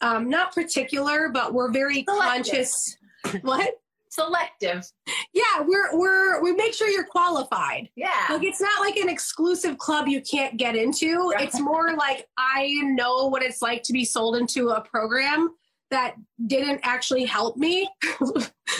um, 0.00 0.28
not 0.28 0.54
particular, 0.54 1.28
but 1.28 1.52
we're 1.52 1.70
very 1.72 2.04
Selective. 2.04 2.22
conscious. 2.44 2.96
what? 3.42 3.79
Selective. 4.10 4.84
Yeah, 5.32 5.60
we're 5.60 5.96
we're 5.96 6.42
we 6.42 6.52
make 6.52 6.74
sure 6.74 6.88
you're 6.88 7.04
qualified. 7.04 7.88
Yeah. 7.94 8.26
Like 8.28 8.42
it's 8.42 8.60
not 8.60 8.80
like 8.80 8.96
an 8.96 9.08
exclusive 9.08 9.78
club 9.78 10.08
you 10.08 10.20
can't 10.20 10.56
get 10.56 10.74
into. 10.74 11.30
Right. 11.30 11.46
It's 11.46 11.60
more 11.60 11.94
like 11.94 12.26
I 12.36 12.74
know 12.82 13.28
what 13.28 13.42
it's 13.42 13.62
like 13.62 13.84
to 13.84 13.92
be 13.92 14.04
sold 14.04 14.36
into 14.36 14.70
a 14.70 14.80
program 14.80 15.50
that 15.90 16.14
didn't 16.46 16.80
actually 16.82 17.24
help 17.24 17.56
me 17.56 17.88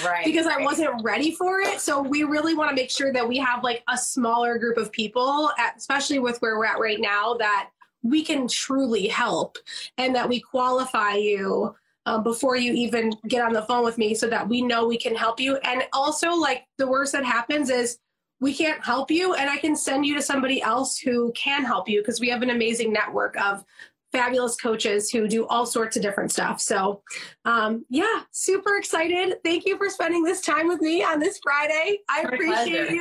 right, 0.04 0.24
because 0.24 0.46
right. 0.46 0.60
I 0.60 0.64
wasn't 0.64 1.02
ready 1.02 1.32
for 1.32 1.60
it. 1.60 1.80
So 1.80 2.00
we 2.00 2.24
really 2.24 2.54
want 2.54 2.70
to 2.70 2.76
make 2.76 2.90
sure 2.90 3.12
that 3.12 3.26
we 3.26 3.38
have 3.38 3.64
like 3.64 3.82
a 3.88 3.98
smaller 3.98 4.58
group 4.58 4.76
of 4.76 4.92
people, 4.92 5.50
at, 5.58 5.76
especially 5.76 6.18
with 6.18 6.38
where 6.38 6.56
we're 6.56 6.66
at 6.66 6.78
right 6.78 7.00
now, 7.00 7.34
that 7.34 7.70
we 8.02 8.24
can 8.24 8.48
truly 8.48 9.08
help 9.08 9.58
and 9.98 10.14
that 10.14 10.28
we 10.28 10.40
qualify 10.40 11.14
you 11.14 11.74
um, 12.10 12.22
before 12.24 12.56
you 12.56 12.72
even 12.72 13.12
get 13.28 13.42
on 13.42 13.52
the 13.52 13.62
phone 13.62 13.84
with 13.84 13.96
me 13.96 14.14
so 14.14 14.26
that 14.28 14.48
we 14.48 14.62
know 14.62 14.86
we 14.86 14.98
can 14.98 15.14
help 15.14 15.38
you. 15.38 15.56
And 15.58 15.84
also, 15.92 16.32
like 16.32 16.64
the 16.76 16.88
worst 16.88 17.12
that 17.12 17.24
happens 17.24 17.70
is 17.70 17.98
we 18.40 18.52
can't 18.54 18.84
help 18.84 19.10
you 19.10 19.34
and 19.34 19.48
I 19.48 19.58
can 19.58 19.76
send 19.76 20.06
you 20.06 20.14
to 20.16 20.22
somebody 20.22 20.62
else 20.62 20.98
who 20.98 21.30
can 21.32 21.64
help 21.64 21.88
you 21.88 22.00
because 22.00 22.20
we 22.20 22.28
have 22.30 22.42
an 22.42 22.50
amazing 22.50 22.92
network 22.92 23.40
of 23.40 23.64
fabulous 24.12 24.56
coaches 24.56 25.08
who 25.10 25.28
do 25.28 25.46
all 25.46 25.66
sorts 25.66 25.96
of 25.96 26.02
different 26.02 26.32
stuff. 26.32 26.60
So, 26.60 27.02
um, 27.44 27.84
yeah, 27.90 28.22
super 28.32 28.76
excited. 28.76 29.36
Thank 29.44 29.66
you 29.66 29.76
for 29.76 29.88
spending 29.88 30.24
this 30.24 30.40
time 30.40 30.66
with 30.66 30.80
me 30.80 31.04
on 31.04 31.20
this 31.20 31.38
Friday. 31.40 32.00
I 32.08 32.22
My 32.22 32.30
appreciate 32.30 32.88
pleasure. 32.88 32.92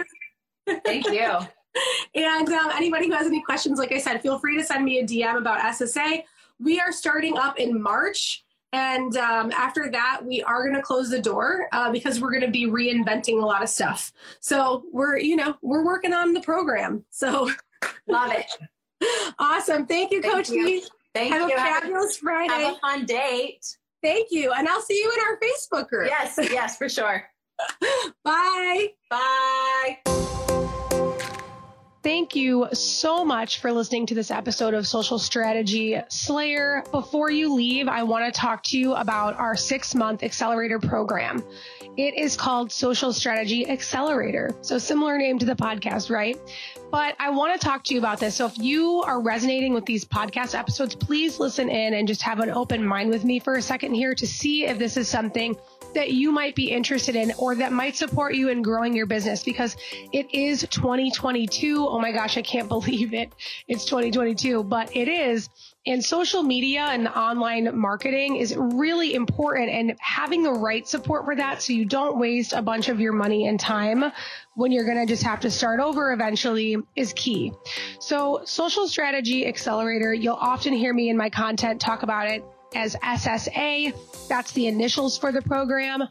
you. 0.67 0.81
Thank 0.85 1.07
you. 1.07 1.39
and 2.15 2.49
um, 2.49 2.69
anybody 2.75 3.07
who 3.07 3.13
has 3.13 3.25
any 3.25 3.41
questions, 3.41 3.79
like 3.79 3.91
I 3.91 3.97
said, 3.97 4.21
feel 4.21 4.37
free 4.37 4.57
to 4.57 4.63
send 4.63 4.85
me 4.85 4.99
a 4.99 5.03
DM 5.03 5.37
about 5.37 5.59
SSA. 5.61 6.23
We 6.59 6.79
are 6.79 6.91
starting 6.91 7.37
up 7.37 7.57
in 7.57 7.81
March. 7.81 8.43
And 8.71 9.17
um, 9.17 9.51
after 9.51 9.89
that, 9.91 10.21
we 10.23 10.43
are 10.43 10.63
going 10.63 10.75
to 10.75 10.81
close 10.81 11.09
the 11.09 11.21
door 11.21 11.67
uh, 11.71 11.91
because 11.91 12.21
we're 12.21 12.29
going 12.31 12.45
to 12.45 12.51
be 12.51 12.67
reinventing 12.67 13.41
a 13.41 13.45
lot 13.45 13.63
of 13.63 13.69
stuff. 13.69 14.11
So 14.41 14.83
we're, 14.91 15.17
you 15.17 15.35
know, 15.35 15.55
we're 15.61 15.83
working 15.83 16.13
on 16.13 16.33
the 16.33 16.41
program. 16.41 17.03
So 17.09 17.49
love 18.07 18.31
it. 18.31 18.51
Awesome. 19.39 19.85
Thank 19.85 20.11
you, 20.11 20.21
Thank 20.21 20.33
Coach 20.33 20.49
you. 20.49 20.81
Thank 21.15 21.33
you. 21.33 21.39
have 21.39 21.49
you. 21.49 21.55
A 21.55 21.57
fabulous 21.57 22.15
have 22.15 22.21
a, 22.21 22.25
Friday. 22.25 22.63
Have 22.63 22.75
a 22.75 22.79
fun 22.79 23.05
date. 23.05 23.77
Thank 24.03 24.27
you. 24.31 24.51
And 24.51 24.67
I'll 24.67 24.81
see 24.81 24.97
you 24.97 25.11
in 25.11 25.19
our 25.19 25.39
Facebook 25.39 25.89
group. 25.89 26.09
Yes, 26.09 26.37
yes, 26.51 26.77
for 26.77 26.89
sure. 26.89 27.23
Bye. 28.23 28.89
Bye. 29.09 30.38
Thank 32.01 32.33
you 32.33 32.67
so 32.71 33.25
much 33.25 33.59
for 33.59 33.73
listening 33.73 34.05
to 34.05 34.15
this 34.15 34.31
episode 34.31 34.73
of 34.73 34.87
Social 34.87 35.19
Strategy 35.19 35.99
Slayer. 36.07 36.81
Before 36.91 37.29
you 37.29 37.53
leave, 37.53 37.89
I 37.89 38.03
want 38.03 38.33
to 38.33 38.39
talk 38.39 38.63
to 38.65 38.77
you 38.77 38.93
about 38.93 39.35
our 39.35 39.57
six 39.57 39.93
month 39.93 40.23
accelerator 40.23 40.79
program. 40.79 41.43
It 41.97 42.17
is 42.17 42.37
called 42.37 42.71
Social 42.71 43.11
Strategy 43.11 43.67
Accelerator. 43.67 44.51
So, 44.61 44.77
similar 44.77 45.17
name 45.17 45.39
to 45.39 45.45
the 45.45 45.55
podcast, 45.55 46.09
right? 46.09 46.39
But 46.89 47.15
I 47.19 47.31
want 47.31 47.59
to 47.59 47.67
talk 47.67 47.83
to 47.85 47.93
you 47.93 47.99
about 47.99 48.21
this. 48.21 48.35
So, 48.35 48.45
if 48.45 48.57
you 48.57 49.03
are 49.05 49.19
resonating 49.19 49.73
with 49.73 49.85
these 49.85 50.05
podcast 50.05 50.57
episodes, 50.57 50.95
please 50.95 51.37
listen 51.37 51.67
in 51.67 51.95
and 51.95 52.07
just 52.07 52.21
have 52.21 52.39
an 52.39 52.49
open 52.49 52.81
mind 52.81 53.09
with 53.09 53.25
me 53.25 53.39
for 53.39 53.55
a 53.55 53.61
second 53.61 53.93
here 53.93 54.15
to 54.15 54.25
see 54.25 54.65
if 54.65 54.79
this 54.79 54.95
is 54.95 55.09
something 55.09 55.57
that 55.93 56.11
you 56.11 56.31
might 56.31 56.55
be 56.55 56.71
interested 56.71 57.15
in 57.15 57.33
or 57.37 57.55
that 57.55 57.71
might 57.71 57.95
support 57.95 58.35
you 58.35 58.49
in 58.49 58.61
growing 58.61 58.95
your 58.95 59.05
business 59.05 59.43
because 59.43 59.75
it 60.11 60.33
is 60.33 60.61
2022. 60.69 61.87
Oh 61.87 61.99
my 61.99 62.11
gosh, 62.11 62.37
I 62.37 62.41
can't 62.41 62.67
believe 62.69 63.13
it. 63.13 63.33
It's 63.67 63.85
2022, 63.85 64.63
but 64.63 64.95
it 64.95 65.07
is. 65.07 65.49
And 65.85 66.03
social 66.03 66.43
media 66.43 66.81
and 66.81 67.07
online 67.07 67.75
marketing 67.77 68.35
is 68.35 68.55
really 68.55 69.13
important 69.13 69.69
and 69.69 69.95
having 69.99 70.43
the 70.43 70.51
right 70.51 70.87
support 70.87 71.25
for 71.25 71.35
that 71.35 71.61
so 71.61 71.73
you 71.73 71.85
don't 71.85 72.19
waste 72.19 72.53
a 72.53 72.61
bunch 72.61 72.89
of 72.89 72.99
your 72.99 73.13
money 73.13 73.47
and 73.47 73.59
time 73.59 74.03
when 74.55 74.71
you're 74.71 74.85
going 74.85 74.97
to 74.97 75.05
just 75.05 75.23
have 75.23 75.39
to 75.39 75.49
start 75.49 75.79
over 75.79 76.11
eventually 76.11 76.75
is 76.95 77.13
key. 77.13 77.53
So 77.99 78.41
social 78.43 78.87
strategy 78.87 79.47
accelerator, 79.47 80.13
you'll 80.13 80.35
often 80.35 80.73
hear 80.73 80.93
me 80.93 81.09
in 81.09 81.17
my 81.17 81.29
content 81.29 81.79
talk 81.79 82.03
about 82.03 82.29
it 82.29 82.43
as 82.75 82.95
SSA. 82.95 83.93
That's 84.27 84.51
the 84.51 84.67
initials 84.67 85.17
for 85.17 85.31
the 85.31 85.41
program. 85.41 86.03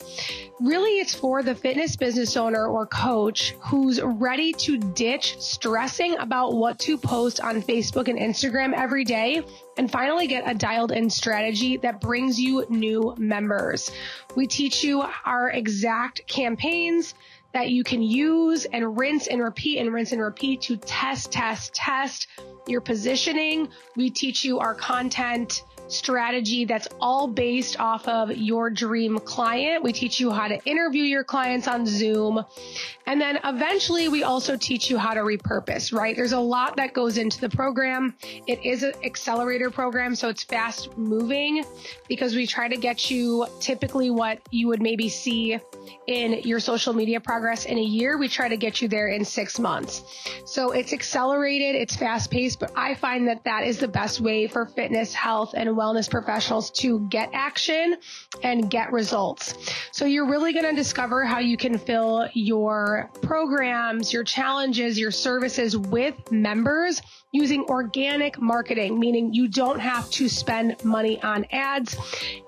Really, 0.60 0.98
it's 0.98 1.14
for 1.14 1.42
the 1.42 1.54
fitness 1.54 1.96
business 1.96 2.36
owner 2.36 2.66
or 2.66 2.86
coach 2.86 3.54
who's 3.60 4.00
ready 4.02 4.52
to 4.54 4.78
ditch 4.78 5.36
stressing 5.40 6.16
about 6.18 6.54
what 6.54 6.78
to 6.80 6.98
post 6.98 7.40
on 7.40 7.62
Facebook 7.62 8.08
and 8.08 8.18
Instagram 8.18 8.72
every 8.74 9.04
day 9.04 9.42
and 9.76 9.90
finally 9.90 10.26
get 10.26 10.50
a 10.50 10.54
dialed 10.54 10.90
in 10.90 11.08
strategy 11.08 11.76
that 11.76 12.00
brings 12.00 12.40
you 12.40 12.66
new 12.68 13.14
members. 13.18 13.90
We 14.34 14.46
teach 14.46 14.82
you 14.82 15.04
our 15.24 15.50
exact 15.50 16.26
campaigns 16.26 17.14
that 17.52 17.70
you 17.70 17.82
can 17.82 18.02
use 18.02 18.66
and 18.66 18.98
rinse 18.98 19.26
and 19.26 19.42
repeat 19.42 19.78
and 19.78 19.92
rinse 19.92 20.12
and 20.12 20.20
repeat 20.20 20.60
to 20.62 20.76
test, 20.76 21.32
test, 21.32 21.74
test 21.74 22.26
your 22.66 22.80
positioning. 22.80 23.68
We 23.96 24.10
teach 24.10 24.44
you 24.44 24.58
our 24.58 24.74
content 24.74 25.62
strategy 25.88 26.64
that's 26.64 26.88
all 27.00 27.26
based 27.26 27.80
off 27.80 28.06
of 28.06 28.30
your 28.36 28.70
dream 28.70 29.18
client. 29.18 29.82
We 29.82 29.92
teach 29.92 30.20
you 30.20 30.30
how 30.30 30.48
to 30.48 30.62
interview 30.64 31.02
your 31.02 31.24
clients 31.24 31.66
on 31.66 31.86
Zoom. 31.86 32.44
And 33.06 33.20
then 33.20 33.38
eventually 33.42 34.08
we 34.08 34.22
also 34.22 34.56
teach 34.56 34.90
you 34.90 34.98
how 34.98 35.14
to 35.14 35.20
repurpose, 35.20 35.92
right? 35.92 36.14
There's 36.14 36.32
a 36.32 36.40
lot 36.40 36.76
that 36.76 36.92
goes 36.92 37.16
into 37.16 37.40
the 37.40 37.48
program. 37.48 38.14
It 38.46 38.64
is 38.64 38.82
an 38.82 38.92
accelerator 39.02 39.70
program, 39.70 40.14
so 40.14 40.28
it's 40.28 40.42
fast 40.42 40.96
moving 40.98 41.64
because 42.06 42.34
we 42.34 42.46
try 42.46 42.68
to 42.68 42.76
get 42.76 43.10
you 43.10 43.46
typically 43.60 44.10
what 44.10 44.40
you 44.50 44.68
would 44.68 44.82
maybe 44.82 45.08
see 45.08 45.58
in 46.06 46.34
your 46.42 46.60
social 46.60 46.92
media 46.92 47.20
progress 47.20 47.64
in 47.64 47.78
a 47.78 47.82
year. 47.82 48.18
We 48.18 48.28
try 48.28 48.48
to 48.48 48.56
get 48.56 48.82
you 48.82 48.88
there 48.88 49.08
in 49.08 49.24
six 49.24 49.58
months. 49.58 50.02
So 50.44 50.72
it's 50.72 50.92
accelerated, 50.92 51.74
it's 51.76 51.96
fast 51.96 52.30
paced, 52.30 52.60
but 52.60 52.72
I 52.76 52.94
find 52.94 53.28
that 53.28 53.44
that 53.44 53.64
is 53.64 53.78
the 53.78 53.88
best 53.88 54.20
way 54.20 54.48
for 54.48 54.66
fitness, 54.66 55.14
health, 55.14 55.54
and 55.56 55.77
wellness 55.78 56.10
professionals 56.10 56.70
to 56.72 57.06
get 57.08 57.30
action 57.32 57.96
and 58.42 58.68
get 58.68 58.92
results. 58.92 59.54
So 59.92 60.04
you're 60.04 60.28
really 60.28 60.52
going 60.52 60.64
to 60.64 60.74
discover 60.74 61.24
how 61.24 61.38
you 61.38 61.56
can 61.56 61.78
fill 61.78 62.28
your 62.34 63.10
programs, 63.22 64.12
your 64.12 64.24
challenges, 64.24 64.98
your 64.98 65.12
services 65.12 65.76
with 65.76 66.14
members 66.32 67.00
using 67.32 67.62
organic 67.64 68.40
marketing, 68.40 68.98
meaning 68.98 69.34
you 69.34 69.48
don't 69.48 69.80
have 69.80 70.10
to 70.10 70.28
spend 70.28 70.82
money 70.82 71.22
on 71.22 71.44
ads. 71.52 71.96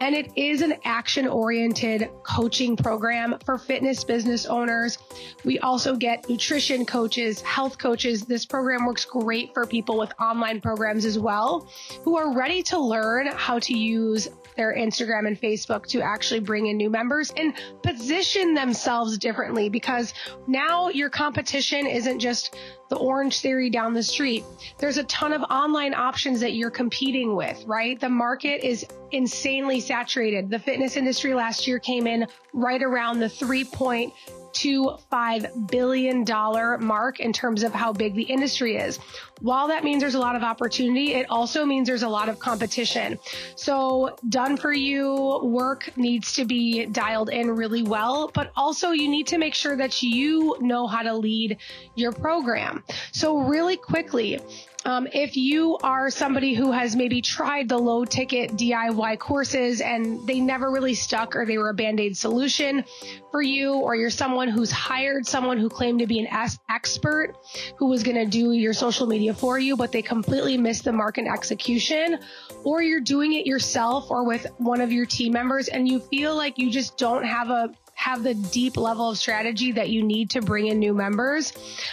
And 0.01 0.15
it 0.15 0.33
is 0.37 0.63
an 0.63 0.75
action 0.85 1.29
oriented 1.29 2.09
coaching 2.23 2.77
program 2.77 3.37
for 3.45 3.59
fitness 3.59 4.05
business 4.05 4.47
owners. 4.47 4.97
We 5.45 5.59
also 5.59 5.97
get 5.97 6.29
nutrition 6.29 6.87
coaches, 6.87 7.43
health 7.43 7.79
coaches. 7.79 8.23
This 8.23 8.47
program 8.47 8.87
works 8.87 9.05
great 9.05 9.53
for 9.53 9.67
people 9.67 9.99
with 9.99 10.13
online 10.19 10.61
programs 10.61 11.05
as 11.05 11.19
well 11.19 11.69
who 12.03 12.17
are 12.17 12.35
ready 12.35 12.63
to 12.65 12.79
learn 12.79 13.27
how 13.27 13.59
to 13.59 13.77
use 13.77 14.29
their 14.57 14.75
Instagram 14.75 15.27
and 15.27 15.41
Facebook 15.41 15.87
to 15.87 16.01
actually 16.01 16.41
bring 16.41 16.67
in 16.67 16.77
new 16.77 16.91
members 16.91 17.33
and 17.37 17.55
position 17.83 18.55
themselves 18.55 19.19
differently 19.19 19.69
because 19.69 20.15
now 20.47 20.89
your 20.89 21.11
competition 21.11 21.87
isn't 21.87 22.19
just 22.19 22.57
the 22.91 22.97
Orangetheory 22.97 23.73
down 23.73 23.95
the 23.95 24.03
street. 24.03 24.45
There's 24.79 24.99
a 24.99 25.05
ton 25.05 25.33
of 25.33 25.43
online 25.43 25.95
options 25.95 26.41
that 26.41 26.53
you're 26.53 26.71
competing 26.71 27.35
with, 27.35 27.65
right? 27.67 27.99
The 27.99 28.11
market 28.11 28.67
is 28.67 28.85
insanely 29.13 29.81
saturated. 29.81 30.51
The 30.51 30.59
fitness 30.59 30.97
industry 30.97 31.35
last 31.35 31.67
year 31.67 31.79
came 31.79 32.07
in 32.07 32.27
right 32.53 32.83
around 32.83 33.21
the 33.21 33.27
3.25 33.27 35.71
billion 35.71 36.25
dollar 36.25 36.77
mark 36.79 37.21
in 37.21 37.33
terms 37.33 37.63
of 37.63 37.73
how 37.73 37.93
big 37.93 38.15
the 38.15 38.23
industry 38.23 38.77
is. 38.77 38.99
While 39.41 39.69
that 39.69 39.85
means 39.85 40.01
there's 40.01 40.17
a 40.17 40.21
lot 40.21 40.37
of 40.37 40.43
opportunity, 40.43 41.15
it 41.15 41.27
also 41.31 41.65
means 41.65 41.89
there's 41.89 42.03
a 42.03 42.09
lot 42.09 42.29
of 42.29 42.39
competition. 42.39 43.19
So 43.57 44.17
done 44.29 44.57
for 44.57 44.73
you 44.73 45.41
work 45.43 45.97
needs 45.97 46.35
to 46.35 46.45
be 46.45 46.87
dialed 46.87 47.31
in 47.31 47.51
really 47.51 47.83
well, 47.83 48.31
but 48.35 48.53
also 48.57 48.91
you 48.91 49.09
need 49.09 49.27
to 49.29 49.39
make 49.39 49.55
sure 49.55 49.77
that 49.77 50.03
you 50.03 50.57
know 50.61 50.87
how 50.87 51.03
to 51.03 51.15
lead 51.15 51.57
your 51.95 52.13
program. 52.13 52.85
So 53.13 53.39
really 53.39 53.77
quickly, 53.77 54.41
um, 54.85 55.07
if 55.13 55.37
you 55.37 55.77
are 55.83 56.11
somebody 56.11 56.55
who 56.55 56.73
has 56.73 56.97
maybe 56.97 57.21
tried 57.21 57.69
the 57.69 57.77
low 57.77 58.05
ticket 58.05 58.53
DIY 58.53 59.19
courses 59.19 59.81
and 59.83 60.27
they 60.27 60.41
never 60.41 60.71
really 60.71 60.95
stuck 60.95 61.37
or 61.37 61.45
they 61.45 61.59
were 61.59 61.69
a 61.69 61.75
band 61.75 62.01
aid 62.01 62.17
solution 62.17 62.85
for 63.31 63.43
you, 63.43 63.75
or 63.75 63.95
you're 63.95 64.11
someone 64.11 64.49
who's 64.49 64.71
hired 64.71 65.27
someone 65.27 65.59
who 65.59 65.69
claimed 65.69 66.01
to 66.01 66.07
be 66.07 66.19
an 66.19 66.55
expert 66.71 67.35
who 67.77 67.87
was 67.87 68.03
going 68.03 68.17
to 68.17 68.27
do 68.27 68.53
your 68.53 68.73
social 68.73 69.07
media 69.07 69.35
for 69.35 69.59
you, 69.59 69.77
but 69.77 69.93
they 69.93 70.03
completely 70.03 70.57
missed 70.57 70.85
the 70.85 70.93
mark 70.93 71.19
in 71.19 71.27
execution, 71.27 72.19
or 72.65 72.83
you're 72.83 73.01
doing 73.01 73.35
it 73.35 73.47
yourself 73.47 74.11
or 74.11 74.25
with 74.25 74.47
one 74.59 74.81
of 74.81 74.91
your 74.91 75.05
team 75.05 75.33
members 75.33 75.69
and 75.69 75.89
you 75.89 76.01
feel 76.01 76.35
like 76.35 76.59
you 76.59 76.71
just 76.71 76.97
don't 76.97 77.25
have 77.25 77.51
a 77.51 77.71
have 78.01 78.23
the 78.23 78.33
deep 78.33 78.79
level 78.79 79.11
of 79.11 79.19
strategy 79.19 79.73
that 79.73 79.91
you 79.91 80.03
need 80.03 80.31
to 80.31 80.41
bring 80.41 80.69
in 80.69 80.79
new 80.79 80.95
members. 80.95 81.53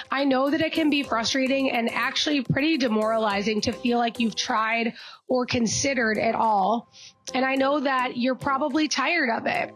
I 0.09 0.23
know 0.23 0.49
that 0.49 0.61
it 0.61 0.71
can 0.71 0.89
be 0.89 1.03
frustrating 1.03 1.71
and 1.71 1.91
actually 1.91 2.43
pretty 2.43 2.77
demoralizing 2.77 3.59
to 3.61 3.73
feel 3.73 3.97
like 3.97 4.17
you've 4.17 4.35
tried 4.35 4.93
or 5.27 5.45
considered 5.45 6.17
at 6.17 6.33
all. 6.33 6.89
And 7.33 7.43
I 7.43 7.55
know 7.55 7.81
that 7.81 8.15
you're 8.15 8.35
probably 8.35 8.87
tired 8.87 9.29
of 9.29 9.47
it. 9.47 9.73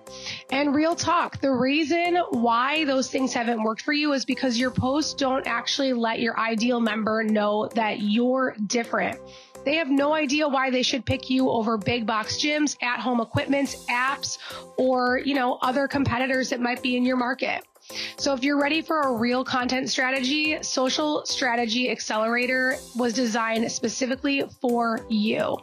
And 0.51 0.73
real 0.73 0.95
talk, 0.95 1.41
the 1.41 1.51
reason 1.51 2.15
why 2.29 2.85
those 2.85 3.11
things 3.11 3.33
haven't 3.33 3.61
worked 3.61 3.81
for 3.81 3.91
you 3.91 4.13
is 4.13 4.23
because 4.23 4.57
your 4.57 4.71
posts 4.71 5.13
don't 5.13 5.45
actually 5.45 5.91
let 5.91 6.21
your 6.21 6.39
ideal 6.39 6.79
member 6.79 7.23
know 7.23 7.67
that 7.75 7.99
you're 7.99 8.55
different. 8.67 9.19
They 9.63 9.75
have 9.75 9.89
no 9.89 10.13
idea 10.13 10.47
why 10.47 10.69
they 10.71 10.83
should 10.83 11.05
pick 11.05 11.29
you 11.29 11.49
over 11.49 11.77
big 11.77 12.05
box 12.05 12.37
gyms, 12.37 12.75
at 12.81 12.99
home 12.99 13.21
equipment, 13.21 13.75
apps, 13.89 14.37
or, 14.77 15.19
you 15.19 15.35
know, 15.35 15.59
other 15.61 15.87
competitors 15.87 16.49
that 16.49 16.59
might 16.59 16.81
be 16.81 16.97
in 16.97 17.05
your 17.05 17.17
market. 17.17 17.63
So 18.17 18.33
if 18.33 18.43
you're 18.43 18.59
ready 18.59 18.81
for 18.81 19.01
a 19.01 19.13
real 19.13 19.43
content 19.43 19.89
strategy, 19.89 20.57
Social 20.61 21.25
Strategy 21.25 21.89
Accelerator 21.91 22.77
was 22.95 23.13
designed 23.13 23.71
specifically 23.71 24.43
for 24.61 25.05
you. 25.09 25.57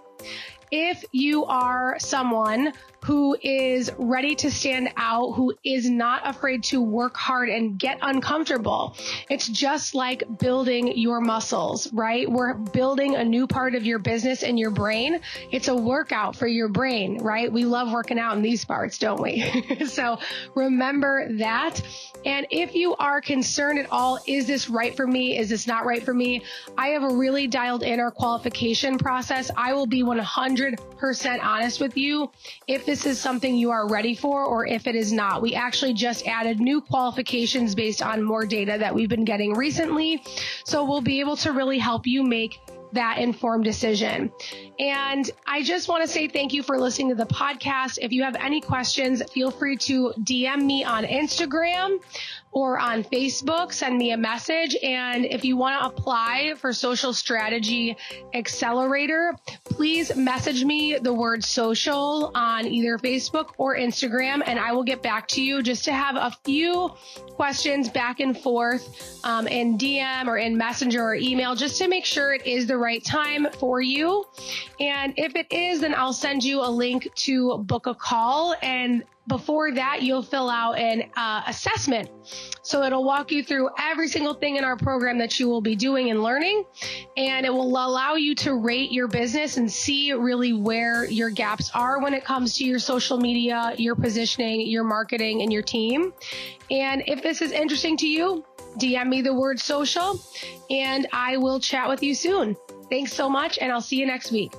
If 0.71 1.03
you 1.13 1.45
are 1.47 1.99
someone 1.99 2.73
who 3.05 3.37
is 3.43 3.91
ready 3.99 4.35
to 4.35 4.51
stand 4.51 4.91
out, 4.97 5.33
who 5.33 5.55
is 5.65 5.89
not 5.89 6.27
afraid 6.27 6.65
to 6.65 6.83
work 6.83 7.17
hard 7.17 7.49
and 7.49 7.79
get 7.79 7.99
uncomfortable. 8.03 8.97
It's 9.31 9.49
just 9.49 9.95
like 9.95 10.25
building 10.39 10.97
your 10.97 11.21
muscles, 11.21 11.93
right? 11.93 12.31
We're 12.31 12.55
building 12.55 13.15
a 13.15 13.25
new 13.25 13.47
part 13.47 13.75
of 13.75 13.85
your 13.87 13.99
business 13.99 14.43
and 14.43 14.59
your 14.59 14.71
brain. 14.71 15.21
It's 15.51 15.69
a 15.69 15.75
workout 15.75 16.37
for 16.37 16.47
your 16.47 16.69
brain, 16.69 17.19
right? 17.19 17.53
We 17.53 17.65
love 17.65 17.93
working 17.93 18.19
out 18.19 18.37
in 18.37 18.43
these 18.43 18.65
parts, 18.65 18.99
don't 18.99 19.23
we? 19.23 19.85
so 19.87 20.19
remember 20.55 21.29
that. 21.39 21.81
And 22.25 22.47
if 22.51 22.75
you 22.75 22.97
are 22.97 23.21
concerned 23.21 23.79
at 23.79 23.91
all, 23.93 24.19
is 24.27 24.47
this 24.47 24.69
right 24.69 24.95
for 24.97 25.07
me? 25.07 25.39
Is 25.39 25.49
this 25.49 25.67
not 25.67 25.87
right 25.87 26.03
for 26.03 26.13
me? 26.13 26.43
I 26.77 26.89
have 26.89 27.05
a 27.05 27.15
really 27.15 27.47
dialed 27.47 27.85
in 27.85 28.01
our 28.01 28.11
qualification 28.11 28.99
process. 28.99 29.51
I 29.57 29.73
will 29.73 29.87
be 29.87 30.03
100% 30.03 31.43
honest 31.45 31.81
with 31.81 31.97
you. 31.97 32.31
If 32.67 32.88
this 32.89 33.05
is 33.05 33.21
something 33.21 33.55
you 33.55 33.71
are 33.71 33.87
ready 33.87 34.15
for 34.15 34.47
or 34.47 34.67
if 34.67 34.87
it 34.87 34.95
is 34.95 35.13
not. 35.13 35.43
We 35.43 35.55
actually 35.55 35.93
just 35.93 36.27
added 36.27 36.59
new 36.59 36.81
qualifications 36.81 37.75
based 37.75 38.01
on 38.01 38.23
more 38.23 38.47
data 38.47 38.77
that 38.79 38.95
we've 38.95 39.11
been 39.11 39.27
getting 39.27 39.53
recently. 39.53 40.23
So 40.65 40.85
we'll 40.85 41.03
be 41.03 41.21
able 41.21 41.37
to 41.37 41.53
really 41.53 41.79
help 41.79 42.07
you 42.07 42.23
make 42.23 42.59
that 42.93 43.19
informed 43.19 43.65
decision. 43.65 44.33
And 44.79 45.31
I 45.47 45.63
just 45.63 45.89
want 45.89 46.03
to 46.03 46.09
say 46.09 46.29
thank 46.29 46.55
you 46.55 46.63
for 46.63 46.81
listening 46.81 47.11
to 47.11 47.15
the 47.15 47.27
podcast. 47.27 47.99
If 48.01 48.11
you 48.11 48.23
have 48.23 48.37
any 48.37 48.63
questions, 48.63 49.23
feel 49.33 49.51
free 49.51 49.77
to 49.77 50.15
DM 50.21 50.63
me 50.63 50.83
on 50.83 51.05
Instagram 51.05 51.99
or 52.53 52.79
on 52.79 53.05
Facebook, 53.05 53.73
send 53.73 53.99
me 53.99 54.13
a 54.13 54.17
message. 54.17 54.77
And 54.83 55.25
if 55.25 55.45
you 55.45 55.57
want 55.57 55.81
to 55.81 55.87
apply 55.87 56.55
for 56.57 56.73
Social 56.73 57.13
Strategy 57.13 57.97
Accelerator, 58.35 59.35
please 59.65 60.15
message 60.17 60.65
me 60.65 60.97
the 60.99 61.13
word 61.13 61.45
social 61.45 62.31
on 62.35 62.67
either 62.67 62.99
Facebook 62.99 63.51
or 63.59 63.77
Instagram, 63.77 64.43
and 64.47 64.59
I 64.59 64.73
will 64.73 64.83
get 64.83 65.03
back 65.03 65.29
to 65.29 65.43
you 65.43 65.63
just 65.63 65.85
to 65.85 65.93
have 65.93 66.17
a 66.17 66.35
few 66.45 66.91
questions 67.35 67.89
back 67.89 68.21
and 68.21 68.37
forth 68.37 69.25
um, 69.25 69.47
in 69.47 69.79
DM 69.79 70.27
or 70.27 70.39
in 70.39 70.57
Messenger 70.57 71.03
or 71.03 71.15
email 71.15 71.55
just 71.55 71.79
to 71.79 71.89
make 71.89 72.05
sure 72.05 72.33
it 72.33 72.47
is 72.47 72.67
the 72.67 72.77
right 72.77 73.05
time 73.05 73.47
for 73.59 73.81
you. 73.81 74.25
And 74.81 75.15
if 75.17 75.37
it 75.37 75.47
is, 75.51 75.81
then 75.81 75.95
I'll 75.95 76.13
send 76.13 76.43
you 76.43 76.61
a 76.61 76.71
link 76.71 77.09
to 77.15 77.59
book 77.59 77.87
a 77.87 77.95
call 77.95 78.55
and 78.63 79.05
before 79.29 79.73
that, 79.73 80.03
you'll 80.03 80.23
fill 80.23 80.51
out 80.51 80.79
an 80.79 81.11
uh, 81.17 81.43
assessment. 81.47 82.11
So 82.63 82.83
it'll 82.83 83.05
walk 83.05 83.31
you 83.31 83.45
through 83.45 83.71
every 83.79 84.09
single 84.09 84.35
thing 84.35 84.57
in 84.57 84.65
our 84.65 84.77
program 84.77 85.19
that 85.19 85.39
you 85.39 85.49
will 85.49 85.61
be 85.61 85.77
doing 85.77 86.11
and 86.11 86.23
learning. 86.23 86.65
And 87.17 87.47
it 87.47 87.51
will 87.51 87.69
allow 87.69 88.15
you 88.15 88.35
to 88.37 88.55
rate 88.55 88.91
your 88.91 89.07
business 89.07 89.57
and 89.59 89.71
see 89.71 90.13
really 90.13 90.53
where 90.53 91.05
your 91.05 91.31
gaps 91.31 91.71
are 91.75 92.01
when 92.01 92.15
it 92.15 92.25
comes 92.25 92.57
to 92.57 92.65
your 92.65 92.79
social 92.79 93.19
media, 93.19 93.75
your 93.77 93.95
positioning, 93.95 94.67
your 94.67 94.85
marketing, 94.85 95.43
and 95.43 95.53
your 95.53 95.63
team. 95.63 96.13
And 96.71 97.03
if 97.07 97.23
this 97.23 97.43
is 97.43 97.53
interesting 97.53 97.97
to 97.99 98.09
you, 98.09 98.45
DM 98.79 99.09
me 99.09 99.23
the 99.23 99.35
word 99.35 99.61
social 99.61 100.21
and 100.71 101.07
I 101.13 101.37
will 101.37 101.61
chat 101.61 101.89
with 101.89 102.03
you 102.03 102.15
soon. 102.15 102.57
Thanks 102.91 103.13
so 103.13 103.29
much, 103.29 103.59
and 103.59 103.71
I'll 103.71 103.81
see 103.83 103.97
you 103.97 104.07
next 104.07 104.33
week. 104.33 104.53